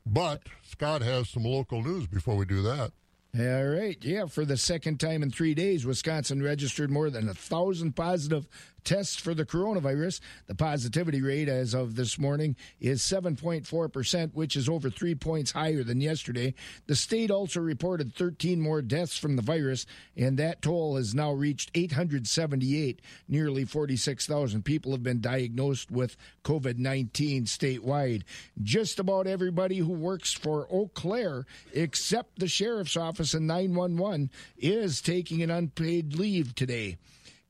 but 0.04 0.42
Scott 0.62 1.02
has 1.02 1.28
some 1.28 1.44
local 1.44 1.82
news 1.82 2.08
before 2.08 2.36
we 2.36 2.44
do 2.44 2.60
that. 2.62 2.90
All 3.38 3.66
right. 3.66 3.98
Yeah, 4.00 4.26
for 4.26 4.44
the 4.44 4.56
second 4.56 4.98
time 4.98 5.22
in 5.22 5.30
three 5.30 5.54
days, 5.54 5.84
Wisconsin 5.86 6.42
registered 6.42 6.90
more 6.90 7.10
than 7.10 7.28
a 7.28 7.34
thousand 7.34 7.94
positive 7.94 8.48
tests 8.84 9.16
for 9.16 9.34
the 9.34 9.44
coronavirus. 9.44 10.20
The 10.46 10.54
positivity 10.54 11.20
rate 11.20 11.48
as 11.48 11.74
of 11.74 11.96
this 11.96 12.18
morning 12.18 12.56
is 12.80 13.02
7.4%, 13.02 14.34
which 14.34 14.56
is 14.56 14.68
over 14.68 14.90
three 14.90 15.14
points 15.14 15.52
higher 15.52 15.82
than 15.82 16.00
yesterday. 16.00 16.54
The 16.86 16.96
state 16.96 17.30
also 17.30 17.60
reported 17.60 18.14
13 18.14 18.60
more 18.60 18.82
deaths 18.82 19.16
from 19.16 19.36
the 19.36 19.42
virus, 19.42 19.86
and 20.16 20.38
that 20.38 20.62
toll 20.62 20.96
has 20.96 21.14
now 21.14 21.32
reached 21.32 21.70
878. 21.74 23.00
Nearly 23.28 23.64
46,000 23.64 24.64
people 24.64 24.92
have 24.92 25.02
been 25.02 25.20
diagnosed 25.20 25.90
with 25.90 26.16
COVID 26.44 26.78
19 26.78 27.44
statewide. 27.44 28.22
Just 28.62 28.98
about 28.98 29.26
everybody 29.26 29.78
who 29.78 29.92
works 29.92 30.32
for 30.32 30.66
Eau 30.72 30.90
Claire, 30.94 31.46
except 31.72 32.38
the 32.38 32.48
sheriff's 32.48 32.96
office 32.96 33.34
and 33.34 33.46
911, 33.46 34.30
is 34.56 35.00
taking 35.00 35.42
an 35.42 35.50
unpaid 35.50 36.14
leave 36.14 36.54
today. 36.54 36.96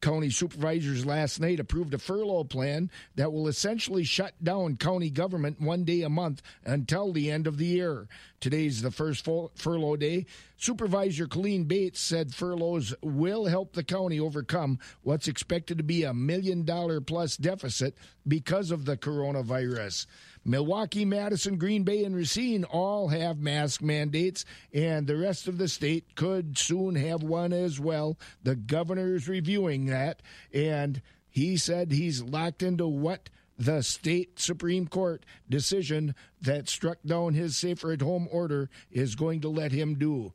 County 0.01 0.31
supervisors 0.31 1.05
last 1.05 1.41
night 1.41 1.59
approved 1.59 1.93
a 1.93 1.99
furlough 1.99 2.45
plan 2.45 2.89
that 3.17 3.33
will 3.33 3.49
essentially 3.49 4.05
shut 4.05 4.33
down 4.43 4.77
county 4.77 5.11
government 5.11 5.61
one 5.61 5.83
day 5.83 6.03
a 6.03 6.09
month 6.09 6.41
until 6.65 7.13
the 7.13 7.31
end 7.31 7.49
of 7.49 7.59
the 7.59 7.67
year. 7.67 8.07
Today's 8.41 8.81
the 8.81 8.93
first 8.93 9.27
furlough 9.57 9.97
day. 9.97 10.27
Supervisor 10.57 11.27
Colleen 11.27 11.65
Bates 11.65 11.99
said 12.01 12.33
furloughs 12.33 12.95
will 13.03 13.47
help 13.47 13.73
the 13.73 13.83
county 13.83 14.21
overcome 14.21 14.79
what's 15.03 15.27
expected 15.27 15.79
to 15.79 15.85
be 15.85 16.05
a 16.05 16.15
million 16.15 16.65
dollar 16.65 17.01
plus 17.01 17.37
deficit 17.37 17.97
because 18.27 18.71
of 18.71 18.85
the 18.85 18.97
coronavirus. 18.97 20.07
Milwaukee, 20.49 21.05
Madison, 21.05 21.59
Green 21.59 21.83
Bay, 21.83 22.05
and 22.05 22.17
Racine 22.17 22.65
all 22.65 23.09
have 23.09 23.39
mask 23.39 23.83
mandates, 23.83 24.47
and 24.73 25.07
the 25.07 25.19
rest 25.19 25.47
of 25.47 25.59
the 25.59 25.69
state 25.69 26.15
could 26.15 26.57
soon 26.57 26.95
have 26.95 27.23
one 27.23 27.53
as 27.53 27.79
well. 27.79 28.19
The 28.43 28.57
governor 28.57 29.15
is 29.15 29.29
reviewing 29.29 29.87
that, 29.87 30.23
and 30.51 31.03
he 31.29 31.59
said 31.59 31.93
he's 31.93 32.23
locked 32.23 32.63
into 32.63 32.89
what 32.89 33.29
the 33.59 33.83
state 33.83 34.41
Supreme 34.41 34.89
Court 34.89 35.27
decision 35.51 36.15
that 36.41 36.71
struck 36.71 36.99
down 37.05 37.35
his 37.35 37.59
safer 37.59 37.93
at 37.93 38.01
home 38.01 38.27
order 38.31 38.71
is 38.91 39.17
going 39.17 39.43
to 39.43 39.51
let 39.51 39.73
him 39.73 39.97
do. 39.97 40.33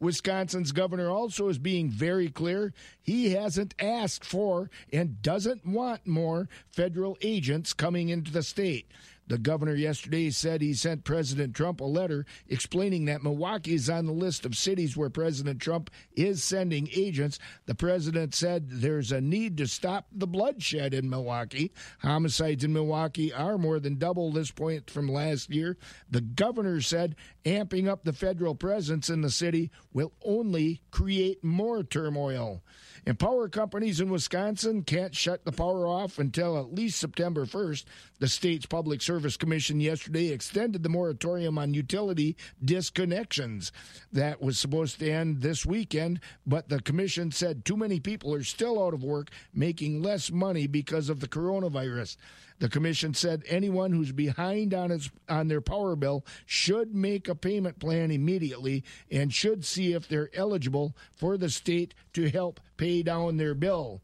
Wisconsin's 0.00 0.72
governor 0.72 1.08
also 1.08 1.48
is 1.48 1.58
being 1.58 1.88
very 1.88 2.28
clear. 2.28 2.74
He 3.00 3.30
hasn't 3.30 3.76
asked 3.78 4.24
for 4.24 4.68
and 4.92 5.22
doesn't 5.22 5.64
want 5.64 6.08
more 6.08 6.48
federal 6.72 7.16
agents 7.22 7.72
coming 7.72 8.08
into 8.08 8.32
the 8.32 8.42
state. 8.42 8.90
The 9.32 9.38
governor 9.38 9.74
yesterday 9.74 10.28
said 10.28 10.60
he 10.60 10.74
sent 10.74 11.04
President 11.04 11.56
Trump 11.56 11.80
a 11.80 11.84
letter 11.84 12.26
explaining 12.48 13.06
that 13.06 13.22
Milwaukee 13.22 13.72
is 13.72 13.88
on 13.88 14.04
the 14.04 14.12
list 14.12 14.44
of 14.44 14.54
cities 14.54 14.94
where 14.94 15.08
President 15.08 15.58
Trump 15.58 15.88
is 16.14 16.44
sending 16.44 16.86
agents. 16.94 17.38
The 17.64 17.74
president 17.74 18.34
said 18.34 18.68
there's 18.68 19.10
a 19.10 19.22
need 19.22 19.56
to 19.56 19.66
stop 19.66 20.06
the 20.12 20.26
bloodshed 20.26 20.92
in 20.92 21.08
Milwaukee. 21.08 21.72
Homicides 22.00 22.62
in 22.62 22.74
Milwaukee 22.74 23.32
are 23.32 23.56
more 23.56 23.80
than 23.80 23.96
double 23.96 24.30
this 24.32 24.50
point 24.50 24.90
from 24.90 25.08
last 25.08 25.48
year. 25.48 25.78
The 26.10 26.20
governor 26.20 26.82
said 26.82 27.16
amping 27.46 27.88
up 27.88 28.04
the 28.04 28.12
federal 28.12 28.54
presence 28.54 29.08
in 29.08 29.22
the 29.22 29.30
city 29.30 29.70
will 29.94 30.12
only 30.22 30.82
create 30.90 31.42
more 31.42 31.82
turmoil. 31.82 32.62
And 33.04 33.18
power 33.18 33.48
companies 33.48 34.00
in 34.00 34.10
Wisconsin 34.10 34.84
can't 34.84 35.14
shut 35.14 35.44
the 35.44 35.50
power 35.50 35.86
off 35.86 36.20
until 36.20 36.56
at 36.58 36.72
least 36.72 37.00
September 37.00 37.46
1st. 37.46 37.84
The 38.20 38.28
state's 38.28 38.66
Public 38.66 39.02
Service 39.02 39.36
Commission 39.36 39.80
yesterday 39.80 40.28
extended 40.28 40.84
the 40.84 40.88
moratorium 40.88 41.58
on 41.58 41.74
utility 41.74 42.36
disconnections. 42.64 43.72
That 44.12 44.40
was 44.40 44.56
supposed 44.56 45.00
to 45.00 45.10
end 45.10 45.40
this 45.40 45.66
weekend, 45.66 46.20
but 46.46 46.68
the 46.68 46.80
commission 46.80 47.32
said 47.32 47.64
too 47.64 47.76
many 47.76 47.98
people 47.98 48.32
are 48.34 48.44
still 48.44 48.80
out 48.80 48.94
of 48.94 49.02
work, 49.02 49.30
making 49.52 50.00
less 50.00 50.30
money 50.30 50.68
because 50.68 51.08
of 51.08 51.18
the 51.18 51.28
coronavirus. 51.28 52.16
The 52.62 52.68
commission 52.68 53.12
said 53.12 53.42
anyone 53.48 53.90
who's 53.90 54.12
behind 54.12 54.72
on 54.72 54.90
his 54.90 55.10
on 55.28 55.48
their 55.48 55.60
power 55.60 55.96
bill 55.96 56.24
should 56.46 56.94
make 56.94 57.26
a 57.26 57.34
payment 57.34 57.80
plan 57.80 58.12
immediately 58.12 58.84
and 59.10 59.34
should 59.34 59.64
see 59.64 59.94
if 59.94 60.06
they're 60.06 60.30
eligible 60.32 60.94
for 61.10 61.36
the 61.36 61.50
state 61.50 61.92
to 62.12 62.30
help 62.30 62.60
pay 62.76 63.02
down 63.02 63.36
their 63.36 63.54
bill. 63.54 64.00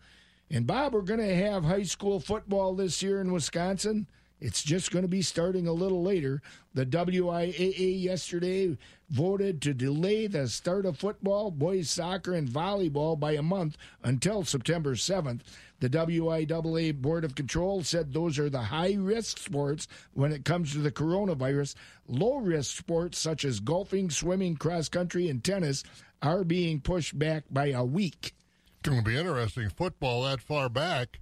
And 0.50 0.66
Bob, 0.66 0.92
we're 0.92 1.02
going 1.02 1.20
to 1.20 1.36
have 1.36 1.62
high 1.62 1.84
school 1.84 2.18
football 2.18 2.74
this 2.74 3.00
year 3.00 3.20
in 3.20 3.30
Wisconsin. 3.30 4.08
It's 4.40 4.64
just 4.64 4.90
going 4.90 5.04
to 5.04 5.08
be 5.08 5.22
starting 5.22 5.68
a 5.68 5.72
little 5.72 6.02
later. 6.02 6.42
The 6.74 6.84
WIAA 6.84 8.02
yesterday 8.02 8.76
voted 9.08 9.62
to 9.62 9.74
delay 9.74 10.26
the 10.26 10.48
start 10.48 10.84
of 10.84 10.98
football, 10.98 11.52
boys 11.52 11.90
soccer, 11.90 12.34
and 12.34 12.48
volleyball 12.48 13.18
by 13.18 13.32
a 13.32 13.42
month 13.42 13.76
until 14.02 14.44
September 14.44 14.94
7th. 14.94 15.40
The 15.80 15.88
WIAA 15.88 17.00
Board 17.00 17.24
of 17.24 17.36
Control 17.36 17.82
said 17.84 18.12
those 18.12 18.38
are 18.38 18.50
the 18.50 18.62
high 18.62 18.94
risk 18.98 19.38
sports 19.38 19.86
when 20.12 20.32
it 20.32 20.44
comes 20.44 20.72
to 20.72 20.78
the 20.78 20.90
coronavirus. 20.90 21.74
Low 22.08 22.36
risk 22.36 22.76
sports 22.76 23.18
such 23.18 23.44
as 23.44 23.60
golfing, 23.60 24.10
swimming, 24.10 24.56
cross 24.56 24.88
country, 24.88 25.28
and 25.28 25.42
tennis 25.42 25.84
are 26.20 26.42
being 26.42 26.80
pushed 26.80 27.16
back 27.16 27.44
by 27.50 27.68
a 27.68 27.84
week. 27.84 28.34
It's 28.80 28.88
going 28.88 29.04
to 29.04 29.08
be 29.08 29.16
interesting. 29.16 29.68
Football 29.68 30.24
that 30.24 30.40
far 30.40 30.68
back 30.68 31.20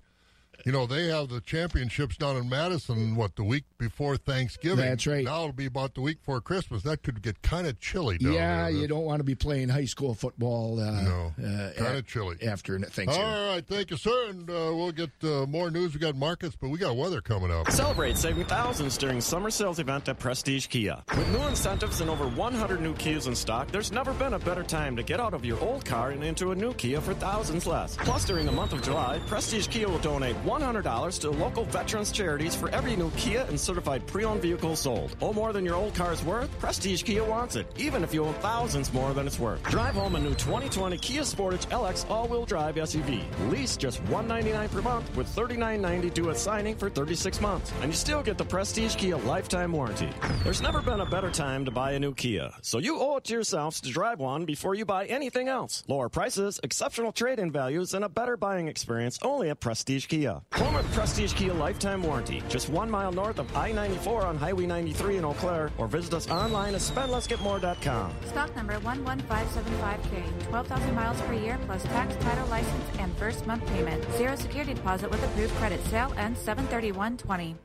you 0.65 0.73
know, 0.73 0.87
they 0.87 1.07
have 1.09 1.29
the 1.29 1.41
championships 1.41 2.17
down 2.17 2.37
in 2.37 2.49
Madison, 2.49 3.17
what, 3.17 3.37
the 3.37 3.45
week 3.45 3.65
before 3.79 4.17
Thanksgiving? 4.17 4.85
That's 4.85 5.07
right. 5.07 5.25
Now 5.25 5.41
it'll 5.43 5.53
be 5.53 5.67
about 5.67 5.95
the 5.95 6.01
week 6.01 6.19
before 6.21 6.41
Christmas. 6.41 6.83
That 6.83 7.03
could 7.03 7.23
get 7.23 7.43
kind 7.43 7.67
of 7.67 7.79
chilly 7.81 8.19
Yeah, 8.21 8.63
there. 8.63 8.71
you 8.71 8.87
don't 8.89 9.05
want 9.05 9.21
to 9.21 9.25
be 9.25 9.35
playing 9.35 9.69
high 9.69 9.85
school 9.85 10.15
football. 10.15 10.81
Uh, 10.81 11.03
no, 11.03 11.33
uh, 11.45 11.73
kind 11.77 11.97
of 11.97 12.07
chilly. 12.07 12.37
After 12.47 12.79
Thanksgiving. 12.79 13.23
All 13.25 13.49
right, 13.55 13.67
thank 13.67 13.91
you, 13.91 13.97
sir. 13.97 14.29
And 14.29 14.49
uh, 14.49 14.73
we'll 14.75 14.93
get 14.93 15.11
uh, 15.23 15.47
more 15.47 15.71
news. 15.71 15.95
We 15.95 16.01
got 16.01 16.17
markets, 16.17 16.57
but 16.61 16.69
we 16.71 16.79
got 16.79 16.97
weather 16.97 17.21
coming 17.21 17.51
up. 17.51 17.71
Celebrate 17.71 18.17
saving 18.17 18.45
thousands 18.47 18.97
during 18.99 19.21
summer 19.21 19.51
sales 19.51 19.79
event 19.79 20.09
at 20.09 20.19
Prestige 20.19 20.67
Kia. 20.67 21.03
With 21.17 21.29
new 21.31 21.47
incentives 21.47 22.01
and 22.01 22.11
over 22.11 22.29
100 22.29 22.81
new 22.81 22.95
Kias 22.95 23.27
in 23.27 23.35
stock, 23.35 23.71
there's 23.71 23.93
never 23.93 24.13
been 24.15 24.35
a 24.35 24.39
better 24.39 24.63
time 24.63 24.97
to 24.97 25.03
get 25.03 25.21
out 25.21 25.35
of 25.35 25.45
your 25.45 25.59
old 25.61 25.85
car 25.85 26.11
and 26.11 26.23
into 26.25 26.51
a 26.51 26.55
new 26.55 26.73
Kia 26.75 27.01
for 27.01 27.15
thousands 27.15 27.67
less. 27.67 27.97
Plus, 27.97 28.25
during 28.25 28.47
the 28.47 28.53
month 28.53 28.73
of 28.73 28.83
July, 28.83 29.19
Prestige 29.27 29.69
Kia 29.69 29.89
will 29.89 29.99
donate 29.99 30.37
$100 30.47 31.21
to 31.21 31.31
local 31.31 31.65
veterans 31.65 32.13
charities 32.13 32.55
for 32.55 32.71
every 32.71 32.95
new 32.95 33.11
Kia 33.17 33.45
and 33.49 33.59
certified 33.59 34.07
pre-owned 34.07 34.41
vehicle 34.41 34.77
sold. 34.77 35.17
Owe 35.21 35.33
more 35.33 35.53
than 35.53 35.65
your 35.65 35.75
old 35.75 35.95
car's 35.95 36.23
worth? 36.23 36.57
Prestige 36.61 37.03
Kia 37.03 37.25
wants 37.25 37.57
it, 37.57 37.67
even 37.77 38.05
if 38.05 38.15
you 38.15 38.25
owe 38.25 38.33
thousands 38.35 38.93
more 38.95 39.13
than 39.13 39.27
it's 39.27 39.39
worth. 39.39 39.63
Drive 39.65 39.95
home 39.95 40.15
a 40.15 40.21
new 40.21 40.35
2020 40.35 40.97
Kia 40.99 41.23
Sportage 41.23 41.67
LX 41.69 42.09
all-wheel 42.09 42.47
drive 42.47 42.77
SUV. 42.77 43.25
Lease 43.51 43.77
just 43.77 44.01
199 44.05 44.69
per 44.69 44.83
month 44.83 45.17
with 45.17 45.27
$39.90 45.35 46.15
due 46.15 46.31
at 46.31 46.37
signing 46.37 46.77
for 46.77 46.89
36 46.89 47.41
months. 47.41 47.73
And 47.81 47.87
you 47.87 47.97
still 47.97 48.23
get 48.23 48.39
the 48.39 48.45
Prestige 48.45 48.95
Kia 48.95 49.17
lifetime 49.17 49.73
warranty. 49.73 50.11
There's 50.45 50.63
never 50.63 50.81
been 50.81 51.01
a 51.01 51.07
better 51.07 51.31
time 51.31 51.65
to 51.65 51.71
buy 51.73 51.93
a 51.93 51.99
new 51.99 52.15
Kia. 52.15 52.53
So 52.63 52.79
you 52.79 53.01
owe 53.01 53.17
it 53.17 53.25
to 53.25 53.35
yourselves 53.35 53.81
to 53.81 53.91
drive 53.91 54.21
one 54.21 54.45
before 54.45 54.75
you 54.75 54.85
buy 54.85 55.07
anything 55.07 55.49
else. 55.49 55.83
Lower 55.89 56.09
prices, 56.09 56.61
exceptional 56.63 57.13
trade-in 57.13 57.51
values, 57.51 57.95
and 57.95 58.05
a 58.05 58.09
better 58.09 58.37
buying 58.37 58.69
experience 58.69 59.19
only 59.23 59.51
at 59.51 59.61
Prestige 59.61 60.07
Kia. 60.07 60.36
Home 60.53 60.77
of 60.77 60.85
Prestige 60.93 61.27
Prestige 61.27 61.39
Kia 61.39 61.55
lifetime 61.55 62.03
warranty. 62.03 62.43
Just 62.49 62.69
one 62.69 62.91
mile 62.91 63.11
north 63.11 63.39
of 63.39 63.57
I 63.57 63.73
94 63.73 64.27
on 64.27 64.37
Highway 64.37 64.67
93 64.67 65.17
in 65.17 65.25
Eau 65.25 65.33
Claire, 65.33 65.71
or 65.79 65.89
visit 65.89 66.15
us 66.15 66.29
online 66.29 66.75
at 66.75 66.81
spendlessgetmore.com. 66.83 68.13
Stock 68.27 68.55
number 68.55 68.79
11575K. 68.81 70.49
12,000 70.49 70.95
miles 70.95 71.21
per 71.23 71.33
year 71.33 71.59
plus 71.65 71.83
tax, 71.85 72.15
title, 72.17 72.47
license, 72.49 72.85
and 72.99 73.17
first 73.17 73.47
month 73.47 73.67
payment. 73.69 74.05
Zero 74.19 74.37
security 74.37 74.75
deposit 74.75 75.11
with 75.11 75.25
approved 75.25 75.55
credit. 75.55 75.83
Sale 75.87 76.13
ends 76.19 76.41
73120. 76.41 77.57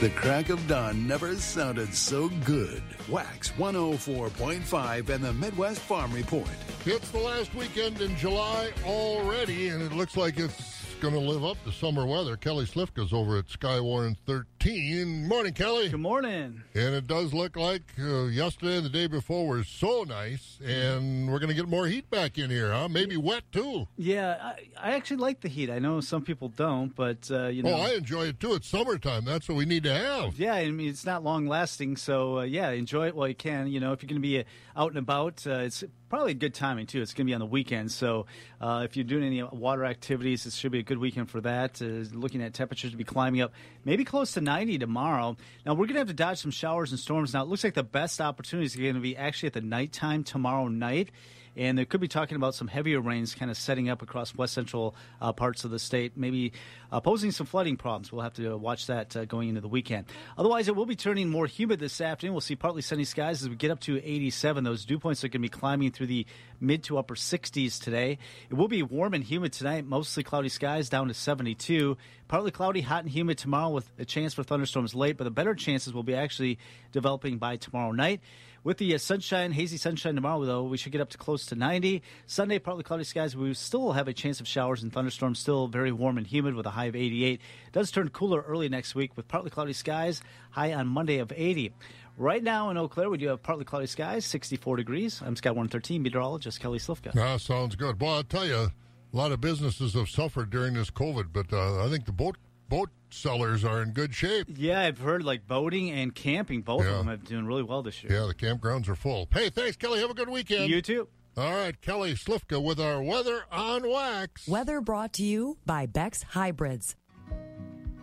The 0.00 0.10
crack 0.10 0.48
of 0.48 0.64
dawn 0.68 1.08
never 1.08 1.34
sounded 1.34 1.92
so 1.92 2.28
good. 2.44 2.82
WAXX 3.08 3.52
104.5 3.58 5.08
and 5.08 5.24
the 5.24 5.32
Midwest 5.32 5.80
Farm 5.80 6.12
Report. 6.12 6.46
It's 6.86 7.10
the 7.10 7.18
last 7.18 7.54
weekend 7.54 8.00
in 8.00 8.16
July 8.16 8.70
already, 8.86 9.68
and 9.68 9.82
it 9.82 9.92
looks 9.92 10.16
like 10.16 10.38
it's 10.38 10.94
going 11.00 11.14
to 11.14 11.20
live 11.20 11.44
up 11.44 11.62
to 11.64 11.70
summer 11.70 12.06
weather. 12.06 12.36
Kelly 12.36 12.64
Slifka's 12.64 13.12
over 13.12 13.36
at 13.38 13.46
Skywarn 13.46 14.16
13. 14.26 15.28
Morning, 15.28 15.52
Kelly. 15.52 15.90
Good 15.90 16.00
morning. 16.00 16.62
And 16.74 16.94
it 16.94 17.06
does 17.06 17.32
look 17.32 17.56
like 17.56 17.82
uh, 18.00 18.24
yesterday 18.24 18.78
and 18.78 18.84
the 18.86 18.90
day 18.90 19.06
before 19.06 19.46
were 19.46 19.62
so 19.64 20.02
nice, 20.08 20.58
and 20.64 21.30
we're 21.30 21.38
going 21.38 21.50
to 21.50 21.54
get 21.54 21.68
more 21.68 21.86
heat 21.86 22.08
back 22.10 22.36
in 22.38 22.50
here, 22.50 22.72
huh? 22.72 22.88
Maybe 22.88 23.16
wet 23.16 23.42
too. 23.52 23.86
Yeah, 23.96 24.38
I, 24.42 24.90
I 24.90 24.92
actually 24.94 25.18
like 25.18 25.40
the 25.42 25.48
heat. 25.48 25.70
I 25.70 25.78
know 25.78 26.00
some 26.00 26.22
people 26.22 26.48
don't, 26.48 26.94
but 26.96 27.30
uh, 27.30 27.46
you 27.48 27.62
know. 27.62 27.74
Oh, 27.74 27.80
I 27.82 27.90
enjoy 27.90 28.26
it 28.28 28.40
too. 28.40 28.54
It's 28.54 28.66
summertime. 28.66 29.24
That's 29.24 29.48
what 29.48 29.56
we 29.58 29.66
need 29.66 29.84
to 29.84 29.92
have. 29.94 30.38
Yeah, 30.38 30.54
I 30.54 30.68
mean 30.70 30.88
it's 30.88 31.04
not 31.06 31.22
long 31.22 31.46
lasting, 31.46 31.96
so 31.96 32.38
uh, 32.38 32.42
yeah, 32.42 32.70
enjoy 32.70 33.06
it 33.08 33.14
while 33.14 33.28
you 33.28 33.34
can. 33.36 33.68
You 33.68 33.78
know, 33.78 33.92
if 33.92 34.02
you're 34.02 34.08
going 34.08 34.20
to 34.22 34.26
be 34.28 34.40
uh, 34.40 34.44
out 34.76 34.88
and 34.90 34.98
about, 34.98 35.46
uh, 35.46 35.58
it's 35.58 35.84
probably 36.08 36.34
good 36.34 36.54
timing 36.54 36.86
too. 36.86 37.02
It's 37.02 37.14
going 37.14 37.26
to 37.26 37.30
be 37.30 37.34
on 37.34 37.40
the 37.40 37.46
weekend, 37.46 37.92
so 37.92 38.26
uh, 38.60 38.82
if 38.84 38.96
you're 38.96 39.04
doing 39.04 39.24
any 39.24 39.42
water 39.42 39.84
activities, 39.84 40.46
it 40.46 40.52
should 40.52 40.72
be 40.72 40.78
a 40.78 40.82
good 40.82 40.98
weekend 40.98 41.30
for 41.30 41.40
that. 41.42 41.80
Uh, 41.82 42.08
looking 42.16 42.42
at 42.42 42.54
temperatures 42.54 42.92
to 42.92 42.96
be 42.96 43.04
climbing 43.04 43.40
up, 43.40 43.52
maybe 43.84 44.04
close 44.04 44.32
to 44.32 44.40
90 44.40 44.78
tomorrow. 44.78 45.36
Now 45.66 45.72
we're 45.72 45.86
going 45.86 45.94
to 45.94 46.00
have 46.00 46.08
to 46.08 46.14
dodge 46.14 46.38
some 46.38 46.50
showers 46.50 46.90
and 46.90 46.98
storms. 46.98 47.34
Now 47.34 47.42
it 47.42 47.48
looks 47.48 47.64
like 47.64 47.74
the 47.74 47.82
best 47.82 48.20
opportunities 48.20 48.76
are 48.76 48.82
going 48.82 48.94
to 48.94 49.00
be 49.00 49.16
actually 49.16 49.48
at 49.48 49.52
the 49.52 49.60
nighttime 49.60 50.24
tomorrow 50.24 50.68
night. 50.68 51.10
And 51.56 51.76
there 51.76 51.84
could 51.84 52.00
be 52.00 52.08
talking 52.08 52.36
about 52.36 52.54
some 52.54 52.68
heavier 52.68 53.00
rains 53.00 53.34
kind 53.34 53.50
of 53.50 53.56
setting 53.56 53.88
up 53.88 54.02
across 54.02 54.34
west 54.34 54.54
central 54.54 54.94
uh, 55.20 55.32
parts 55.32 55.64
of 55.64 55.70
the 55.70 55.78
state, 55.78 56.12
maybe 56.16 56.52
uh, 56.92 57.00
posing 57.00 57.30
some 57.30 57.46
flooding 57.46 57.76
problems. 57.76 58.12
We'll 58.12 58.22
have 58.22 58.34
to 58.34 58.54
uh, 58.54 58.56
watch 58.56 58.86
that 58.86 59.16
uh, 59.16 59.24
going 59.24 59.48
into 59.48 59.60
the 59.60 59.68
weekend. 59.68 60.06
Otherwise, 60.36 60.68
it 60.68 60.76
will 60.76 60.86
be 60.86 60.96
turning 60.96 61.28
more 61.28 61.46
humid 61.46 61.80
this 61.80 62.00
afternoon. 62.00 62.34
We'll 62.34 62.40
see 62.40 62.56
partly 62.56 62.82
sunny 62.82 63.04
skies 63.04 63.42
as 63.42 63.48
we 63.48 63.56
get 63.56 63.70
up 63.70 63.80
to 63.80 63.96
87. 63.96 64.64
Those 64.64 64.84
dew 64.84 64.98
points 64.98 65.24
are 65.24 65.28
going 65.28 65.32
to 65.32 65.38
be 65.40 65.48
climbing 65.48 65.92
through 65.92 66.06
the 66.06 66.26
mid 66.60 66.82
to 66.84 66.98
upper 66.98 67.14
60s 67.14 67.82
today. 67.82 68.18
It 68.50 68.54
will 68.54 68.68
be 68.68 68.82
warm 68.82 69.14
and 69.14 69.24
humid 69.24 69.52
tonight, 69.52 69.86
mostly 69.86 70.22
cloudy 70.22 70.48
skies 70.48 70.88
down 70.88 71.08
to 71.08 71.14
72. 71.14 71.96
Partly 72.28 72.50
cloudy, 72.50 72.80
hot 72.82 73.04
and 73.04 73.10
humid 73.10 73.38
tomorrow 73.38 73.70
with 73.70 73.90
a 73.98 74.04
chance 74.04 74.34
for 74.34 74.42
thunderstorms 74.42 74.94
late, 74.94 75.16
but 75.16 75.24
the 75.24 75.30
better 75.30 75.54
chances 75.54 75.92
will 75.92 76.02
be 76.02 76.14
actually 76.14 76.58
developing 76.92 77.38
by 77.38 77.56
tomorrow 77.56 77.92
night. 77.92 78.20
With 78.68 78.76
the 78.76 78.94
uh, 78.94 78.98
sunshine, 78.98 79.52
hazy 79.52 79.78
sunshine 79.78 80.14
tomorrow, 80.14 80.44
though, 80.44 80.62
we 80.64 80.76
should 80.76 80.92
get 80.92 81.00
up 81.00 81.08
to 81.08 81.16
close 81.16 81.46
to 81.46 81.54
90. 81.54 82.02
Sunday, 82.26 82.58
partly 82.58 82.84
cloudy 82.84 83.04
skies. 83.04 83.34
We 83.34 83.54
still 83.54 83.92
have 83.92 84.08
a 84.08 84.12
chance 84.12 84.40
of 84.40 84.46
showers 84.46 84.82
and 84.82 84.92
thunderstorms. 84.92 85.38
Still 85.38 85.68
very 85.68 85.90
warm 85.90 86.18
and 86.18 86.26
humid 86.26 86.54
with 86.54 86.66
a 86.66 86.70
high 86.70 86.84
of 86.84 86.94
88. 86.94 87.40
Does 87.72 87.90
turn 87.90 88.10
cooler 88.10 88.42
early 88.42 88.68
next 88.68 88.94
week 88.94 89.12
with 89.16 89.26
partly 89.26 89.48
cloudy 89.48 89.72
skies. 89.72 90.20
High 90.50 90.74
on 90.74 90.86
Monday 90.86 91.16
of 91.16 91.32
80. 91.34 91.72
Right 92.18 92.42
now 92.42 92.68
in 92.68 92.76
Eau 92.76 92.88
Claire, 92.88 93.08
we 93.08 93.16
do 93.16 93.28
have 93.28 93.42
partly 93.42 93.64
cloudy 93.64 93.86
skies, 93.86 94.26
64 94.26 94.76
degrees. 94.76 95.22
I'm 95.24 95.34
Scott 95.34 95.52
113 95.52 96.02
meteorologist 96.02 96.60
Kelly 96.60 96.78
Slifka. 96.78 97.18
Ah, 97.18 97.38
sounds 97.38 97.74
good. 97.74 97.98
Well, 97.98 98.16
I'll 98.16 98.22
tell 98.22 98.44
you, 98.44 98.54
a 98.54 98.72
lot 99.12 99.32
of 99.32 99.40
businesses 99.40 99.94
have 99.94 100.10
suffered 100.10 100.50
during 100.50 100.74
this 100.74 100.90
COVID, 100.90 101.28
but 101.32 101.50
uh, 101.54 101.86
I 101.86 101.88
think 101.88 102.04
the 102.04 102.12
boat 102.12 102.36
boat 102.68 102.90
sellers 103.10 103.64
are 103.64 103.82
in 103.82 103.90
good 103.92 104.14
shape. 104.14 104.46
Yeah, 104.54 104.80
I've 104.80 104.98
heard 104.98 105.22
like 105.24 105.46
boating 105.46 105.90
and 105.90 106.14
camping, 106.14 106.62
both 106.62 106.82
Yeah. 106.84 106.90
of 106.92 106.98
them 106.98 107.06
have 107.08 107.20
been 107.24 107.28
doing 107.30 107.46
really 107.46 107.62
well 107.62 107.82
this 107.82 108.02
year. 108.02 108.12
Yeah, 108.12 108.26
the 108.26 108.34
campgrounds 108.34 108.88
are 108.88 108.94
full. 108.96 109.28
Hey, 109.32 109.50
thanks, 109.50 109.76
Kelly. 109.76 110.00
Have 110.00 110.10
a 110.10 110.14
good 110.14 110.28
weekend. 110.28 110.70
You 110.70 110.82
too. 110.82 111.08
All 111.36 111.52
right, 111.54 111.80
Kelly 111.80 112.14
Slifka 112.14 112.60
with 112.62 112.80
our 112.80 113.00
weather 113.02 113.44
on 113.52 113.82
WAXX. 113.82 114.48
Weather 114.48 114.80
brought 114.80 115.12
to 115.14 115.22
you 115.22 115.56
by 115.64 115.86
Beck's 115.86 116.22
Hybrids. 116.24 116.96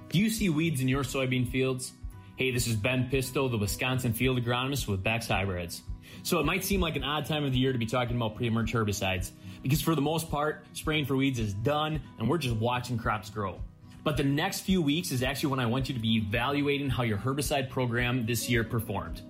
Do 0.10 0.20
you 0.20 0.30
see 0.30 0.48
weeds 0.50 0.80
in 0.80 0.88
your 0.88 1.04
soybean 1.04 1.50
fields? 1.52 1.92
Hey, 2.38 2.52
this 2.52 2.68
is 2.68 2.76
Ben 2.76 3.10
Pisto, 3.12 3.50
the 3.52 3.58
Wisconsin 3.58 4.14
field 4.14 4.40
agronomist 4.42 4.88
with 4.88 5.04
Beck's 5.04 5.28
Hybrids. 5.28 5.82
So 6.24 6.40
it 6.40 6.46
might 6.46 6.64
seem 6.64 6.80
like 6.80 6.96
an 6.96 7.04
odd 7.04 7.26
time 7.26 7.44
of 7.44 7.52
the 7.52 7.60
year 7.60 7.74
to 7.74 7.78
be 7.80 7.86
talking 7.86 8.16
about 8.16 8.36
pre-emerge 8.36 8.72
herbicides 8.74 9.32
because 9.62 9.82
for 9.82 9.96
the 9.96 10.02
most 10.02 10.30
part, 10.32 10.66
spraying 10.74 11.06
for 11.06 11.16
weeds 11.16 11.40
is 11.40 11.54
done 11.54 12.02
and 12.20 12.30
we're 12.30 12.38
just 12.38 12.56
watching 12.56 12.98
crops 12.98 13.30
grow. 13.30 13.60
But 14.06 14.18
the 14.18 14.24
next 14.24 14.62
few 14.62 14.84
weeks 14.84 15.12
is 15.12 15.24
actually 15.24 15.50
when 15.50 15.60
I 15.60 15.66
want 15.66 15.90
you 15.90 15.96
to 15.96 16.00
be 16.00 16.18
evaluating 16.18 16.92
how 16.92 17.02
your 17.02 17.18
herbicide 17.18 17.72
program 17.72 18.28
this 18.28 18.48
year 18.48 18.64
performed. 18.64 19.24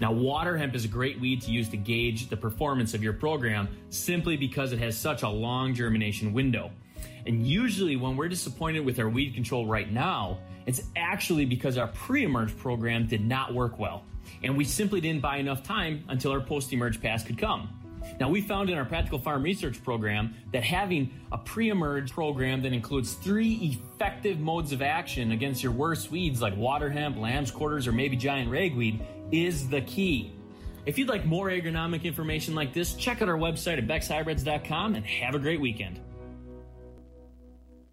Now, 0.00 0.12
water 0.12 0.56
hemp 0.56 0.76
is 0.76 0.84
a 0.84 0.88
great 0.88 1.20
weed 1.20 1.42
to 1.42 1.50
use 1.50 1.68
to 1.70 1.76
gauge 1.76 2.28
the 2.28 2.36
performance 2.36 2.94
of 2.94 3.02
your 3.02 3.14
program 3.14 3.68
simply 3.90 4.36
because 4.36 4.72
it 4.72 4.78
has 4.78 4.96
such 4.96 5.24
a 5.24 5.28
long 5.28 5.74
germination 5.74 6.32
window. 6.32 6.70
And 7.26 7.44
usually, 7.44 7.96
when 7.96 8.16
we're 8.16 8.28
disappointed 8.28 8.84
with 8.84 9.00
our 9.00 9.08
weed 9.08 9.34
control 9.34 9.66
right 9.66 9.90
now, 9.90 10.38
it's 10.66 10.82
actually 10.94 11.44
because 11.44 11.76
our 11.76 11.88
pre 11.88 12.22
emerge 12.22 12.56
program 12.56 13.08
did 13.08 13.26
not 13.26 13.52
work 13.52 13.80
well. 13.80 14.04
And 14.44 14.56
we 14.56 14.64
simply 14.64 15.00
didn't 15.00 15.20
buy 15.20 15.38
enough 15.38 15.64
time 15.64 16.04
until 16.08 16.30
our 16.30 16.40
post 16.40 16.72
emerge 16.72 17.02
pass 17.02 17.24
could 17.24 17.38
come. 17.38 17.81
Now, 18.20 18.28
we 18.28 18.40
found 18.40 18.70
in 18.70 18.78
our 18.78 18.84
practical 18.84 19.18
farm 19.18 19.42
research 19.42 19.82
program 19.82 20.34
that 20.52 20.62
having 20.64 21.12
a 21.30 21.38
pre 21.38 21.70
emerge 21.70 22.12
program 22.12 22.62
that 22.62 22.72
includes 22.72 23.14
three 23.14 23.54
effective 23.54 24.38
modes 24.38 24.72
of 24.72 24.82
action 24.82 25.32
against 25.32 25.62
your 25.62 25.72
worst 25.72 26.10
weeds 26.10 26.40
like 26.40 26.56
water 26.56 26.90
hemp, 26.90 27.16
lamb's 27.18 27.50
quarters, 27.50 27.86
or 27.86 27.92
maybe 27.92 28.16
giant 28.16 28.50
ragweed 28.50 29.00
is 29.30 29.68
the 29.68 29.80
key. 29.82 30.32
If 30.84 30.98
you'd 30.98 31.08
like 31.08 31.24
more 31.24 31.48
agronomic 31.48 32.04
information 32.04 32.54
like 32.54 32.72
this, 32.72 32.94
check 32.94 33.22
out 33.22 33.28
our 33.28 33.38
website 33.38 33.78
at 33.78 33.86
beckshybrids.com 33.86 34.96
and 34.96 35.06
have 35.06 35.34
a 35.34 35.38
great 35.38 35.60
weekend. 35.60 36.00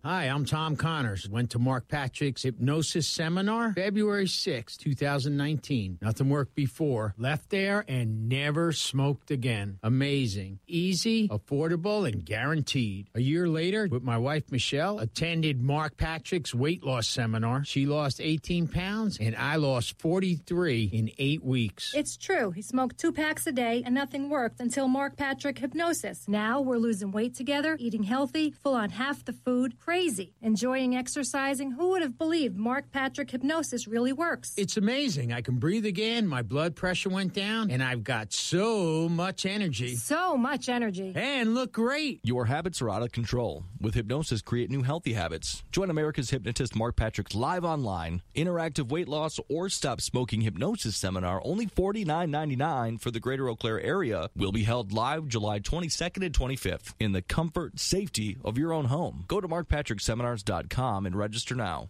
Hi, 0.05 0.27
I'm 0.27 0.45
Tom 0.45 0.77
Connors. 0.77 1.27
Went 1.27 1.49
to 1.51 1.59
Mark 1.59 1.89
Patrick's 1.89 2.43
hypnosis 2.43 3.05
seminar 3.05 3.73
February 3.73 4.29
6, 4.29 4.77
2019. 4.77 5.97
Nothing 6.01 6.29
worked 6.29 6.55
before. 6.55 7.13
Left 7.17 7.49
there 7.49 7.83
and 7.85 8.29
never 8.29 8.71
smoked 8.71 9.29
again. 9.29 9.77
Amazing. 9.83 10.59
Easy, 10.67 11.27
affordable, 11.27 12.07
and 12.09 12.23
guaranteed. 12.23 13.09
A 13.13 13.19
year 13.19 13.49
later, 13.49 13.89
with 13.91 14.01
my 14.01 14.17
wife 14.17 14.49
Michelle, 14.49 14.99
attended 14.99 15.61
Mark 15.61 15.97
Patrick's 15.97 16.55
weight 16.55 16.81
loss 16.81 17.09
seminar. 17.09 17.65
She 17.65 17.85
lost 17.85 18.21
18 18.21 18.69
pounds 18.69 19.17
and 19.19 19.35
I 19.35 19.57
lost 19.57 19.99
43 19.99 20.91
in 20.93 21.11
eight 21.17 21.43
weeks. 21.43 21.93
It's 21.93 22.15
true. 22.15 22.51
He 22.51 22.61
smoked 22.61 22.97
two 22.97 23.11
packs 23.11 23.45
a 23.47 23.51
day 23.51 23.83
and 23.85 23.95
nothing 23.95 24.29
worked 24.29 24.61
until 24.61 24.87
Mark 24.87 25.17
Patrick 25.17 25.59
hypnosis. 25.59 26.25
Now 26.29 26.61
we're 26.61 26.77
losing 26.77 27.11
weight 27.11 27.35
together, 27.35 27.75
eating 27.81 28.03
healthy, 28.03 28.51
full 28.51 28.75
on 28.75 28.91
half 28.91 29.25
the 29.25 29.33
food, 29.33 29.77
crazy, 29.89 30.35
enjoying 30.43 30.95
exercising. 30.95 31.71
Who 31.71 31.89
would 31.89 32.03
have 32.03 32.15
believed 32.15 32.55
Mark 32.55 32.91
Patrick 32.91 33.31
hypnosis 33.31 33.87
really 33.87 34.13
works? 34.13 34.53
It's 34.55 34.77
amazing. 34.77 35.33
I 35.33 35.41
can 35.41 35.55
breathe 35.55 35.87
again. 35.87 36.27
My 36.27 36.43
blood 36.43 36.75
pressure 36.75 37.09
went 37.09 37.33
down, 37.33 37.71
and 37.71 37.81
I've 37.81 38.03
got 38.03 38.31
so 38.31 39.09
much 39.09 39.47
energy. 39.47 39.95
So 39.95 40.37
much 40.37 40.69
energy. 40.69 41.13
And 41.15 41.55
look 41.55 41.71
great. 41.71 42.19
Your 42.21 42.45
habits 42.45 42.83
are 42.83 42.89
out 42.91 43.01
of 43.01 43.11
control. 43.11 43.63
With 43.81 43.95
hypnosis, 43.95 44.43
create 44.43 44.69
new 44.69 44.83
healthy 44.83 45.13
habits. 45.13 45.63
Join 45.71 45.89
America's 45.89 46.29
hypnotist 46.29 46.75
Mark 46.75 46.95
Patrick's 46.95 47.33
live 47.33 47.65
online, 47.65 48.21
interactive 48.35 48.89
weight 48.89 49.07
loss, 49.07 49.39
or 49.49 49.69
stop 49.69 50.01
smoking 50.01 50.41
hypnosis 50.41 50.97
seminar, 50.97 51.41
only 51.43 51.65
$49.99 51.65 53.01
for 53.01 53.09
the 53.09 53.19
greater 53.19 53.49
Eau 53.49 53.55
Claire 53.55 53.81
area, 53.81 54.29
will 54.35 54.51
be 54.51 54.65
held 54.65 54.93
live 54.93 55.27
July 55.27 55.59
22nd 55.59 56.23
and 56.23 56.35
25th 56.35 56.93
in 56.99 57.13
the 57.13 57.23
comfort, 57.23 57.79
safety 57.79 58.37
of 58.45 58.55
your 58.55 58.71
own 58.71 58.85
home. 58.85 59.25
Go 59.27 59.41
to 59.41 59.47
markpatrickseminars.com 59.79 61.05
and 61.05 61.15
register 61.15 61.55
now. 61.55 61.89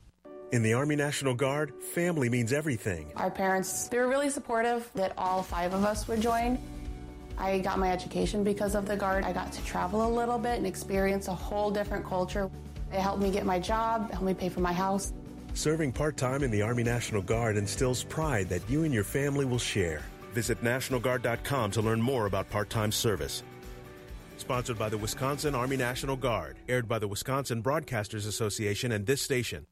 In 0.52 0.64
the 0.64 0.74
Army 0.74 0.96
National 0.96 1.36
Guard, 1.36 1.74
family 1.94 2.28
means 2.28 2.52
everything. 2.52 3.12
Our 3.16 3.30
parents, 3.30 3.88
they 3.88 4.00
were 4.00 4.08
really 4.08 4.32
supportive 4.32 4.90
that 4.96 5.14
all 5.18 5.44
five 5.44 5.74
of 5.74 5.84
us 5.84 6.08
would 6.08 6.22
join. 6.22 6.58
I 7.38 7.60
got 7.60 7.78
my 7.78 7.92
education 7.92 8.44
because 8.44 8.74
of 8.74 8.88
the 8.88 8.96
Guard. 8.96 9.24
I 9.24 9.32
got 9.32 9.54
to 9.54 9.64
travel 9.64 10.06
a 10.08 10.12
little 10.12 10.40
bit 10.40 10.58
and 10.58 10.66
experience 10.66 11.28
a 11.28 11.36
whole 11.36 11.70
different 11.70 12.06
culture. 12.06 12.50
It 12.92 13.00
helped 13.00 13.22
me 13.22 13.30
get 13.30 13.46
my 13.46 13.60
job, 13.60 14.12
helped 14.12 14.26
me 14.26 14.34
pay 14.34 14.50
for 14.50 14.62
my 14.62 14.74
house. 14.74 15.14
Serving 15.54 15.92
part 15.92 16.18
time 16.18 16.44
in 16.44 16.50
the 16.50 16.64
Army 16.64 16.84
National 16.84 17.22
Guard 17.22 17.56
instills 17.56 18.04
pride 18.04 18.50
that 18.50 18.68
you 18.68 18.84
and 18.84 18.94
your 18.94 19.04
family 19.04 19.46
will 19.46 19.60
share. 19.60 20.02
Visit 20.34 20.64
NationalGuard.com 20.64 21.72
to 21.72 21.82
learn 21.82 22.02
more 22.02 22.26
about 22.26 22.50
part 22.50 22.70
time 22.72 22.92
service. 22.92 23.44
Sponsored 24.40 24.80
by 24.80 24.88
the 24.88 24.98
Wisconsin 24.98 25.54
Army 25.54 25.76
National 25.76 26.16
Guard, 26.16 26.58
aired 26.70 26.88
by 26.88 26.98
the 26.98 27.08
Wisconsin 27.08 27.62
Broadcasters 27.62 28.26
Association 28.26 28.94
and 28.94 29.06
this 29.06 29.22
station. 29.22 29.68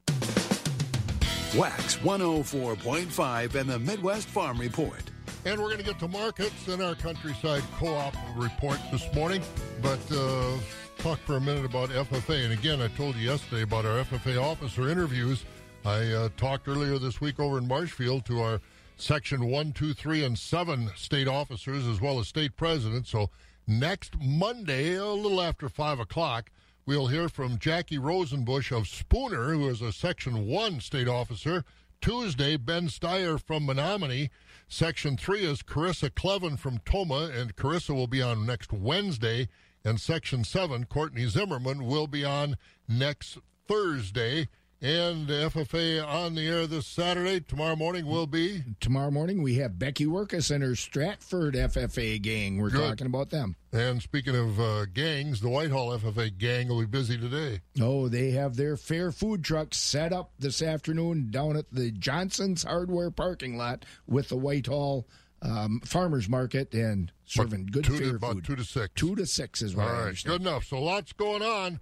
WAXX 1.53 1.99
104.5 1.99 3.55
and 3.55 3.69
the 3.69 3.79
Midwest 3.79 4.27
Farm 4.27 4.59
Report. 4.59 5.01
And 5.45 5.59
we're 5.61 5.67
going 5.67 5.79
to 5.79 5.85
get 5.85 5.97
to 5.99 6.09
markets 6.09 6.67
in 6.67 6.81
our 6.81 6.95
countryside 6.95 7.63
co-op 7.77 8.13
report 8.35 8.79
this 8.91 9.11
morning. 9.15 9.41
But 9.81 9.99
uh, 10.11 10.57
talk 10.97 11.19
for 11.19 11.37
a 11.37 11.41
minute 11.41 11.63
about 11.63 11.89
FFA. 11.89 12.43
And 12.43 12.51
again, 12.51 12.81
I 12.81 12.89
told 12.89 13.15
you 13.15 13.29
yesterday 13.29 13.61
about 13.61 13.85
our 13.85 14.03
FFA 14.03 14.41
officer 14.43 14.89
interviews. 14.89 15.45
I 15.85 16.11
uh, 16.11 16.29
talked 16.35 16.67
earlier 16.67 16.99
this 16.99 17.21
week 17.21 17.39
over 17.39 17.57
in 17.57 17.67
Marshfield 17.69 18.25
to 18.25 18.41
our 18.41 18.59
section 18.97 19.45
one, 19.45 19.71
two, 19.71 19.93
three, 19.93 20.25
and 20.25 20.37
seven 20.37 20.91
state 20.97 21.29
officers 21.29 21.87
as 21.87 22.01
well 22.01 22.19
as 22.19 22.27
state 22.27 22.57
presidents. 22.57 23.09
So 23.09 23.29
next 23.67 24.13
Monday, 24.19 24.95
a 24.95 25.05
little 25.05 25.41
after 25.41 25.67
five 25.69 25.99
o'clock, 25.99 26.49
we'll 26.85 27.07
hear 27.07 27.29
from 27.29 27.59
Jackie 27.59 27.97
Rosenbush 27.97 28.71
of 28.71 28.87
Spooner, 28.87 29.51
who 29.51 29.67
is 29.67 29.81
a 29.81 29.91
section 29.91 30.47
one 30.47 30.79
state 30.79 31.07
officer. 31.07 31.63
Tuesday, 31.99 32.57
Ben 32.57 32.87
Steyer 32.87 33.41
from 33.41 33.67
Menomonie. 33.67 34.29
Section 34.67 35.17
three 35.17 35.43
is 35.43 35.61
Carissa 35.63 36.09
Clevin 36.09 36.57
from 36.57 36.79
Tomah, 36.85 37.31
and 37.33 37.55
Carissa 37.55 37.93
will 37.95 38.07
be 38.07 38.21
on 38.21 38.45
next 38.45 38.71
Wednesday. 38.71 39.47
And 39.83 39.99
section 39.99 40.43
seven, 40.43 40.85
Courtney 40.85 41.27
Zimmerman, 41.27 41.85
will 41.85 42.07
be 42.07 42.23
on 42.25 42.57
next 42.87 43.37
Thursday. 43.67 44.47
And 44.79 45.27
FFA 45.27 46.05
on 46.07 46.35
the 46.35 46.47
air 46.47 46.67
this 46.67 46.85
Saturday. 46.85 47.39
Tomorrow 47.39 47.75
morning 47.75 48.05
will 48.05 48.27
be. 48.27 48.63
Tomorrow 48.79 49.09
morning 49.09 49.41
we 49.41 49.55
have 49.55 49.79
Becky 49.79 50.05
Workus 50.05 50.51
and 50.51 50.63
her 50.63 50.75
Stratford 50.75 51.55
FFA 51.55 52.21
gang. 52.21 52.59
We're 52.61 52.69
Good. 52.69 52.87
talking 52.87 53.07
about 53.07 53.31
them. 53.31 53.55
And 53.73 53.99
speaking 54.03 54.35
of 54.35 54.59
uh, 54.59 54.85
gangs, 54.85 55.41
the 55.41 55.49
Whitehall 55.49 55.97
FFA 55.97 56.37
gang 56.37 56.67
will 56.67 56.81
be 56.81 56.85
busy 56.85 57.17
today. 57.17 57.61
Oh, 57.81 58.07
they 58.07 58.29
have 58.31 58.55
their 58.55 58.77
fair 58.77 59.11
food 59.11 59.43
truck 59.43 59.73
set 59.73 60.13
up 60.13 60.31
this 60.37 60.61
afternoon 60.61 61.31
down 61.31 61.57
at 61.57 61.71
the 61.71 61.89
Johnson's 61.89 62.61
Hardware 62.61 63.09
parking 63.09 63.57
lot 63.57 63.83
with 64.05 64.29
the 64.29 64.37
Whitehall 64.37 65.07
um, 65.41 65.81
Farmers 65.85 66.29
Market 66.29 66.75
and 66.75 67.11
serving 67.25 67.65
good 67.71 67.83
two 67.83 67.97
to- 67.97 68.03
fair 68.05 68.15
about 68.17 68.33
food. 68.35 68.45
two 68.45 68.55
to 68.55 68.63
six. 68.63 68.89
Two 68.95 69.15
to 69.15 69.25
six 69.25 69.63
is 69.63 69.75
what 69.75 69.87
All 69.87 69.89
I 69.89 69.93
right, 69.93 70.01
understand. 70.09 70.33
good 70.43 70.47
enough. 70.47 70.65
So 70.65 70.79
lots 70.83 71.13
going 71.13 71.41
on 71.41 71.79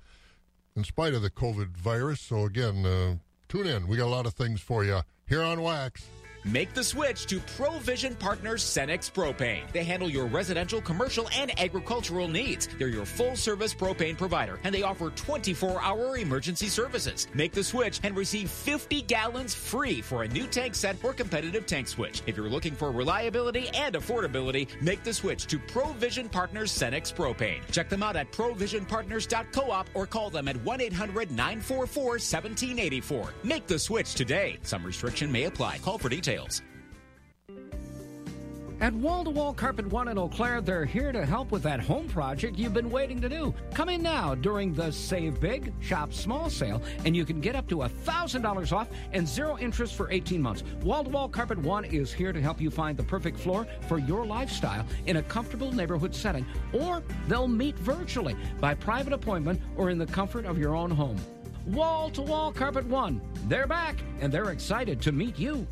in 0.75 0.83
spite 0.83 1.13
of 1.13 1.21
the 1.21 1.29
COVID 1.29 1.77
virus. 1.77 2.21
So 2.21 2.45
again, 2.45 2.85
uh, 2.85 3.15
tune 3.47 3.67
in. 3.67 3.87
We 3.87 3.97
got 3.97 4.07
a 4.07 4.15
lot 4.15 4.25
of 4.25 4.33
things 4.33 4.61
for 4.61 4.83
you 4.83 5.01
here 5.27 5.41
on 5.41 5.59
WAXX. 5.59 6.03
Make 6.47 6.75
the 6.75 6.83
switch 6.83 7.25
to 7.25 7.39
Provision 7.57 8.13
Partners 8.13 8.63
Cenex 8.63 9.11
Propane. 9.11 9.63
They 9.71 9.83
handle 9.83 10.07
your 10.07 10.27
residential, 10.27 10.79
commercial, 10.79 11.27
and 11.35 11.59
agricultural 11.59 12.27
needs. 12.27 12.69
They're 12.77 12.87
your 12.87 13.05
full 13.05 13.35
service 13.35 13.73
propane 13.73 14.15
provider, 14.15 14.59
and 14.63 14.73
they 14.73 14.83
offer 14.83 15.09
24 15.09 15.81
hour 15.81 16.17
emergency 16.17 16.67
services. 16.67 17.27
Make 17.33 17.53
the 17.53 17.63
switch 17.63 17.99
and 18.03 18.15
receive 18.15 18.51
50 18.51 19.01
gallons 19.01 19.55
free 19.55 20.03
for 20.03 20.21
a 20.21 20.27
new 20.27 20.45
tank 20.45 20.75
set 20.75 20.97
or 21.01 21.13
competitive 21.13 21.65
tank 21.65 21.87
switch. 21.87 22.21
If 22.27 22.37
you're 22.37 22.47
looking 22.47 22.75
for 22.75 22.91
reliability 22.91 23.69
and 23.69 23.95
affordability, 23.95 24.67
make 24.83 25.03
the 25.03 25.15
switch 25.15 25.47
to 25.47 25.57
Provision 25.57 26.29
Partners 26.29 26.71
Cenex 26.71 27.11
Propane. 27.11 27.61
Check 27.71 27.89
them 27.89 28.03
out 28.03 28.15
at 28.15 28.31
provisionpartners.coop 28.31 29.87
or 29.95 30.05
call 30.05 30.29
them 30.29 30.47
at 30.47 30.57
1 30.57 30.79
800 30.79 31.31
944 31.31 32.03
1784. 32.03 33.33
Make 33.43 33.65
the 33.65 33.79
switch 33.79 34.13
today. 34.13 34.59
Some 34.61 34.83
restriction 34.83 35.31
may 35.31 35.45
apply. 35.45 35.79
Call 35.79 35.97
for 35.97 36.07
details. 36.07 36.34
At 38.81 38.93
Wall 38.93 39.23
to 39.23 39.29
Wall 39.29 39.53
Carpet 39.53 39.87
One 39.87 40.09
in 40.09 40.17
Eau 40.17 40.27
Claire, 40.27 40.59
they're 40.59 40.83
here 40.83 41.13
to 41.13 41.25
help 41.25 41.49
with 41.49 41.63
that 41.63 41.79
home 41.79 42.09
project 42.09 42.57
you've 42.57 42.73
been 42.73 42.91
waiting 42.91 43.21
to 43.21 43.29
do. 43.29 43.53
Come 43.73 43.87
in 43.87 44.01
now 44.03 44.35
during 44.35 44.73
the 44.73 44.91
Save 44.91 45.39
Big, 45.39 45.71
Shop 45.79 46.11
Small 46.11 46.49
sale, 46.49 46.81
and 47.05 47.15
you 47.15 47.23
can 47.23 47.39
get 47.39 47.55
up 47.55 47.69
to 47.69 47.77
$1,000 47.77 48.73
off 48.73 48.89
and 49.13 49.25
zero 49.25 49.57
interest 49.59 49.95
for 49.95 50.11
18 50.11 50.41
months. 50.41 50.63
Wall 50.83 51.05
to 51.05 51.09
Wall 51.09 51.29
Carpet 51.29 51.57
One 51.59 51.85
is 51.85 52.11
here 52.11 52.33
to 52.33 52.41
help 52.41 52.59
you 52.59 52.69
find 52.69 52.97
the 52.97 53.03
perfect 53.03 53.39
floor 53.39 53.65
for 53.87 53.97
your 53.97 54.25
lifestyle 54.25 54.85
in 55.05 55.17
a 55.17 55.23
comfortable 55.23 55.71
neighborhood 55.71 56.13
setting, 56.13 56.45
or 56.73 57.01
they'll 57.29 57.47
meet 57.47 57.79
virtually 57.79 58.35
by 58.59 58.73
private 58.73 59.13
appointment 59.13 59.61
or 59.77 59.89
in 59.89 59.97
the 59.97 60.05
comfort 60.05 60.45
of 60.45 60.57
your 60.57 60.75
own 60.75 60.91
home. 60.91 61.17
Wall 61.65 62.09
to 62.09 62.21
Wall 62.21 62.51
Carpet 62.51 62.85
One. 62.85 63.21
They're 63.47 63.67
back, 63.67 63.95
and 64.19 64.33
they're 64.33 64.51
excited 64.51 65.01
to 65.01 65.13
meet 65.13 65.39
you. 65.39 65.65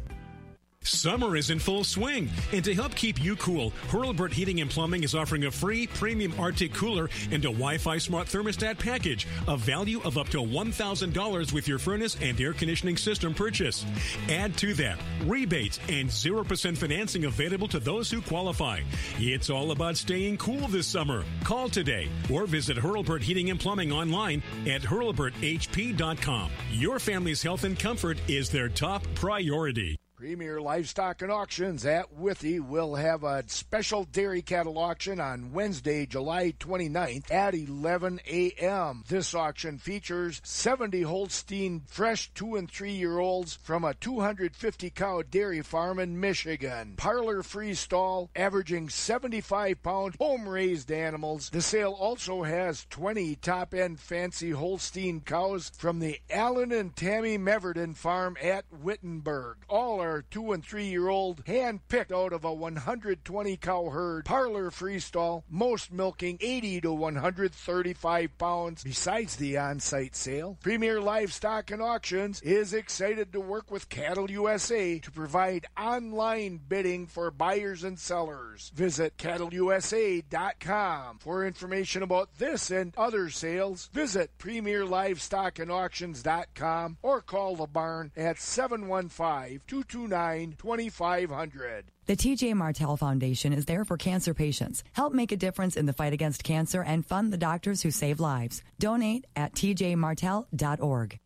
Summer 0.85 1.35
is 1.35 1.49
in 1.49 1.59
full 1.59 1.83
swing, 1.83 2.29
and 2.51 2.63
to 2.65 2.73
help 2.73 2.93
keep 2.95 3.23
you 3.23 3.35
cool, 3.37 3.71
Hurlburt 3.87 4.33
Heating 4.33 4.59
and 4.61 4.69
Plumbing 4.69 5.03
is 5.03 5.15
offering 5.15 5.45
a 5.45 5.51
free 5.51 5.87
premium 5.87 6.33
Arctic 6.39 6.73
cooler 6.73 7.09
and 7.31 7.43
a 7.45 7.47
Wi-Fi 7.47 7.97
smart 7.97 8.27
thermostat 8.27 8.77
package, 8.77 9.27
a 9.47 9.55
value 9.55 10.01
of 10.03 10.17
up 10.17 10.29
to 10.29 10.37
$1,000 10.37 11.53
with 11.53 11.67
your 11.67 11.79
furnace 11.79 12.17
and 12.21 12.39
air 12.39 12.53
conditioning 12.53 12.97
system 12.97 13.33
purchase. 13.33 13.85
Add 14.29 14.57
to 14.57 14.73
that 14.75 14.99
rebates 15.25 15.79
and 15.89 16.09
0% 16.09 16.77
financing 16.77 17.25
available 17.25 17.67
to 17.69 17.79
those 17.79 18.11
who 18.11 18.21
qualify. 18.21 18.81
It's 19.17 19.49
all 19.49 19.71
about 19.71 19.97
staying 19.97 20.37
cool 20.37 20.67
this 20.67 20.87
summer. 20.87 21.23
Call 21.43 21.69
today 21.69 22.09
or 22.31 22.45
visit 22.45 22.77
Hurlburt 22.77 23.21
Heating 23.21 23.49
and 23.49 23.59
Plumbing 23.59 23.91
online 23.91 24.43
at 24.67 24.81
hurlburthp.com. 24.81 26.51
Your 26.71 26.99
family's 26.99 27.41
health 27.41 27.63
and 27.63 27.79
comfort 27.79 28.17
is 28.27 28.49
their 28.49 28.69
top 28.69 29.05
priority. 29.15 29.97
Premier 30.23 30.61
Livestock 30.61 31.21
and 31.21 31.29
Auctions 31.29 31.85
at 31.85 32.13
Withee 32.13 32.61
will 32.61 32.95
have 32.95 33.25
a 33.25 33.43
special 33.47 34.05
dairy 34.05 34.41
cattle 34.41 34.77
auction 34.77 35.19
on 35.19 35.51
Wednesday, 35.51 36.05
July 36.05 36.53
29th 36.61 37.29
at 37.29 37.53
11 37.53 38.21
a.m. 38.25 39.03
This 39.09 39.35
auction 39.35 39.77
features 39.79 40.39
70 40.45 41.01
Holstein 41.01 41.81
fresh 41.87 42.31
two 42.33 42.55
and 42.55 42.71
three 42.71 42.93
year 42.93 43.19
olds 43.19 43.59
from 43.63 43.83
a 43.83 43.95
250 43.95 44.89
cow 44.91 45.23
dairy 45.29 45.61
farm 45.61 45.99
in 45.99 46.17
Michigan. 46.17 46.93
Parlor 46.95 47.43
free 47.43 47.73
stall 47.73 48.29
averaging 48.33 48.87
75 48.87 49.83
pound 49.83 50.15
home 50.21 50.47
raised 50.47 50.89
animals. 50.89 51.49
The 51.49 51.61
sale 51.61 51.97
also 51.99 52.43
has 52.43 52.87
20 52.91 53.35
top 53.35 53.73
end 53.73 53.99
fancy 53.99 54.51
Holstein 54.51 55.19
cows 55.19 55.69
from 55.77 55.99
the 55.99 56.21
Allen 56.29 56.71
and 56.71 56.95
Tammy 56.95 57.37
Meverden 57.37 57.93
farm 57.93 58.37
at 58.41 58.63
Wittenberg. 58.71 59.57
All 59.67 59.99
are 59.99 60.12
two 60.21 60.51
and 60.51 60.63
three 60.63 60.85
year 60.85 61.09
old, 61.09 61.41
hand 61.47 61.87
picked 61.87 62.11
out 62.11 62.33
of 62.33 62.45
a 62.45 62.53
120 62.53 63.57
cow 63.57 63.89
herd, 63.89 64.25
parlor 64.25 64.69
freestall, 64.69 65.41
most 65.49 65.91
milking 65.91 66.37
80 66.39 66.81
to 66.81 66.93
135 66.93 68.37
pounds. 68.37 68.83
Besides 68.83 69.37
the 69.37 69.57
on 69.57 69.79
site 69.79 70.15
sale, 70.15 70.59
Premier 70.61 71.01
Livestock 71.01 71.71
and 71.71 71.81
Auctions 71.81 72.39
is 72.41 72.73
excited 72.73 73.33
to 73.33 73.39
work 73.39 73.71
with 73.71 73.89
Cattle 73.89 74.29
USA 74.29 74.99
to 74.99 75.11
provide 75.11 75.65
online 75.77 76.59
bidding 76.67 77.07
for 77.07 77.31
buyers 77.31 77.83
and 77.83 77.97
sellers. 77.97 78.71
Visit 78.75 79.17
cattleusa.com 79.17 81.17
for 81.19 81.45
information 81.45 82.03
about 82.03 82.37
this 82.37 82.69
and 82.71 82.93
other 82.97 83.29
sales. 83.29 83.89
Visit 83.93 84.31
premierlivestockandauctions.com 84.37 86.97
or 87.01 87.21
call 87.21 87.55
the 87.55 87.67
barn 87.67 88.11
at 88.15 88.39
715 88.39 89.61
229 90.07 90.55
2500. 90.57 91.85
The 92.05 92.15
TJ 92.15 92.53
Martell 92.55 92.97
Foundation 92.97 93.53
is 93.53 93.65
there 93.65 93.85
for 93.85 93.97
cancer 93.97 94.33
patients. 94.33 94.83
Help 94.93 95.13
make 95.13 95.31
a 95.31 95.37
difference 95.37 95.77
in 95.77 95.85
the 95.85 95.93
fight 95.93 96.13
against 96.13 96.43
cancer 96.43 96.83
and 96.83 97.05
fund 97.05 97.31
the 97.31 97.37
doctors 97.37 97.81
who 97.81 97.91
save 97.91 98.19
lives. 98.19 98.61
Donate 98.79 99.25
at 99.35 99.53
tjmartell.org. 99.53 101.19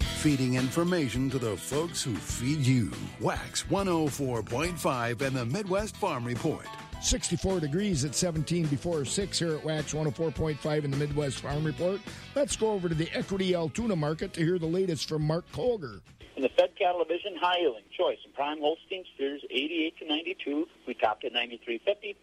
Feeding 0.00 0.54
information 0.54 1.30
to 1.30 1.38
the 1.38 1.56
folks 1.56 2.02
who 2.02 2.14
feed 2.14 2.60
you. 2.60 2.90
WAXX 3.20 3.66
104.5 3.66 5.20
and 5.20 5.36
the 5.36 5.44
Midwest 5.44 5.96
Farm 5.96 6.24
Report. 6.24 6.66
64 7.02 7.60
degrees 7.60 8.04
at 8.06 8.14
17 8.14 8.66
before 8.66 9.04
6 9.04 9.38
here 9.38 9.54
at 9.56 9.62
WAXX 9.62 10.12
104.5 10.12 10.84
in 10.84 10.90
the 10.90 10.96
Midwest 10.96 11.40
Farm 11.40 11.62
Report. 11.62 12.00
Let's 12.34 12.56
go 12.56 12.70
over 12.70 12.88
to 12.88 12.94
the 12.94 13.10
Equity 13.12 13.54
Altoona 13.54 13.94
market 13.94 14.32
to 14.32 14.40
hear 14.40 14.58
the 14.58 14.66
latest 14.66 15.10
from 15.10 15.22
Mark 15.22 15.44
Colger. 15.52 16.00
In 16.36 16.42
the 16.42 16.48
Fed 16.48 16.74
Cattle 16.76 17.04
Division, 17.04 17.36
high 17.36 17.60
yielding 17.60 17.86
choice 17.96 18.18
and 18.24 18.34
prime 18.34 18.58
Holstein 18.58 19.04
steers 19.14 19.42
88 19.50 19.98
to 19.98 20.04
92. 20.06 20.66
We 20.86 20.94
topped 20.94 21.24
at 21.24 21.32
93.50. 21.32 22.16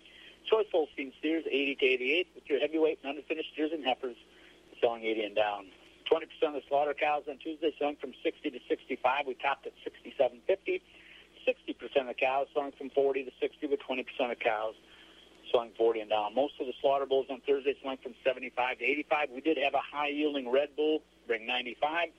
Choice 0.49 0.67
Holstein 0.69 1.13
steers 1.19 1.45
80 1.47 1.75
to 1.75 1.85
88 1.85 2.27
with 2.35 2.43
your 2.49 2.59
heavyweight 2.59 2.99
and 3.03 3.15
underfinished 3.15 3.53
steers 3.53 3.71
and 3.71 3.85
heifers 3.85 4.17
selling 4.81 5.03
80 5.03 5.23
and 5.23 5.35
down. 5.35 5.67
20% 6.11 6.23
of 6.43 6.53
the 6.53 6.61
slaughter 6.67 6.93
cows 6.93 7.23
on 7.29 7.37
Tuesday 7.37 7.73
selling 7.79 7.95
from 8.01 8.11
60 8.21 8.49
to 8.49 8.59
65. 8.67 9.27
We 9.27 9.33
topped 9.35 9.65
at 9.65 9.73
67.50. 9.87 10.81
60% 11.47 12.01
of 12.01 12.07
the 12.07 12.13
cows 12.13 12.47
selling 12.53 12.73
from 12.77 12.89
40 12.89 13.23
to 13.23 13.31
60 13.39 13.67
with 13.67 13.79
20% 13.79 14.03
of 14.29 14.39
cows 14.39 14.75
selling 15.53 15.71
40 15.77 16.01
and 16.01 16.09
down. 16.09 16.35
Most 16.35 16.55
of 16.59 16.67
the 16.67 16.73
slaughter 16.81 17.05
bulls 17.05 17.27
on 17.29 17.39
Thursday 17.47 17.75
selling 17.81 17.97
from 18.03 18.13
75 18.25 18.79
to 18.79 18.83
85. 18.83 19.29
We 19.33 19.39
did 19.39 19.57
have 19.63 19.73
a 19.73 19.79
high 19.79 20.09
yielding 20.09 20.51
red 20.51 20.75
bull 20.75 21.01
bring 21.27 21.47
95 21.47 22.09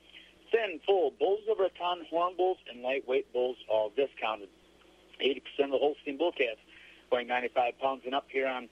thin, 0.53 0.79
full, 0.85 1.11
bulls 1.19 1.41
over 1.49 1.65
a 1.65 1.69
horn 2.09 2.33
bulls, 2.37 2.57
and 2.71 2.81
lightweight 2.81 3.33
bulls 3.33 3.57
all 3.67 3.91
discounted. 3.95 4.47
80% 5.19 5.41
of 5.65 5.71
the 5.71 5.77
Holstein 5.77 6.17
bull 6.17 6.31
calves 6.31 6.61
weighing 7.11 7.27
95 7.27 7.79
pounds 7.79 8.01
and 8.05 8.15
up 8.15 8.25
here 8.29 8.47
on 8.47 8.69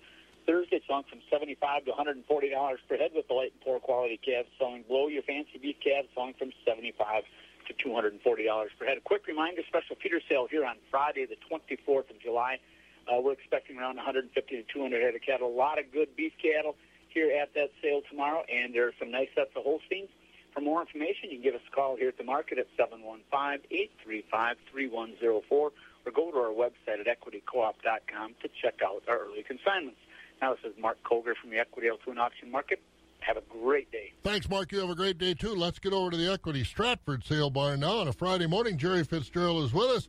Thursday, 0.48 0.82
selling 0.88 1.04
from 1.10 1.20
75 1.30 1.86
to 1.86 1.92
$140 1.92 2.78
per 2.90 2.98
head 2.98 3.12
with 3.14 3.28
the 3.28 3.34
light 3.34 3.52
and 3.54 3.62
poor 3.62 3.80
quality 3.80 4.18
calves 4.18 4.50
selling 4.58 4.84
below 4.84 5.08
your 5.08 5.22
fancy 5.22 5.60
beef 5.62 5.76
calves 5.84 6.08
selling 6.16 6.34
from 6.34 6.52
75 6.66 7.24
to 7.68 7.74
$240 7.74 8.68
per 8.80 8.86
head. 8.86 8.98
A 8.98 9.02
quick 9.02 9.28
reminder, 9.28 9.62
special 9.68 9.96
feeder 10.02 10.20
sale 10.28 10.48
here 10.50 10.66
on 10.66 10.78
Friday, 10.90 11.28
the 11.28 11.38
24th 11.50 12.10
of 12.10 12.20
July. 12.20 12.60
Uh, 13.08 13.22
we're 13.22 13.34
expecting 13.34 13.78
around 13.78 13.98
150 13.98 14.56
to 14.56 14.64
200 14.64 15.02
head 15.02 15.16
of 15.16 15.22
cattle. 15.22 15.48
A 15.48 15.56
lot 15.56 15.78
of 15.78 15.92
good 15.92 16.16
beef 16.16 16.34
cattle 16.42 16.76
here 17.10 17.32
at 17.32 17.54
that 17.54 17.72
sale 17.82 18.02
tomorrow, 18.10 18.44
and 18.52 18.74
there 18.74 18.88
are 18.88 18.94
some 19.00 19.12
nice 19.12 19.30
sets 19.36 19.52
of 19.56 19.64
Holsteins. 19.64 20.10
For 20.54 20.62
more 20.62 20.82
information, 20.82 21.30
you 21.30 21.38
can 21.38 21.44
give 21.44 21.56
us 21.56 21.62
a 21.72 21.76
call 21.76 21.96
here 21.96 22.10
at 22.10 22.18
the 22.18 22.24
market 22.24 22.58
at 22.58 22.68
715-835-3104 22.78 25.44
or 25.52 25.72
go 26.14 26.32
to 26.32 26.38
our 26.38 26.54
website 26.54 27.00
at 27.00 27.08
equitycoop.com 27.08 28.36
to 28.42 28.50
check 28.62 28.82
out 28.84 29.04
our 29.08 29.20
early 29.20 29.44
consignments. 29.44 30.00
Now, 30.42 30.56
this 30.56 30.66
is 30.72 30.78
Mark 30.80 30.98
Koger 31.04 31.36
from 31.40 31.52
the 31.52 31.60
Equity 31.60 31.88
Altoona 31.88 32.22
Auction 32.22 32.50
Market. 32.52 32.82
Have 33.20 33.38
a 33.38 33.42
great 33.42 33.92
day. 33.92 34.12
Thanks, 34.24 34.50
Mark. 34.50 34.72
You 34.72 34.80
have 34.80 34.90
a 34.90 34.96
great 34.96 35.20
day, 35.20 35.36
too. 35.36 35.54
Let's 35.54 35.78
get 35.78 35.94
over 35.94 36.10
to 36.10 36.18
the 36.18 36.32
Equity 36.32 36.64
Stratford 36.64 37.24
sale 37.24 37.52
barn 37.52 37.82
now 37.82 38.00
on 38.00 38.08
a 38.08 38.14
Friday 38.14 38.48
morning. 38.48 38.80
Jerry 38.80 39.04
Fitzgerald 39.04 39.64
is 39.64 39.74
with 39.74 39.92
us. 39.92 40.08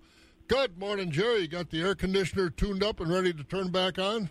Good 0.49 0.79
morning, 0.79 1.11
Jerry. 1.11 1.43
You 1.43 1.49
got 1.49 1.69
the 1.71 1.83
air 1.83 1.95
conditioner 1.95 2.49
tuned 2.51 2.83
up 2.83 3.01
and 3.01 3.13
ready 3.13 3.35
to 3.35 3.45
turn 3.45 3.71
back 3.71 3.99
on? 3.99 4.31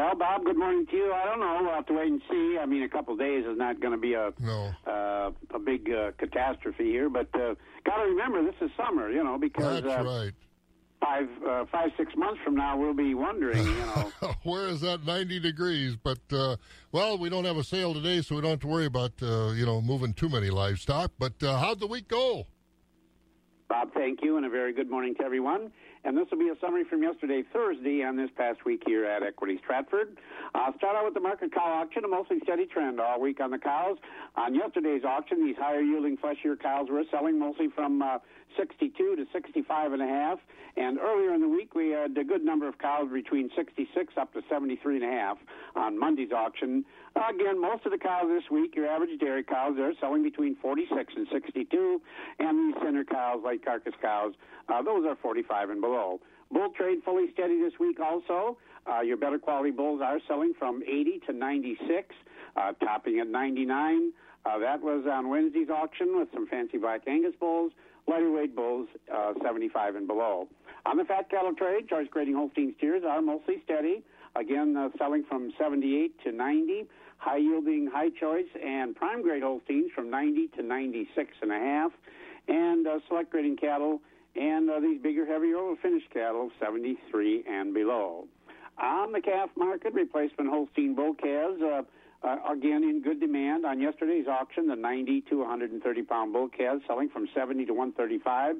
Well, 0.00 0.14
Bob, 0.14 0.46
good 0.46 0.56
morning 0.56 0.86
to 0.86 0.96
you. 0.96 1.12
I 1.12 1.26
don't 1.26 1.40
know. 1.40 1.58
We'll 1.60 1.74
have 1.74 1.84
to 1.86 1.92
wait 1.92 2.10
and 2.10 2.22
see. 2.30 2.56
I 2.58 2.64
mean, 2.64 2.82
a 2.82 2.88
couple 2.88 3.12
of 3.12 3.20
days 3.20 3.44
is 3.44 3.58
not 3.58 3.80
going 3.80 3.92
to 3.92 3.98
be 3.98 4.14
a 4.14 4.32
no. 4.40 4.72
uh, 4.86 5.30
a 5.54 5.58
big 5.58 5.90
uh, 5.92 6.12
catastrophe 6.16 6.84
here, 6.84 7.10
but 7.10 7.28
uh, 7.34 7.54
got 7.84 7.96
to 7.96 8.04
remember 8.04 8.42
this 8.42 8.54
is 8.62 8.70
summer, 8.78 9.10
you 9.10 9.22
know, 9.22 9.36
because 9.36 9.82
That's 9.82 10.00
uh, 10.00 10.04
right. 10.04 10.32
five 11.02 11.28
uh, 11.46 11.66
five 11.70 11.90
six 11.98 12.16
months 12.16 12.40
from 12.42 12.54
now 12.54 12.78
we'll 12.78 12.94
be 12.94 13.12
wondering, 13.12 13.62
you 13.62 13.74
know. 13.74 14.10
Where 14.42 14.68
is 14.68 14.80
that 14.80 15.04
90 15.04 15.38
degrees? 15.38 15.96
But, 16.02 16.20
uh, 16.32 16.56
well, 16.92 17.18
we 17.18 17.28
don't 17.28 17.44
have 17.44 17.58
a 17.58 17.64
sale 17.64 17.92
today, 17.92 18.22
so 18.22 18.36
we 18.36 18.40
don't 18.40 18.52
have 18.52 18.60
to 18.60 18.68
worry 18.68 18.86
about, 18.86 19.12
uh, 19.20 19.50
you 19.50 19.66
know, 19.66 19.82
moving 19.82 20.14
too 20.14 20.30
many 20.30 20.48
livestock. 20.48 21.12
But 21.18 21.42
uh, 21.42 21.58
how'd 21.58 21.78
the 21.78 21.86
week 21.86 22.08
go? 22.08 22.46
Bob, 23.68 23.92
thank 23.92 24.20
you, 24.22 24.38
and 24.38 24.46
a 24.46 24.48
very 24.48 24.72
good 24.72 24.88
morning 24.88 25.14
to 25.16 25.24
everyone. 25.24 25.70
And 26.04 26.16
this 26.16 26.26
will 26.30 26.38
be 26.38 26.48
a 26.48 26.58
summary 26.60 26.84
from 26.84 27.02
yesterday, 27.02 27.42
Thursday, 27.52 28.00
and 28.00 28.18
this 28.18 28.30
past 28.36 28.64
week 28.64 28.82
here 28.86 29.04
at 29.04 29.22
Equity 29.22 29.58
Stratford. 29.62 30.16
Uh, 30.54 30.72
start 30.78 30.96
out 30.96 31.04
with 31.04 31.14
the 31.14 31.20
market 31.20 31.52
cow 31.52 31.82
auction, 31.82 32.04
a 32.04 32.08
mostly 32.08 32.38
steady 32.42 32.66
trend 32.66 33.00
all 33.00 33.20
week 33.20 33.40
on 33.40 33.50
the 33.50 33.58
cows. 33.58 33.98
On 34.36 34.54
yesterday's 34.54 35.04
auction, 35.04 35.44
these 35.44 35.56
higher 35.58 35.80
yielding 35.80 36.16
fleshier 36.16 36.56
cows 36.56 36.88
were 36.90 37.02
selling 37.10 37.38
mostly 37.38 37.68
from 37.74 38.00
uh, 38.00 38.18
62 38.56 39.16
to 39.16 39.26
65 39.32 39.92
and 39.92 40.02
a 40.02 40.06
half. 40.06 40.38
And 40.76 40.98
earlier 40.98 41.34
in 41.34 41.40
the 41.40 41.48
week, 41.48 41.74
we 41.74 41.90
had 41.90 42.16
a 42.16 42.24
good 42.24 42.44
number 42.44 42.68
of 42.68 42.78
cows 42.78 43.08
between 43.12 43.50
66 43.56 44.14
up 44.16 44.32
to 44.34 44.42
73 44.48 44.96
and 44.96 45.04
a 45.04 45.08
half 45.08 45.38
on 45.74 45.98
Monday's 45.98 46.32
auction. 46.32 46.84
Again, 47.16 47.60
most 47.60 47.84
of 47.86 47.92
the 47.92 47.98
cows 47.98 48.26
this 48.28 48.50
week, 48.50 48.74
your 48.76 48.86
average 48.86 49.18
dairy 49.18 49.42
cows, 49.42 49.74
they're 49.76 49.94
selling 50.00 50.22
between 50.22 50.56
46 50.56 51.12
and 51.16 51.26
62. 51.32 52.00
And 52.38 52.74
these 52.74 52.82
center 52.82 53.04
cows, 53.04 53.40
like 53.44 53.64
carcass 53.64 53.94
cows, 54.00 54.34
uh, 54.68 54.82
those 54.82 55.04
are 55.06 55.16
45 55.16 55.70
and 55.70 55.80
below. 55.80 56.20
Bull 56.52 56.70
trade 56.76 57.02
fully 57.04 57.26
steady 57.32 57.60
this 57.60 57.78
week 57.78 57.98
also. 58.00 58.58
Uh, 58.86 59.00
your 59.00 59.16
better 59.16 59.38
quality 59.38 59.70
bulls 59.70 60.00
are 60.02 60.18
selling 60.26 60.52
from 60.58 60.82
80 60.82 61.20
to 61.26 61.32
96, 61.32 62.14
uh, 62.56 62.72
topping 62.72 63.20
at 63.20 63.28
99. 63.28 64.12
Uh, 64.44 64.58
that 64.58 64.80
was 64.80 65.04
on 65.10 65.28
Wednesday's 65.28 65.68
auction 65.68 66.18
with 66.18 66.28
some 66.32 66.46
fancy 66.46 66.78
black 66.78 67.02
Angus 67.06 67.34
bulls, 67.38 67.72
lighter 68.10 68.30
weight 68.30 68.54
bulls, 68.54 68.88
uh, 69.12 69.32
75 69.42 69.94
and 69.94 70.06
below. 70.06 70.48
On 70.84 70.96
the 70.96 71.04
fat 71.04 71.30
cattle 71.30 71.54
trade, 71.54 71.88
choice 71.88 72.08
grading 72.10 72.34
Holstein 72.34 72.74
steers 72.76 73.02
are 73.08 73.22
mostly 73.22 73.62
steady. 73.64 74.02
Again, 74.36 74.76
uh, 74.76 74.88
selling 74.98 75.24
from 75.24 75.52
78 75.58 76.20
to 76.24 76.32
90. 76.32 76.86
High 77.18 77.36
yielding, 77.36 77.86
high 77.86 78.08
choice, 78.08 78.48
and 78.64 78.96
prime 78.96 79.22
grade 79.22 79.42
Holsteins 79.42 79.90
from 79.94 80.10
90 80.10 80.48
to 80.56 80.62
96 80.62 81.30
and 81.42 81.52
a 81.52 81.58
half. 81.58 81.92
And 82.48 82.86
uh, 82.86 82.98
select 83.08 83.30
grading 83.30 83.58
cattle 83.58 84.00
and 84.36 84.70
uh, 84.70 84.80
these 84.80 85.00
bigger, 85.00 85.26
heavier, 85.26 85.74
finished 85.82 86.10
cattle, 86.12 86.50
73 86.60 87.44
and 87.48 87.74
below. 87.74 88.26
On 88.78 89.12
the 89.12 89.20
calf 89.20 89.50
market, 89.56 89.92
replacement 89.92 90.48
Holstein 90.48 90.94
bull 90.94 91.14
calves, 91.14 91.60
uh, 91.60 91.82
uh, 92.22 92.36
again 92.50 92.82
in 92.82 93.02
good 93.02 93.20
demand. 93.20 93.64
On 93.64 93.80
yesterday's 93.80 94.26
auction, 94.28 94.66
the 94.68 94.76
90 94.76 95.22
to 95.30 95.38
130 95.38 96.02
pound 96.02 96.32
bull 96.32 96.48
calves 96.48 96.82
selling 96.86 97.08
from 97.08 97.28
70 97.34 97.66
to 97.66 97.72
135, 97.72 98.56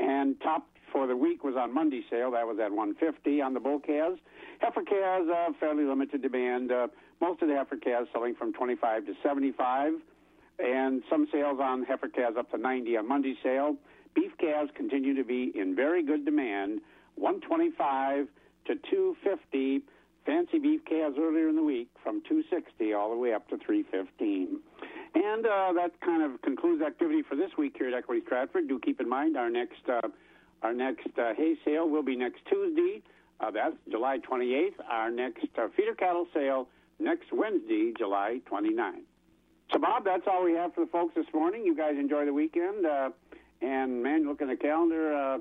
and 0.00 0.40
top 0.40 0.66
for 0.92 1.06
the 1.06 1.16
week 1.16 1.42
was 1.42 1.54
on 1.56 1.74
Monday 1.74 2.04
sale. 2.10 2.30
That 2.32 2.46
was 2.46 2.58
at 2.58 2.70
150 2.70 3.40
on 3.40 3.54
the 3.54 3.60
bull 3.60 3.80
calves. 3.80 4.20
Heifer 4.60 4.82
calves, 4.82 5.28
uh, 5.28 5.52
fairly 5.58 5.84
limited 5.84 6.22
demand. 6.22 6.70
Uh, 6.70 6.88
most 7.20 7.42
of 7.42 7.48
the 7.48 7.54
heifer 7.54 7.76
calves 7.76 8.08
selling 8.12 8.34
from 8.34 8.52
25 8.52 9.06
to 9.06 9.14
75, 9.22 9.92
and 10.58 11.02
some 11.10 11.26
sales 11.32 11.58
on 11.60 11.84
heifer 11.84 12.08
calves 12.08 12.36
up 12.38 12.50
to 12.50 12.58
90 12.58 12.96
on 12.96 13.08
Monday 13.08 13.34
sale. 13.42 13.76
Beef 14.14 14.32
calves 14.38 14.70
continue 14.76 15.14
to 15.14 15.24
be 15.24 15.52
in 15.54 15.74
very 15.74 16.04
good 16.04 16.24
demand, 16.24 16.80
125 17.16 18.28
to 18.66 18.74
250. 18.90 19.82
Fancy 20.26 20.58
beef 20.58 20.84
calves 20.84 21.16
earlier 21.18 21.48
in 21.48 21.56
the 21.56 21.62
week 21.62 21.88
from 22.02 22.22
260 22.22 22.92
all 22.94 23.10
the 23.10 23.16
way 23.16 23.34
up 23.34 23.48
to 23.48 23.58
315. 23.58 24.58
And 25.14 25.46
uh, 25.46 25.72
that 25.74 26.00
kind 26.00 26.22
of 26.22 26.40
concludes 26.42 26.82
activity 26.82 27.22
for 27.22 27.36
this 27.36 27.50
week 27.58 27.74
here 27.78 27.88
at 27.88 27.94
Equity 27.94 28.22
Stratford. 28.24 28.68
Do 28.68 28.78
keep 28.78 29.00
in 29.00 29.08
mind 29.08 29.36
our 29.36 29.50
next 29.50 29.88
uh, 29.88 30.00
our 30.62 30.72
next 30.72 31.08
uh, 31.18 31.34
hay 31.36 31.56
sale 31.64 31.88
will 31.88 32.02
be 32.02 32.16
next 32.16 32.40
Tuesday. 32.50 33.02
Uh, 33.38 33.50
that's 33.50 33.76
July 33.90 34.18
28th. 34.18 34.72
Our 34.88 35.10
next 35.10 35.46
uh, 35.58 35.68
feeder 35.76 35.94
cattle 35.94 36.26
sale 36.32 36.68
next 36.98 37.26
Wednesday, 37.32 37.92
July 37.96 38.40
29th. 38.50 39.02
So, 39.72 39.78
Bob, 39.78 40.04
that's 40.04 40.22
all 40.26 40.44
we 40.44 40.54
have 40.54 40.74
for 40.74 40.84
the 40.84 40.90
folks 40.90 41.14
this 41.14 41.26
morning. 41.34 41.64
You 41.66 41.76
guys 41.76 41.96
enjoy 41.98 42.24
the 42.24 42.32
weekend. 42.32 42.86
Uh, 42.86 43.10
and, 43.60 44.02
man, 44.02 44.26
look 44.26 44.40
at 44.40 44.48
the 44.48 44.56
calendar. 44.56 45.40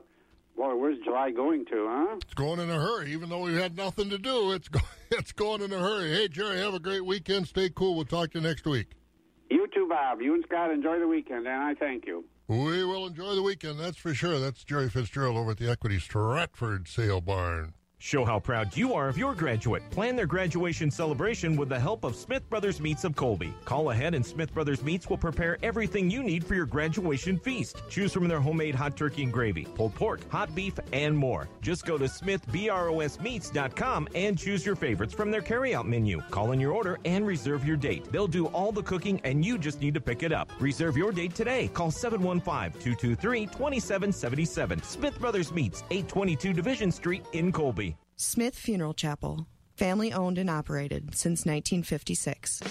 Boy, 0.55 0.75
where's 0.75 0.97
July 1.03 1.31
going 1.31 1.65
to, 1.65 1.87
huh? 1.89 2.15
It's 2.21 2.33
going 2.35 2.59
in 2.59 2.69
a 2.69 2.79
hurry. 2.79 3.11
Even 3.11 3.29
though 3.29 3.39
we've 3.39 3.57
had 3.57 3.75
nothing 3.75 4.09
to 4.11 4.17
do, 4.17 4.51
it's, 4.51 4.67
go- 4.69 4.79
it's 5.11 5.31
going 5.31 5.61
in 5.61 5.73
a 5.73 5.79
hurry. 5.79 6.11
Hey, 6.13 6.27
Jerry, 6.27 6.59
have 6.59 6.73
a 6.73 6.79
great 6.79 7.05
weekend. 7.05 7.47
Stay 7.47 7.69
cool. 7.69 7.95
We'll 7.95 8.05
talk 8.05 8.31
to 8.31 8.39
you 8.39 8.47
next 8.47 8.65
week. 8.65 8.91
You 9.49 9.67
too, 9.73 9.87
Bob. 9.89 10.21
You 10.21 10.35
and 10.35 10.43
Scott 10.47 10.71
enjoy 10.71 10.99
the 10.99 11.07
weekend, 11.07 11.47
and 11.47 11.63
I 11.63 11.73
thank 11.73 12.05
you. 12.05 12.23
We 12.47 12.83
will 12.83 13.07
enjoy 13.07 13.35
the 13.35 13.41
weekend, 13.41 13.79
that's 13.79 13.97
for 13.97 14.13
sure. 14.13 14.37
That's 14.39 14.63
Jerry 14.63 14.89
Fitzgerald 14.89 15.37
over 15.37 15.51
at 15.51 15.57
the 15.57 15.69
Equity 15.69 15.99
Stratford 15.99 16.87
Sale 16.87 17.21
Barn. 17.21 17.73
Show 18.03 18.25
how 18.25 18.37
proud 18.37 18.75
you 18.75 18.93
are 18.93 19.07
of 19.07 19.17
your 19.17 19.33
graduate. 19.33 19.81
Plan 19.89 20.17
their 20.17 20.25
graduation 20.25 20.91
celebration 20.91 21.55
with 21.55 21.69
the 21.69 21.79
help 21.79 22.03
of 22.03 22.17
Smith 22.17 22.49
Brothers 22.49 22.81
Meats 22.81 23.05
of 23.05 23.15
Colby. 23.15 23.53
Call 23.63 23.91
ahead 23.91 24.13
and 24.13 24.25
Smith 24.25 24.53
Brothers 24.53 24.83
Meats 24.83 25.09
will 25.09 25.17
prepare 25.17 25.57
everything 25.63 26.11
you 26.11 26.21
need 26.21 26.45
for 26.45 26.53
your 26.53 26.65
graduation 26.65 27.39
feast. 27.39 27.81
Choose 27.89 28.11
from 28.11 28.27
their 28.27 28.41
homemade 28.41 28.75
hot 28.75 28.97
turkey 28.97 29.23
and 29.23 29.31
gravy, 29.31 29.63
pulled 29.63 29.95
pork, 29.95 30.29
hot 30.29 30.53
beef, 30.53 30.77
and 30.91 31.17
more. 31.17 31.47
Just 31.61 31.85
go 31.85 31.97
to 31.97 32.03
smithbrosmeats.com 32.03 34.09
and 34.13 34.37
choose 34.37 34.65
your 34.65 34.75
favorites 34.75 35.13
from 35.13 35.31
their 35.31 35.41
carryout 35.41 35.85
menu. 35.85 36.19
Call 36.29 36.51
in 36.51 36.59
your 36.59 36.73
order 36.73 36.99
and 37.05 37.25
reserve 37.25 37.65
your 37.65 37.77
date. 37.77 38.11
They'll 38.11 38.27
do 38.27 38.47
all 38.47 38.73
the 38.73 38.83
cooking 38.83 39.21
and 39.23 39.45
you 39.45 39.57
just 39.57 39.79
need 39.79 39.93
to 39.93 40.01
pick 40.01 40.23
it 40.23 40.33
up. 40.33 40.51
Reserve 40.59 40.97
your 40.97 41.13
date 41.13 41.35
today. 41.35 41.69
Call 41.69 41.89
715-223-2777. 41.89 44.83
Smith 44.83 45.17
Brothers 45.21 45.53
Meats, 45.53 45.85
822 45.89 46.51
Division 46.51 46.91
Street 46.91 47.23
in 47.31 47.53
Colby. 47.53 47.92
Smith 48.23 48.55
Funeral 48.55 48.93
Chapel, 48.93 49.47
family 49.75 50.13
owned 50.13 50.37
and 50.37 50.49
operated 50.49 51.13
since 51.13 51.45
1956. 51.45 52.61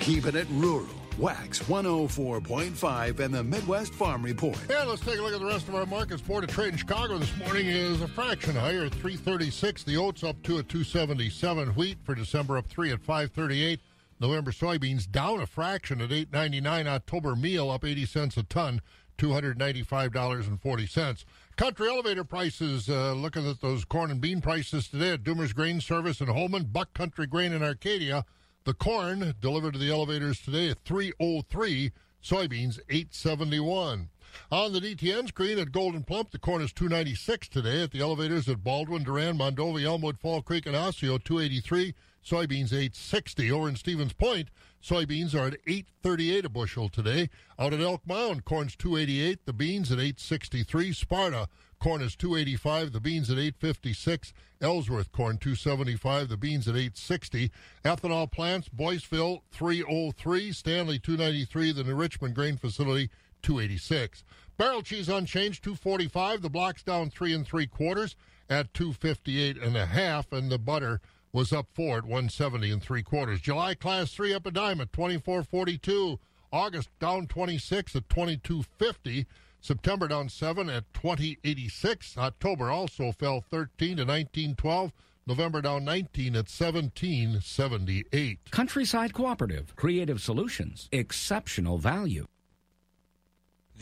Keeping 0.00 0.36
it 0.36 0.46
rural. 0.50 0.86
WAXX 1.18 1.64
104.5 1.64 3.20
and 3.20 3.34
the 3.34 3.44
Midwest 3.44 3.92
Farm 3.92 4.22
Report. 4.22 4.56
And 4.70 4.88
let's 4.88 5.02
take 5.02 5.18
a 5.18 5.22
look 5.22 5.34
at 5.34 5.40
the 5.40 5.46
rest 5.46 5.68
of 5.68 5.74
our 5.74 5.84
markets. 5.84 6.22
Board 6.22 6.44
of 6.44 6.50
Trade 6.50 6.72
in 6.72 6.78
Chicago 6.78 7.18
this 7.18 7.36
morning 7.36 7.66
is 7.66 8.00
a 8.00 8.08
fraction 8.08 8.54
higher 8.54 8.84
at 8.84 8.92
336. 8.92 9.82
The 9.82 9.98
oats 9.98 10.24
up 10.24 10.42
two 10.42 10.58
at 10.58 10.70
277. 10.70 11.74
Wheat 11.74 11.98
for 12.02 12.14
December 12.14 12.56
up 12.56 12.68
three 12.68 12.92
at 12.92 13.00
538. 13.00 13.78
November 14.20 14.52
soybeans 14.52 15.10
down 15.10 15.42
a 15.42 15.46
fraction 15.46 16.00
at 16.00 16.12
899. 16.12 16.86
October 16.86 17.36
meal 17.36 17.70
up 17.70 17.84
80 17.84 18.06
cents 18.06 18.38
a 18.38 18.42
ton, 18.44 18.80
$295.40. 19.18 21.24
Country 21.56 21.88
elevator 21.88 22.24
prices, 22.24 22.88
uh, 22.88 23.12
looking 23.12 23.48
at 23.48 23.60
those 23.60 23.84
corn 23.84 24.10
and 24.10 24.20
bean 24.20 24.40
prices 24.40 24.88
today 24.88 25.10
at 25.12 25.22
Doomer's 25.22 25.52
Grain 25.52 25.80
Service 25.80 26.20
in 26.20 26.28
Holmen, 26.28 26.64
Buck 26.72 26.94
Country 26.94 27.26
Grain 27.26 27.52
in 27.52 27.62
Arcadia. 27.62 28.24
The 28.64 28.72
corn 28.72 29.34
delivered 29.38 29.74
to 29.74 29.78
the 29.78 29.90
elevators 29.90 30.40
today 30.40 30.70
at 30.70 30.78
303, 30.80 31.92
soybeans 32.24 32.78
871. 32.88 34.08
On 34.50 34.72
the 34.72 34.80
DTN 34.80 35.28
screen 35.28 35.58
at 35.58 35.72
Gold'n 35.72 36.06
Plump, 36.06 36.30
the 36.30 36.38
corn 36.38 36.62
is 36.62 36.72
296 36.72 37.48
today. 37.48 37.82
At 37.82 37.90
the 37.90 38.00
elevators 38.00 38.48
at 38.48 38.64
Baldwin, 38.64 39.04
Durand, 39.04 39.38
Mondovi, 39.38 39.84
Elmwood, 39.84 40.18
Fall 40.18 40.40
Creek, 40.40 40.64
and 40.64 40.74
Osseo, 40.74 41.18
283. 41.18 41.94
Soybeans 42.24 42.72
860. 42.72 43.50
Over 43.50 43.68
in 43.68 43.76
Stevens 43.76 44.14
Point, 44.14 44.48
soybeans 44.82 45.34
are 45.34 45.48
at 45.48 45.58
838 45.66 46.44
a 46.44 46.48
bushel 46.48 46.88
today. 46.88 47.30
Out 47.58 47.72
at 47.72 47.80
Elk 47.80 48.02
Mound, 48.06 48.44
corn's 48.44 48.76
288, 48.76 49.46
the 49.46 49.52
beans 49.52 49.92
at 49.92 49.98
863. 49.98 50.92
Sparta, 50.92 51.48
corn 51.78 52.02
is 52.02 52.16
285, 52.16 52.92
the 52.92 53.00
beans 53.00 53.30
at 53.30 53.38
856. 53.38 54.32
Ellsworth, 54.60 55.12
corn 55.12 55.38
275, 55.38 56.28
the 56.28 56.36
beans 56.36 56.68
at 56.68 56.74
860. 56.74 57.50
Ethanol 57.84 58.30
plants, 58.30 58.68
Boyceville 58.68 59.42
303, 59.50 60.52
Stanley 60.52 60.98
293, 60.98 61.72
the 61.72 61.84
New 61.84 61.94
Richmond 61.94 62.34
Grain 62.34 62.56
Facility 62.56 63.10
286. 63.42 64.24
Barrel 64.58 64.82
cheese 64.82 65.08
unchanged 65.08 65.64
245, 65.64 66.42
the 66.42 66.50
blocks 66.50 66.82
down 66.82 67.10
three 67.10 67.34
and 67.34 67.46
three 67.46 67.66
quarters 67.66 68.14
at 68.48 68.72
258 68.74 69.56
and 69.56 69.76
a 69.76 69.86
half, 69.86 70.32
and 70.32 70.50
the 70.50 70.58
butter 70.58 71.00
was 71.32 71.52
up 71.52 71.66
four 71.74 71.98
at 71.98 72.04
170 72.04 72.70
and 72.70 72.82
three 72.82 73.02
quarters. 73.02 73.40
July 73.40 73.74
class 73.74 74.12
three 74.12 74.34
up 74.34 74.46
a 74.46 74.50
dime 74.50 74.80
at 74.80 74.92
24.42. 74.92 76.18
August 76.52 76.90
down 77.00 77.26
26 77.26 77.96
at 77.96 78.08
22.50. 78.08 79.26
September 79.60 80.08
down 80.08 80.28
seven 80.28 80.68
at 80.68 80.92
20.86. 80.92 82.18
October 82.18 82.70
also 82.70 83.12
fell 83.12 83.40
13 83.40 83.96
to 83.96 84.04
19.12. 84.04 84.92
November 85.26 85.62
down 85.62 85.84
19 85.84 86.34
at 86.36 86.46
17.78. 86.46 88.38
Countryside 88.50 89.14
Cooperative, 89.14 89.74
creative 89.76 90.20
solutions, 90.20 90.88
exceptional 90.92 91.78
value. 91.78 92.26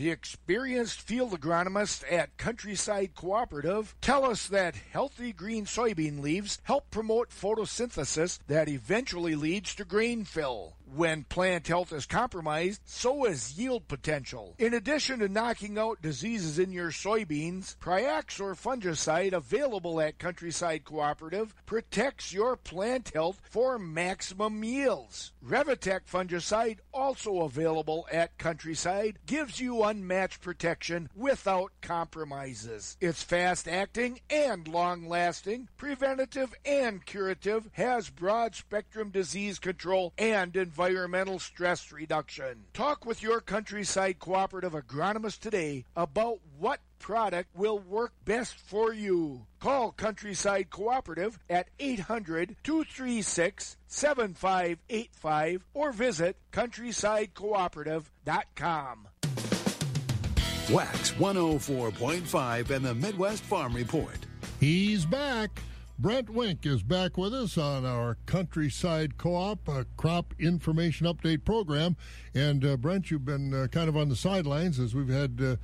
The 0.00 0.08
experienced 0.10 1.02
field 1.02 1.38
agronomists 1.38 2.10
at 2.10 2.38
Countryside 2.38 3.14
Cooperative 3.14 3.94
tell 4.00 4.24
us 4.24 4.46
that 4.46 4.74
healthy 4.74 5.30
green 5.30 5.66
soybean 5.66 6.22
leaves 6.22 6.58
help 6.62 6.90
promote 6.90 7.28
photosynthesis 7.28 8.38
that 8.46 8.66
eventually 8.66 9.34
leads 9.34 9.74
to 9.74 9.84
grain 9.84 10.24
fill. 10.24 10.78
When 10.92 11.22
plant 11.22 11.68
health 11.68 11.92
is 11.92 12.04
compromised, 12.04 12.80
so 12.84 13.24
is 13.24 13.56
yield 13.56 13.86
potential. 13.86 14.56
In 14.58 14.74
addition 14.74 15.20
to 15.20 15.28
knocking 15.28 15.78
out 15.78 16.02
diseases 16.02 16.58
in 16.58 16.72
your 16.72 16.90
soybeans, 16.90 17.76
Priaxor 17.78 18.56
fungicide 18.56 19.32
available 19.32 20.00
at 20.00 20.18
Countryside 20.18 20.84
Cooperative 20.84 21.54
protects 21.64 22.32
your 22.32 22.56
plant 22.56 23.12
health 23.14 23.40
for 23.48 23.78
maximum 23.78 24.64
yields. 24.64 25.32
Revytek 25.46 26.00
fungicide, 26.10 26.78
also 26.92 27.42
available 27.42 28.08
at 28.10 28.36
Countryside, 28.36 29.20
gives 29.26 29.60
you 29.60 29.84
unmatched 29.84 30.40
protection 30.40 31.08
without 31.14 31.70
compromises. 31.82 32.96
It's 33.00 33.22
fast 33.22 33.68
acting 33.68 34.20
and 34.28 34.66
long 34.66 35.08
lasting, 35.08 35.68
preventative 35.76 36.52
and 36.64 37.06
curative, 37.06 37.70
has 37.74 38.10
broad 38.10 38.56
spectrum 38.56 39.10
disease 39.10 39.60
control 39.60 40.12
and 40.18 40.56
environmental 40.56 40.79
stress 41.38 41.92
reduction. 41.92 42.64
Talk 42.72 43.04
with 43.04 43.22
your 43.22 43.40
Countryside 43.40 44.18
Cooperative 44.18 44.72
agronomist 44.72 45.40
today 45.40 45.84
about 45.94 46.38
what 46.58 46.80
product 46.98 47.50
will 47.54 47.78
work 47.78 48.14
best 48.24 48.54
for 48.54 48.94
you. 48.94 49.44
Call 49.60 49.92
Countryside 49.92 50.70
Cooperative 50.70 51.38
at 51.50 51.68
800 51.78 52.56
236 52.62 53.76
7585 53.88 55.66
or 55.74 55.92
visit 55.92 56.36
countrysidecooperative.com. 56.52 59.08
WAXX 60.70 61.14
104.5 61.14 62.70
and 62.70 62.84
the 62.84 62.94
Midwest 62.94 63.42
Farm 63.42 63.74
Report. 63.74 64.14
He's 64.60 65.04
back. 65.04 65.50
Brent 66.00 66.30
Wink 66.30 66.64
is 66.64 66.82
back 66.82 67.18
with 67.18 67.34
us 67.34 67.58
on 67.58 67.84
our 67.84 68.16
Countryside 68.24 69.18
Co-op 69.18 69.68
uh, 69.68 69.84
Crop 69.98 70.32
Information 70.38 71.06
Update 71.06 71.44
program. 71.44 71.94
And 72.34 72.64
uh, 72.64 72.78
Brent, 72.78 73.10
you've 73.10 73.26
been 73.26 73.52
uh, 73.52 73.66
kind 73.66 73.86
of 73.86 73.98
on 73.98 74.08
the 74.08 74.16
sidelines 74.16 74.80
as 74.80 74.94
we've 74.94 75.10
had 75.10 75.38
uh, 75.42 75.56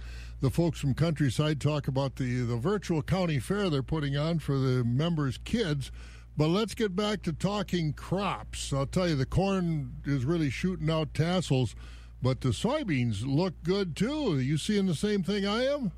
the 0.42 0.50
folks 0.50 0.78
from 0.78 0.92
Countryside 0.92 1.58
talk 1.58 1.88
about 1.88 2.16
the 2.16 2.42
the 2.42 2.58
virtual 2.58 3.00
county 3.00 3.38
fair 3.38 3.70
they're 3.70 3.82
putting 3.82 4.18
on 4.18 4.38
for 4.38 4.58
the 4.58 4.84
members' 4.84 5.38
kids. 5.38 5.90
But 6.36 6.48
let's 6.48 6.74
get 6.74 6.94
back 6.94 7.22
to 7.22 7.32
talking 7.32 7.94
crops. 7.94 8.74
I'll 8.74 8.84
tell 8.84 9.08
you, 9.08 9.16
the 9.16 9.24
corn 9.24 9.94
is 10.04 10.26
really 10.26 10.50
shooting 10.50 10.90
out 10.90 11.14
tassels, 11.14 11.74
but 12.20 12.42
the 12.42 12.50
soybeans 12.50 13.24
look 13.24 13.54
good 13.62 13.96
too. 13.96 14.34
Are 14.34 14.40
you 14.40 14.58
seeing 14.58 14.84
the 14.84 14.94
same 14.94 15.22
thing 15.22 15.46
I 15.46 15.64
am? 15.64 15.92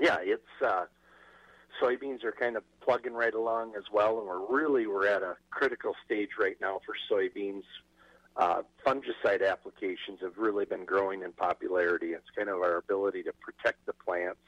Yeah, 0.00 0.16
it's 0.20 0.42
uh, 0.66 0.86
soybeans 1.80 2.24
are 2.24 2.32
kind 2.32 2.56
of 2.56 2.64
plugging 2.84 3.14
right 3.14 3.34
along 3.34 3.72
as 3.76 3.84
well, 3.92 4.18
and 4.18 4.26
we're 4.26 4.46
really 4.46 4.86
we're 4.86 5.06
at 5.06 5.22
a 5.22 5.36
critical 5.50 5.94
stage 6.04 6.30
right 6.38 6.56
now 6.60 6.80
for 6.84 6.94
soybeans. 7.10 7.62
Uh, 8.36 8.62
fungicide 8.86 9.46
applications 9.46 10.18
have 10.22 10.38
really 10.38 10.64
been 10.64 10.84
growing 10.84 11.22
in 11.22 11.32
popularity. 11.32 12.08
It's 12.12 12.30
kind 12.34 12.48
of 12.48 12.56
our 12.56 12.78
ability 12.78 13.22
to 13.24 13.32
protect 13.34 13.84
the 13.84 13.92
plants 13.92 14.40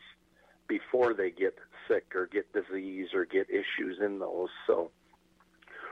before 0.69 1.13
they 1.13 1.31
get 1.31 1.55
sick 1.87 2.15
or 2.15 2.27
get 2.27 2.51
disease 2.53 3.09
or 3.13 3.27
get 3.27 3.47
issues 3.51 3.99
in 4.03 4.19
those. 4.19 4.49
So, 4.67 4.91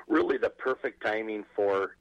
really, 0.08 0.38
the 0.38 0.48
perfect 0.48 1.04
timing 1.04 1.44
for 1.54 1.96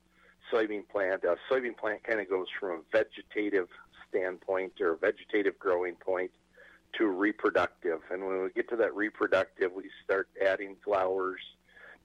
soybean 0.52 0.88
plant. 0.88 1.24
A 1.26 1.36
soybean 1.52 1.78
plant 1.78 2.04
kind 2.04 2.22
of 2.22 2.30
goes 2.30 2.48
from 2.60 2.70
a 2.72 2.80
vegetative 2.92 3.68
standpoint 4.10 4.74
or 4.80 4.94
a 4.94 4.98
vegetative 4.98 5.58
growing 5.60 5.96
point 5.96 6.32
to 6.98 7.08
reproductive. 7.08 8.00
And 8.10 8.26
when 8.26 8.44
we 8.44 8.50
get 8.50 8.70
to 8.70 8.76
that 8.78 8.96
reproductive, 8.96 9.72
we 9.74 9.89
start 10.04 10.30
adding 10.46 10.76
flowers. 10.84 11.42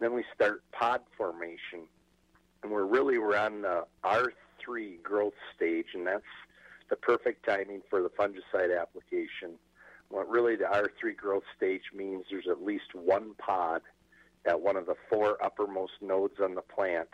Then 0.00 0.14
we 0.14 0.24
start 0.34 0.62
pod 0.72 1.02
formation. 1.16 1.88
And 2.62 2.72
we're 2.72 2.84
really 2.84 3.18
we're 3.18 3.36
on 3.36 3.62
the 3.62 3.84
R3 4.04 5.02
growth 5.02 5.34
stage, 5.54 5.86
and 5.94 6.06
that's 6.06 6.22
the 6.88 6.96
perfect 6.96 7.46
timing 7.46 7.82
for 7.88 8.02
the 8.02 8.10
fungicide 8.10 8.78
application. 8.78 9.58
What 10.08 10.28
really 10.28 10.56
the 10.56 10.64
R3 10.64 11.16
growth 11.16 11.42
stage 11.56 11.82
means 11.94 12.24
there's 12.30 12.48
at 12.48 12.62
least 12.62 12.94
one 12.94 13.34
pod 13.38 13.82
at 14.46 14.60
one 14.60 14.76
of 14.76 14.86
the 14.86 14.94
four 15.10 15.42
uppermost 15.44 15.94
nodes 16.00 16.40
on 16.42 16.54
the 16.54 16.62
plant 16.62 17.08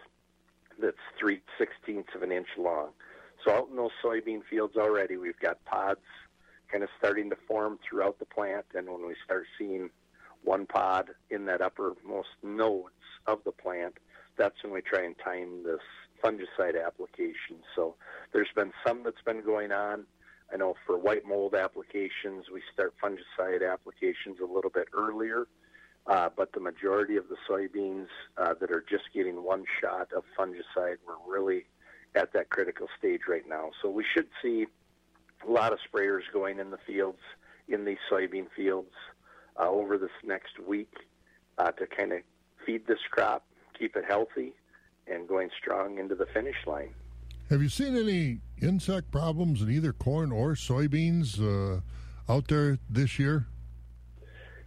that's 0.80 0.96
three 1.18 1.40
sixteenths 1.58 2.10
of 2.14 2.22
an 2.22 2.32
inch 2.32 2.48
long. 2.58 2.90
So 3.44 3.52
out 3.52 3.68
in 3.70 3.76
those 3.76 3.90
soybean 4.04 4.40
fields 4.48 4.76
already, 4.76 5.16
we've 5.16 5.38
got 5.40 5.64
pods 5.64 6.00
kind 6.72 6.82
of 6.82 6.90
starting 6.98 7.28
to 7.30 7.36
form 7.46 7.78
throughout 7.86 8.18
the 8.18 8.24
plant. 8.24 8.64
And 8.74 8.88
when 8.88 9.06
we 9.06 9.14
start 9.24 9.44
seeing 9.58 9.90
one 10.42 10.66
pod 10.66 11.10
in 11.30 11.44
that 11.44 11.60
uppermost 11.60 12.30
nodes 12.42 12.88
of 13.26 13.44
the 13.44 13.52
plant, 13.52 13.98
that's 14.36 14.62
when 14.62 14.72
we 14.72 14.80
try 14.80 15.04
and 15.04 15.14
time 15.18 15.62
this 15.62 15.80
fungicide 16.24 16.82
application. 16.84 17.58
So 17.76 17.94
there's 18.32 18.48
been 18.54 18.72
some 18.86 19.02
that's 19.04 19.20
been 19.24 19.42
going 19.44 19.72
on. 19.72 20.04
I 20.52 20.56
know 20.56 20.74
for 20.86 20.98
white 20.98 21.26
mold 21.26 21.54
applications, 21.54 22.46
we 22.52 22.62
start 22.72 22.94
fungicide 23.02 23.70
applications 23.70 24.38
a 24.40 24.46
little 24.46 24.70
bit 24.70 24.88
earlier. 24.92 25.46
Uh, 26.06 26.28
but 26.36 26.52
the 26.52 26.60
majority 26.60 27.16
of 27.16 27.24
the 27.28 27.36
soybeans 27.48 28.08
uh, 28.36 28.54
that 28.60 28.72
are 28.72 28.84
just 28.88 29.04
getting 29.14 29.44
one 29.44 29.64
shot 29.80 30.08
of 30.16 30.24
fungicide, 30.36 30.96
we're 31.06 31.32
really 31.32 31.64
at 32.14 32.32
that 32.32 32.50
critical 32.50 32.88
stage 32.98 33.20
right 33.28 33.48
now. 33.48 33.70
So 33.80 33.88
we 33.88 34.04
should 34.12 34.26
see 34.42 34.66
a 35.46 35.50
lot 35.50 35.72
of 35.72 35.78
sprayers 35.92 36.22
going 36.32 36.58
in 36.58 36.70
the 36.70 36.78
fields, 36.86 37.18
in 37.68 37.84
these 37.84 37.98
soybean 38.10 38.46
fields, 38.54 38.92
uh, 39.58 39.68
over 39.68 39.98
this 39.98 40.10
next 40.24 40.58
week 40.66 40.92
uh, 41.58 41.70
to 41.72 41.86
kind 41.86 42.12
of 42.12 42.20
feed 42.64 42.86
this 42.86 42.98
crop, 43.10 43.44
keep 43.78 43.96
it 43.96 44.04
healthy, 44.06 44.52
and 45.06 45.28
going 45.28 45.50
strong 45.58 45.98
into 45.98 46.14
the 46.14 46.26
finish 46.26 46.56
line. 46.66 46.94
Have 47.50 47.62
you 47.62 47.68
seen 47.68 47.96
any 47.96 48.38
insect 48.62 49.10
problems 49.10 49.62
in 49.62 49.70
either 49.70 49.92
corn 49.92 50.32
or 50.32 50.52
soybeans 50.52 51.40
uh, 51.40 51.80
out 52.32 52.48
there 52.48 52.78
this 52.88 53.18
year? 53.18 53.46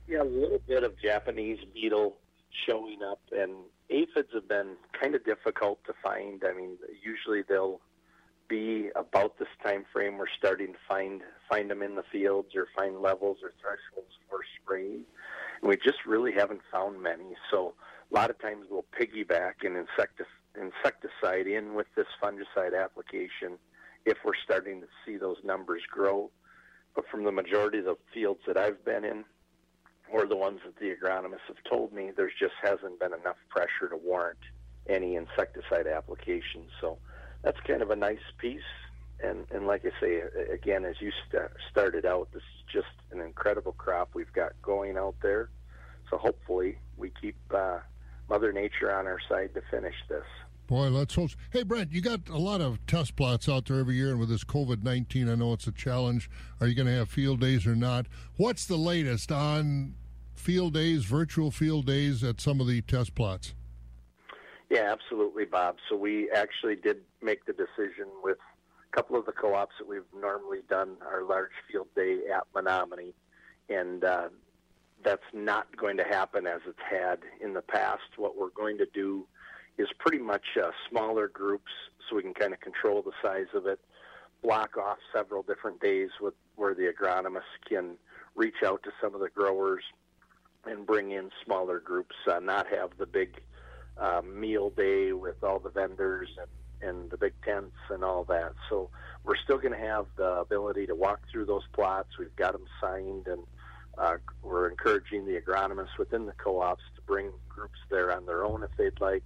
Yeah, 0.08 0.22
a 0.22 0.24
little 0.24 0.62
bit 0.68 0.84
of 0.84 0.94
Japanese 1.02 1.58
beetle 1.74 2.16
showing 2.68 3.00
up, 3.02 3.22
and 3.32 3.54
aphids 3.90 4.30
have 4.34 4.48
been 4.48 4.76
kind 5.02 5.16
of 5.16 5.26
difficult 5.26 5.84
to 5.86 5.94
find. 6.04 6.44
I 6.48 6.54
mean, 6.54 6.78
usually 7.04 7.42
they'll 7.48 7.80
be 8.48 8.90
about 8.96 9.38
this 9.38 9.48
time 9.64 9.86
frame 9.92 10.18
we're 10.18 10.26
starting 10.38 10.74
to 10.74 10.80
find 10.88 11.22
find 11.50 11.70
them 11.70 11.82
in 11.82 11.96
the 11.96 12.04
fields 12.12 12.56
or 12.56 12.68
find 12.76 13.02
levels 13.02 13.38
or 13.44 13.54
thresholds 13.62 14.14
for 14.30 14.40
spraying. 14.62 15.04
And 15.62 15.70
we 15.70 15.78
just 15.78 16.06
really 16.06 16.32
haven't 16.32 16.62
found 16.72 17.02
many. 17.02 17.36
So 17.52 17.74
a 18.12 18.14
lot 18.14 18.30
of 18.30 18.40
times 18.40 18.66
we'll 18.70 18.86
piggyback 19.00 19.64
an 19.64 19.76
insectic, 19.76 20.28
insecticide 20.60 21.48
in 21.48 21.74
with 21.74 21.88
this 21.96 22.08
fungicide 22.22 22.80
application 22.80 23.58
if 24.06 24.18
we're 24.24 24.34
starting 24.44 24.82
to 24.82 24.88
see 25.06 25.18
those 25.18 25.38
numbers 25.44 25.82
grow. 25.90 26.30
But 26.96 27.06
from 27.10 27.24
the 27.24 27.32
majority 27.32 27.80
of 27.80 27.86
the 27.86 27.96
fields 28.14 28.42
that 28.48 28.58
I've 28.58 28.84
been 28.86 29.04
in, 29.04 29.26
or 30.12 30.28
the 30.28 30.36
ones 30.36 30.60
that 30.66 30.78
the 30.78 30.94
agronomists 30.96 31.48
have 31.48 31.58
told 31.70 31.92
me, 31.92 32.12
there 32.16 32.30
just 32.30 32.54
hasn't 32.62 33.00
been 33.00 33.14
enough 33.14 33.38
pressure 33.50 33.90
to 33.90 33.98
warrant 33.98 34.40
any 34.88 35.16
insecticide 35.16 35.88
application. 35.88 36.66
So 36.80 37.00
that's 37.46 37.60
kind 37.62 37.84
of 37.84 37.92
a 37.92 37.96
nice 37.96 38.18
piece. 38.40 38.60
And, 39.24 39.46
and 39.52 39.68
like 39.68 39.86
I 39.86 39.92
say, 40.02 40.22
again, 40.52 40.84
as 40.84 40.96
you 41.00 41.12
st- 41.30 41.52
started 41.72 42.06
out, 42.06 42.28
this 42.34 42.42
is 42.42 42.74
just 42.74 43.12
an 43.12 43.22
incredible 43.22 43.72
crop 43.74 44.10
we've 44.14 44.34
got 44.34 44.54
going 44.62 44.98
out 44.98 45.16
there. 45.22 45.50
So 46.10 46.18
hopefully 46.18 46.80
we 46.98 47.12
keep 47.22 47.38
uh, 47.54 47.78
Mother 48.30 48.52
Nature 48.52 48.94
on 48.94 49.06
our 49.06 49.20
side 49.30 49.54
to 49.54 49.62
finish 49.72 49.96
this. 50.10 50.26
Boy, 50.68 50.90
let's 50.90 51.14
hope. 51.14 51.30
Hey, 51.52 51.62
Brent, 51.62 51.92
you 51.92 52.02
got 52.02 52.28
a 52.28 52.40
lot 52.40 52.60
of 52.60 52.84
test 52.88 53.16
plots 53.16 53.48
out 53.48 53.66
there 53.66 53.80
every 53.80 53.96
year, 53.96 54.10
and 54.10 54.20
with 54.20 54.30
this 54.30 54.44
COVID 54.44 54.82
19, 54.82 55.30
I 55.30 55.36
know 55.36 55.54
it's 55.54 55.68
a 55.68 55.72
challenge. 55.72 56.28
Are 56.60 56.66
you 56.66 56.74
going 56.74 56.88
to 56.88 56.94
have 56.94 57.08
field 57.08 57.40
days 57.40 57.68
or 57.68 57.76
not? 57.76 58.08
What's 58.38 58.66
the 58.66 58.76
latest 58.76 59.32
on 59.32 59.94
field 60.34 60.74
days, 60.74 61.06
virtual 61.06 61.52
field 61.52 61.86
days 61.86 62.24
at 62.24 62.42
some 62.42 62.60
of 62.60 62.66
the 62.66 62.82
test 62.82 63.14
plots? 63.14 63.54
Yeah, 64.76 64.92
absolutely, 64.92 65.46
Bob. 65.46 65.78
So 65.88 65.96
we 65.96 66.30
actually 66.32 66.76
did 66.76 66.98
make 67.22 67.46
the 67.46 67.54
decision 67.54 68.08
with 68.22 68.40
a 68.92 68.94
couple 68.94 69.18
of 69.18 69.26
the 69.26 69.32
co 69.32 69.56
ops 69.56 69.76
that 69.80 69.88
we've 69.88 70.02
normally 70.14 70.64
done 70.70 70.98
our 71.10 71.24
large 71.24 71.52
field 71.72 71.88
day 71.96 72.24
at 72.36 72.44
Menomonie, 72.54 73.14
and 73.70 74.04
uh, 74.04 74.28
that's 75.02 75.24
not 75.32 75.74
going 75.78 75.96
to 75.96 76.04
happen 76.04 76.46
as 76.46 76.60
it's 76.68 76.78
had 76.92 77.20
in 77.40 77.54
the 77.54 77.62
past. 77.62 78.02
What 78.18 78.38
we're 78.38 78.50
going 78.50 78.78
to 78.80 78.86
do 78.94 79.26
is 79.78 79.88
pretty 79.98 80.18
much 80.18 80.44
uh, 80.62 80.72
smaller 80.90 81.30
groups 81.30 81.72
so 82.10 82.18
we 82.18 82.22
can 82.22 82.34
kind 82.34 82.52
of 82.52 82.60
control 82.60 83.02
the 83.02 83.14
size 83.24 83.48
of 83.54 83.68
it, 83.68 83.80
block 84.44 84.76
off 84.76 84.98
several 85.14 85.42
different 85.42 85.80
days 85.80 86.10
with, 86.20 86.34
where 86.58 86.74
the 86.74 86.92
agronomists 86.92 87.64
can 87.66 87.96
reach 88.36 88.62
out 88.66 88.84
to 88.84 88.92
some 89.02 89.16
of 89.16 89.22
the 89.22 89.30
growers 89.30 89.86
and 90.66 90.86
bring 90.86 91.12
in 91.12 91.30
smaller 91.46 91.80
groups, 91.80 92.16
uh, 92.30 92.40
not 92.40 92.68
have 92.68 92.90
the 92.98 93.06
big 93.06 93.40
uh, 93.98 94.22
meal 94.22 94.70
day 94.70 95.12
with 95.14 95.44
all 95.44 95.60
the 95.60 95.70
vendors 95.70 96.30
and, 96.40 96.90
and 96.90 97.12
the 97.12 97.18
big 97.18 97.34
tents 97.44 97.76
and 97.90 98.04
all 98.04 98.24
that. 98.26 98.54
So 98.70 98.90
we're 99.24 99.38
still 99.38 99.58
going 99.58 99.74
to 99.74 99.86
have 99.86 100.06
the 100.18 100.40
ability 100.40 100.88
to 100.88 100.96
walk 100.96 101.22
through 101.32 101.46
those 101.46 101.64
plots. 101.74 102.10
We've 102.20 102.36
got 102.36 102.54
them 102.54 102.66
signed, 102.82 103.28
and 103.28 103.44
uh, 103.98 104.18
we're 104.44 104.70
encouraging 104.70 105.26
the 105.26 105.40
agronomists 105.40 105.98
within 105.98 106.26
the 106.26 106.34
co-ops 106.34 106.84
to 106.96 107.02
bring 107.02 107.32
groups 107.48 107.80
there 107.90 108.16
on 108.16 108.26
their 108.26 108.44
own 108.44 108.64
if 108.64 108.70
they'd 108.78 109.00
like 109.00 109.24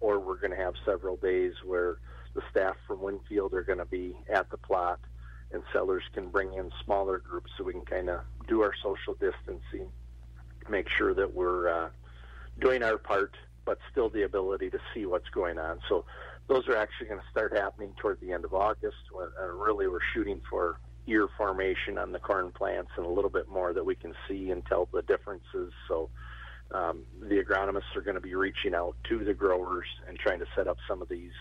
or 0.00 0.18
we're 0.18 0.38
going 0.38 0.50
to 0.50 0.56
have 0.56 0.74
several 0.84 1.16
days 1.16 1.52
where 1.64 1.98
the 2.34 2.42
staff 2.50 2.76
from 2.86 3.00
Winfield 3.00 3.54
are 3.54 3.62
going 3.62 3.78
to 3.78 3.84
be 3.84 4.16
at 4.28 4.50
the 4.50 4.56
plot, 4.56 4.98
and 5.52 5.62
sellers 5.72 6.02
can 6.14 6.28
bring 6.28 6.54
in 6.54 6.70
smaller 6.84 7.18
groups 7.18 7.50
so 7.56 7.64
we 7.64 7.72
can 7.72 7.84
kind 7.84 8.08
of 8.08 8.20
do 8.48 8.62
our 8.62 8.72
social 8.82 9.14
distancing, 9.14 9.90
make 10.68 10.88
sure 10.88 11.12
that 11.14 11.34
we're 11.34 11.68
uh, 11.68 11.88
doing 12.60 12.82
our 12.82 12.98
part, 12.98 13.36
but 13.64 13.78
still 13.90 14.08
the 14.08 14.22
ability 14.22 14.70
to 14.70 14.78
see 14.94 15.06
what's 15.06 15.28
going 15.30 15.58
on. 15.58 15.80
So 15.88 16.04
those 16.48 16.66
are 16.68 16.76
actually 16.76 17.08
going 17.08 17.20
to 17.20 17.30
start 17.30 17.56
happening 17.56 17.94
toward 18.00 18.20
the 18.20 18.32
end 18.32 18.44
of 18.44 18.54
August. 18.54 18.96
Really, 19.54 19.86
we're 19.86 20.00
shooting 20.14 20.40
for 20.50 20.80
ear 21.06 21.28
formation 21.36 21.98
on 21.98 22.12
the 22.12 22.18
corn 22.18 22.52
plants 22.52 22.90
and 22.96 23.06
a 23.06 23.08
little 23.08 23.30
bit 23.30 23.48
more 23.48 23.72
that 23.72 23.84
we 23.84 23.94
can 23.94 24.14
see 24.28 24.50
and 24.50 24.64
tell 24.66 24.88
the 24.92 25.02
differences. 25.02 25.72
So 25.88 26.10
um, 26.72 27.04
the 27.20 27.42
agronomists 27.42 27.96
are 27.96 28.02
going 28.02 28.14
to 28.14 28.20
be 28.20 28.34
reaching 28.34 28.74
out 28.74 28.96
to 29.08 29.24
the 29.24 29.34
growers 29.34 29.86
and 30.08 30.18
trying 30.18 30.38
to 30.40 30.46
set 30.54 30.68
up 30.68 30.76
some 30.88 31.02
of 31.02 31.08
these 31.08 31.32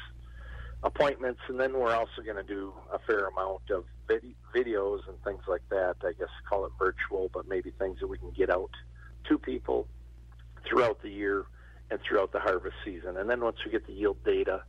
appointments. 0.84 1.41
And 1.49 1.59
then 1.59 1.74
we're 1.74 1.93
also 1.93 2.22
going 2.24 2.38
to 2.38 2.43
do 2.43 2.74
a 2.91 2.99
fair 2.99 3.28
amount 3.28 3.70
of 3.70 3.86
vid- 4.07 4.36
videos 4.55 5.07
and 5.07 5.22
things 5.24 5.41
like 5.47 5.61
that. 5.70 5.95
I 6.03 6.13
guess 6.17 6.30
call 6.47 6.65
it 6.65 6.72
virtual, 6.80 7.30
but 7.34 7.47
maybe 7.47 7.72
things 7.72 7.99
that 7.99 8.07
we 8.07 8.17
can 8.17 8.32
get 8.32 8.49
out 8.49 8.72
to 9.28 9.38
people 9.38 9.88
throughout 10.67 11.01
the 11.01 11.09
year 11.09 11.45
and 11.92 12.00
throughout 12.02 12.32
the 12.32 12.40
harvest 12.40 12.76
season. 12.86 13.18
And 13.18 13.30
then 13.30 13.42
once 13.42 13.58
we 13.66 13.72
get 13.72 13.86
the 13.88 13.94
yield 13.94 14.24
data, 14.24 14.64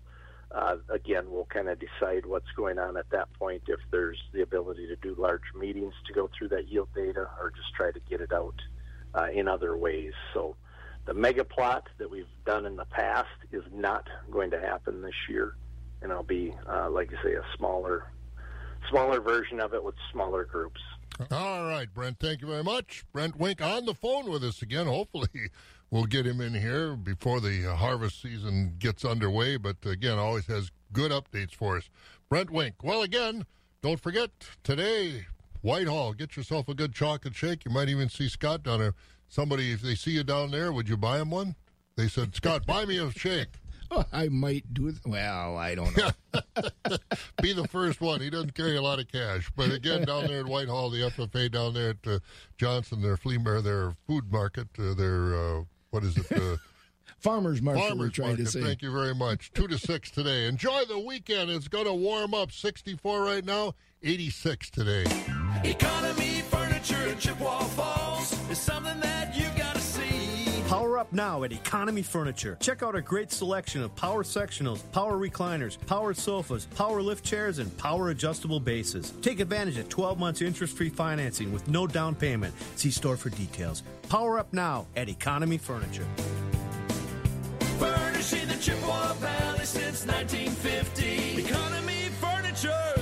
uh, 0.53 0.77
again, 0.89 1.31
we'll 1.31 1.45
kind 1.45 1.69
of 1.69 1.79
decide 1.79 2.27
what's 2.27 2.51
going 2.57 2.79
on 2.79 2.97
at 2.97 3.09
that 3.11 3.33
point 3.35 3.63
if 3.69 3.79
there's 3.91 4.19
the 4.33 4.43
ability 4.43 4.87
to 4.89 4.97
do 4.97 5.15
large 5.17 5.55
meetings 5.55 5.95
to 6.07 6.13
go 6.13 6.29
through 6.37 6.49
that 6.49 6.69
yield 6.69 6.89
data 6.95 7.29
or 7.41 7.53
just 7.55 7.73
try 7.75 7.91
to 7.93 8.01
get 8.09 8.21
it 8.21 8.33
out 8.33 8.55
uh, 9.15 9.29
in 9.33 9.47
other 9.47 9.77
ways. 9.77 10.13
So 10.35 10.57
the 11.07 11.15
mega 11.15 11.45
plot 11.45 11.89
that 11.99 12.11
we've 12.11 12.27
done 12.45 12.67
in 12.67 12.77
the 12.77 12.85
past 12.87 13.29
is 13.53 13.63
not 13.73 14.09
going 14.31 14.51
to 14.51 14.61
happen 14.61 15.03
this 15.03 15.15
year, 15.29 15.55
and 16.03 16.11
it'll 16.11 16.23
be, 16.23 16.55
uh, 16.69 16.91
like 16.91 17.11
I 17.13 17.23
say, 17.23 17.35
a 17.35 17.45
smaller, 17.57 18.11
smaller 18.91 19.21
version 19.21 19.61
of 19.61 19.73
it 19.73 19.83
with 19.83 19.95
smaller 20.13 20.45
groups. 20.45 20.81
All 21.31 21.65
right, 21.65 21.93
Brent, 21.93 22.19
thank 22.19 22.41
you 22.41 22.47
very 22.47 22.65
much. 22.65 23.05
Brent 23.13 23.37
Wink 23.37 23.61
on 23.61 23.85
the 23.85 23.95
phone 23.95 24.31
with 24.31 24.43
us 24.43 24.63
again. 24.63 24.87
Hopefully, 24.87 25.51
we'll 25.91 26.05
get 26.05 26.27
him 26.27 26.41
in 26.41 26.55
here 26.55 26.97
before 26.97 27.41
the 27.41 27.63
harvest 27.77 28.23
season 28.23 28.75
gets 28.79 29.05
underway. 29.05 29.57
But 29.57 29.77
again, 29.85 30.19
always 30.19 30.47
has 30.47 30.71
good 30.93 31.11
updates 31.13 31.55
for 31.55 31.77
us. 31.77 31.91
Brent 32.29 32.51
Wink. 32.51 32.77
Well, 32.83 33.03
again, 33.03 33.45
don't 33.83 34.01
forget 34.01 34.31
today, 34.63 35.27
Whitehall. 35.63 36.13
Get 36.13 36.37
yourself 36.37 36.69
a 36.69 36.75
good 36.75 36.93
chocolate 36.93 37.35
shake. 37.35 37.65
You 37.65 37.71
might 37.71 37.89
even 37.89 38.09
see 38.09 38.29
Scott 38.29 38.63
down 38.63 38.81
there. 38.81 38.95
Somebody, 39.29 39.73
if 39.73 39.81
they 39.81 39.95
see 39.95 40.13
you 40.13 40.25
down 40.25 40.51
there, 40.51 40.73
would 40.73 40.89
you 40.89 40.97
buy 40.97 41.21
him 41.21 41.31
one? 41.31 41.55
They 41.97 42.09
said, 42.09 42.35
Scott, 42.35 42.67
buy 42.67 42.85
me 42.85 42.99
a 42.99 43.11
shake. 43.11 43.49
Oh, 43.93 44.05
I 44.13 44.29
might 44.29 44.73
do 44.73 44.87
it. 44.87 44.95
Well, 45.05 45.57
I 45.57 45.75
don't 45.75 45.97
know. 45.97 46.11
Be 47.43 47.53
the 47.53 47.67
first 47.67 48.01
one. 48.01 48.21
He 48.21 48.31
doesn't 48.31 48.55
carry 48.55 48.77
a 48.77 48.83
lot 48.83 49.01
of 49.01 49.09
cash. 49.11 49.51
But 49.57 49.73
again, 49.73 50.05
down 50.05 50.29
there 50.29 50.43
at 50.43 50.47
Whitehall, 50.47 50.91
the 50.91 51.11
FFA 51.11 51.51
down 51.51 51.75
there 51.75 51.91
at 51.91 52.07
uh, 52.07 52.21
Johnson, 52.57 53.03
their 53.03 53.17
flea 53.17 53.39
market, 53.39 53.65
their 53.65 53.97
food 54.07 54.31
market, 54.31 54.69
uh, 54.79 54.95
their, 54.95 55.35
uh, 55.35 55.63
what 55.91 56.05
is 56.05 56.17
it? 56.17 56.31
Uh, 56.33 56.57
Farmers 57.19 57.61
market, 57.61 57.81
Farmers 57.81 57.99
we're 57.99 58.09
trying 58.09 58.29
market. 58.31 58.45
to 58.47 58.51
say. 58.51 58.63
Thank 58.63 58.83
you 58.83 58.91
very 58.93 59.15
much. 59.15 59.53
Two 59.53 59.69
to 59.69 59.79
six 59.79 60.11
today. 60.11 60.47
Enjoy 60.47 60.85
the 60.87 60.99
weekend. 60.99 61.51
It's 61.51 61.69
going 61.69 61.85
to 61.85 61.93
warm 61.93 62.33
up. 62.33 62.51
64 62.51 63.23
right 63.23 63.45
now, 63.45 63.75
86 64.03 64.71
today. 64.71 65.05
Economy 65.63 66.41
Furniture 66.49 67.07
in 67.09 67.19
Chippewa 67.19 67.59
Falls 67.65 68.33
is 68.51 68.59
something 68.59 68.90
up 71.01 71.13
now 71.15 71.45
at 71.45 71.53
Economy 71.53 72.03
Furniture. 72.03 72.59
Check 72.61 72.83
out 72.83 72.95
our 72.95 73.01
great 73.01 73.33
selection 73.33 73.81
of 73.83 73.97
power 73.97 74.23
sectionals, 74.23 74.83
power 74.93 75.17
recliners, 75.19 75.79
power 75.87 76.13
sofas, 76.13 76.67
power 76.77 77.01
lift 77.01 77.25
chairs, 77.25 77.59
and 77.59 77.75
power 77.79 78.11
adjustable 78.11 78.61
bases. 78.61 79.15
Take 79.23 79.41
advantage 79.41 79.79
of 79.79 79.89
12 79.89 80.19
months 80.19 80.43
interest 80.43 80.77
free 80.77 80.91
financing 80.91 81.55
with 81.55 81.67
no 81.69 81.87
down 81.87 82.15
payment. 82.15 82.55
See 82.77 82.91
store 82.91 83.17
for 83.17 83.31
details. 83.31 83.83
Power 84.11 84.39
up 84.39 84.53
now 84.53 84.87
at 84.95 85.09
Economy 85.09 85.57
Furniture. 85.57 86.07
Furnishing 87.79 88.47
the 88.47 88.59
Chippewa 88.61 89.15
Valley 89.15 89.65
since 89.65 90.05
1950. 90.05 91.47
Economy 91.47 92.11
Furniture. 92.21 93.00